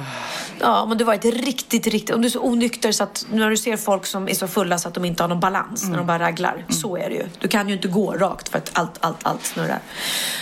ja, 0.61 0.87
men 0.87 0.99
du 0.99 1.05
varit 1.05 1.25
riktigt, 1.25 1.87
riktigt... 1.87 2.15
Om 2.15 2.21
du 2.23 2.27
är 2.27 2.31
så 2.31 2.41
onykter 2.41 2.93
så 2.93 3.05
att 3.05 3.27
när 3.33 3.51
du 3.51 3.57
ser 3.57 3.77
folk 3.77 4.07
som 4.07 4.29
är 4.29 4.35
så 4.35 4.49
fulla 4.49 4.79
så 4.79 4.89
att 4.89 4.95
de 4.95 5.05
inte 5.05 5.23
har 5.23 5.29
någon 5.29 5.41
balans 5.41 5.89
när 5.89 5.97
de 5.97 6.07
bara 6.07 6.19
raglar. 6.19 6.65
Så 6.69 6.97
är 6.97 7.09
det 7.09 7.15
ju. 7.15 7.25
Du 7.39 7.49
kan 7.49 7.69
ju 7.69 7.75
inte 7.75 7.89
gå 7.89 8.13
rakt 8.13 8.49
för 8.49 8.59
att 8.59 8.71
allt, 8.73 8.93
allt, 9.01 9.19
allt 9.23 9.45
snurrar. 9.45 9.79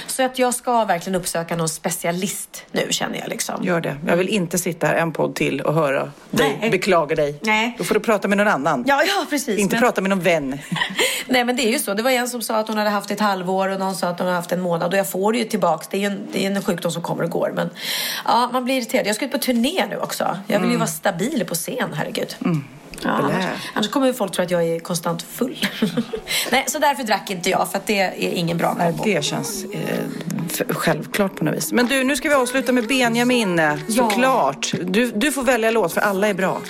Så 0.07 0.23
att 0.23 0.39
jag 0.39 0.55
ska 0.55 0.85
verkligen 0.85 1.15
uppsöka 1.21 1.57
någon 1.57 1.69
specialist 1.69 2.65
nu 2.73 2.87
känner 2.91 3.19
jag 3.19 3.29
liksom. 3.29 3.65
Gör 3.65 3.81
det. 3.81 3.97
Jag 4.07 4.17
vill 4.17 4.29
inte 4.29 4.59
sitta 4.59 4.87
här 4.87 4.95
en 4.95 5.13
podd 5.13 5.35
till 5.35 5.61
och 5.61 5.75
höra 5.75 6.11
dig 6.31 6.59
Nej. 6.61 6.71
beklaga 6.71 7.17
dig. 7.17 7.39
Nej. 7.43 7.75
Då 7.79 7.85
får 7.85 7.95
du 7.95 8.01
prata 8.01 8.29
med 8.29 8.39
någon 8.39 8.49
annan. 8.49 8.85
Ja, 8.87 9.03
ja 9.07 9.27
precis. 9.31 9.59
Inte 9.59 9.75
Men- 9.75 9.83
prata 9.83 10.01
med 10.01 10.11
någon 10.11 10.21
vän. 10.21 10.59
Nej 11.27 11.45
men 11.45 11.57
det 11.57 11.63
är 11.69 11.73
ju 11.73 11.79
så. 11.79 11.95
Det 11.95 12.03
var 12.03 12.11
en 12.11 12.29
som 12.29 12.43
sa 12.43 12.57
att 12.57 12.69
hon 12.69 12.77
hade 12.79 12.91
haft 12.91 13.11
ett 13.11 13.21
halvår 13.21 13.69
och 13.69 13.79
någon 13.79 13.95
sa 13.97 14.09
att 14.09 14.19
hon 14.19 14.27
hade 14.27 14.37
haft 14.39 14.53
en 14.53 14.61
månad 14.61 14.93
och 14.93 14.99
jag 14.99 15.11
får 15.11 15.33
det 15.33 15.39
ju 15.39 15.45
tillbaks. 15.45 15.89
Det 15.89 15.97
är 15.97 16.01
ju 16.01 16.07
en, 16.07 16.21
det 16.33 16.47
är 16.47 16.51
en 16.51 16.63
sjukdom 16.63 16.93
som 16.93 17.03
kommer 17.03 17.25
och 17.25 17.31
går. 17.31 17.53
Men 17.55 17.71
ja, 18.25 18.51
man 18.53 18.65
blir 18.65 18.77
irriterad. 18.77 19.07
Jag 19.07 19.17
ska 19.17 19.25
ut 19.25 19.33
på 19.33 19.39
turné 19.39 19.87
nu 19.91 19.97
också. 20.03 20.39
Jag 20.47 20.61
vill 20.61 20.71
ju 20.71 20.77
vara 20.77 20.87
stabil 20.87 21.45
på 21.49 21.55
scen, 21.55 21.91
herregud. 21.95 22.37
Ja, 23.05 23.11
annars, 23.11 23.45
annars 23.75 23.91
kommer 23.91 24.07
ju 24.07 24.15
folk 24.15 24.33
tro 24.33 24.45
att 24.45 24.51
jag 24.51 24.65
är 24.65 24.79
konstant 24.81 25.23
full. 25.23 25.67
Nej, 26.53 26.65
så 26.69 26.79
därför 26.79 27.05
drack 27.05 27.31
inte 27.31 27.51
jag 27.51 27.71
för 27.71 27.79
att 27.79 27.87
det 27.87 27.99
är 28.01 28.15
ingen 28.33 28.59
bra 28.59 28.75
Nej, 28.79 28.89
kombo. 28.93 29.05
det 29.05 29.25
känns 29.25 29.65
eh, 29.65 29.99
självklart 30.69 31.37
på 31.37 31.45
något 31.45 31.55
vis. 31.55 31.73
Men 31.73 31.87
du, 31.87 32.05
nu 32.05 32.17
ska 32.17 32.29
vi 32.29 32.35
avsluta 32.35 32.73
med 32.73 32.87
Benjamin. 32.89 33.59
eh, 33.59 33.75
Såklart. 33.89 34.73
Du, 34.85 35.11
du 35.11 35.33
får 35.33 35.43
välja 35.43 35.71
låt 35.71 35.93
för 35.93 36.01
alla 36.01 36.29
är 36.29 36.35
bra. 36.35 36.61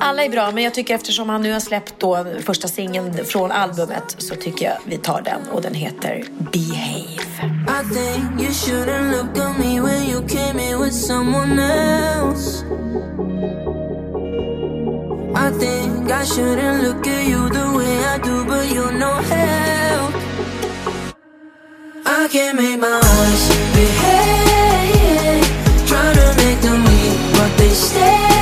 Alla 0.00 0.24
är 0.24 0.28
bra, 0.28 0.50
men 0.50 0.64
jag 0.64 0.74
tycker 0.74 0.94
eftersom 0.94 1.28
han 1.28 1.42
nu 1.42 1.52
har 1.52 1.60
släppt 1.60 1.94
då 1.98 2.26
första 2.44 2.68
singeln 2.68 3.24
från 3.24 3.50
albumet 3.52 4.14
så 4.18 4.34
tycker 4.34 4.66
jag 4.66 4.76
vi 4.84 4.96
tar 4.98 5.22
den 5.22 5.40
och 5.52 5.62
den 5.62 5.74
heter 5.74 6.24
Behave. 6.38 7.18
I 7.68 7.94
think 7.94 8.40
you 8.40 8.50
shouldn't 8.50 9.10
look 9.10 9.38
at 9.38 9.58
me 9.58 9.80
when 9.80 10.02
you 10.10 10.28
came 10.28 10.70
in 10.70 10.82
with 10.82 10.94
someone 10.96 11.62
else. 11.62 12.64
I 15.48 15.50
think 15.52 16.10
I 16.10 16.24
shouldn't 16.24 16.82
look 16.82 17.06
at 17.06 17.26
you 17.26 17.48
the 17.48 17.72
way 17.74 18.04
I 18.04 18.18
do, 18.18 18.44
but 18.44 18.70
you're 18.70 18.92
no 18.92 19.14
help. 19.14 20.14
I 22.04 22.28
can't 22.30 22.58
make 22.58 22.78
my 22.78 23.00
eyes 23.02 23.48
behave. 23.72 25.46
Try 25.88 26.12
to 26.12 26.34
make 26.36 26.60
them 26.60 26.84
leave, 26.84 27.32
but 27.32 27.56
they 27.56 27.70
stay. 27.70 28.37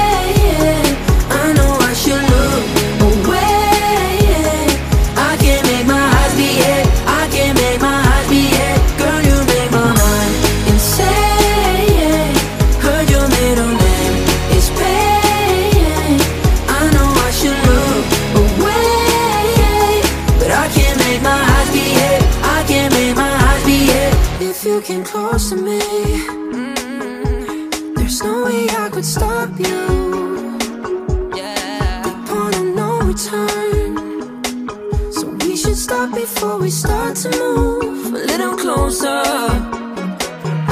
to 37.23 37.31
move 37.31 38.15
a 38.15 38.19
little 38.27 38.57
closer. 38.57 39.23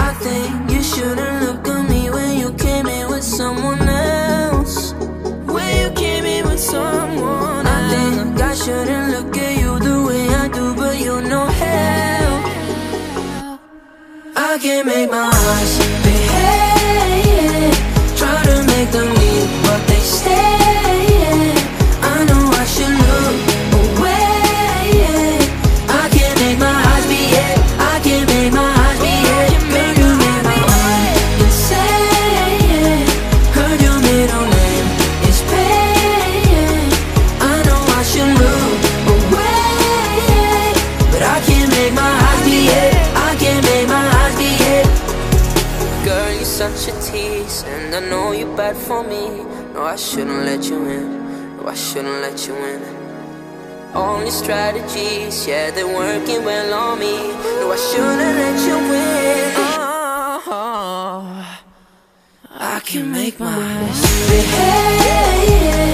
I 0.08 0.14
think 0.20 0.70
you 0.70 0.82
shouldn't 0.82 1.42
look 1.42 1.66
at 1.66 1.88
me 1.88 2.10
when 2.10 2.38
you 2.38 2.52
came 2.54 2.86
in 2.86 3.08
with 3.08 3.24
someone 3.24 3.80
else. 3.88 4.92
When 5.54 5.72
you 5.80 5.90
came 5.94 6.26
in 6.26 6.44
with 6.44 6.60
someone, 6.60 7.66
else. 7.66 7.76
I 7.76 7.88
think 7.88 8.40
I 8.42 8.54
shouldn't 8.54 9.10
look 9.14 9.36
at 9.38 9.58
you 9.58 9.78
the 9.78 10.04
way 10.06 10.28
I 10.28 10.48
do, 10.48 10.74
but 10.74 10.98
you 10.98 11.22
know 11.22 11.46
hell. 11.46 12.34
I 14.36 14.58
can't 14.60 14.86
make 14.86 15.10
my 15.10 15.30
eyes. 15.32 15.93
Bad 48.56 48.76
for 48.76 49.02
me. 49.02 49.42
No, 49.72 49.82
I 49.82 49.96
shouldn't 49.96 50.44
let 50.44 50.64
you 50.68 50.76
in. 50.86 51.56
No, 51.56 51.66
I 51.66 51.74
shouldn't 51.74 52.20
let 52.22 52.46
you 52.46 52.54
in. 52.54 52.82
Only 53.94 54.30
strategies, 54.30 55.46
yeah, 55.46 55.70
they're 55.70 55.86
working 55.86 56.44
well 56.44 56.74
on 56.74 56.98
me. 56.98 57.32
No, 57.60 57.72
I 57.72 57.76
shouldn't 57.76 58.36
let 58.42 58.58
you 58.66 58.76
win. 58.90 59.54
Oh, 60.46 61.60
I 62.50 62.80
can 62.80 63.10
make 63.10 63.38
my 63.40 63.78
behave. 64.28 65.93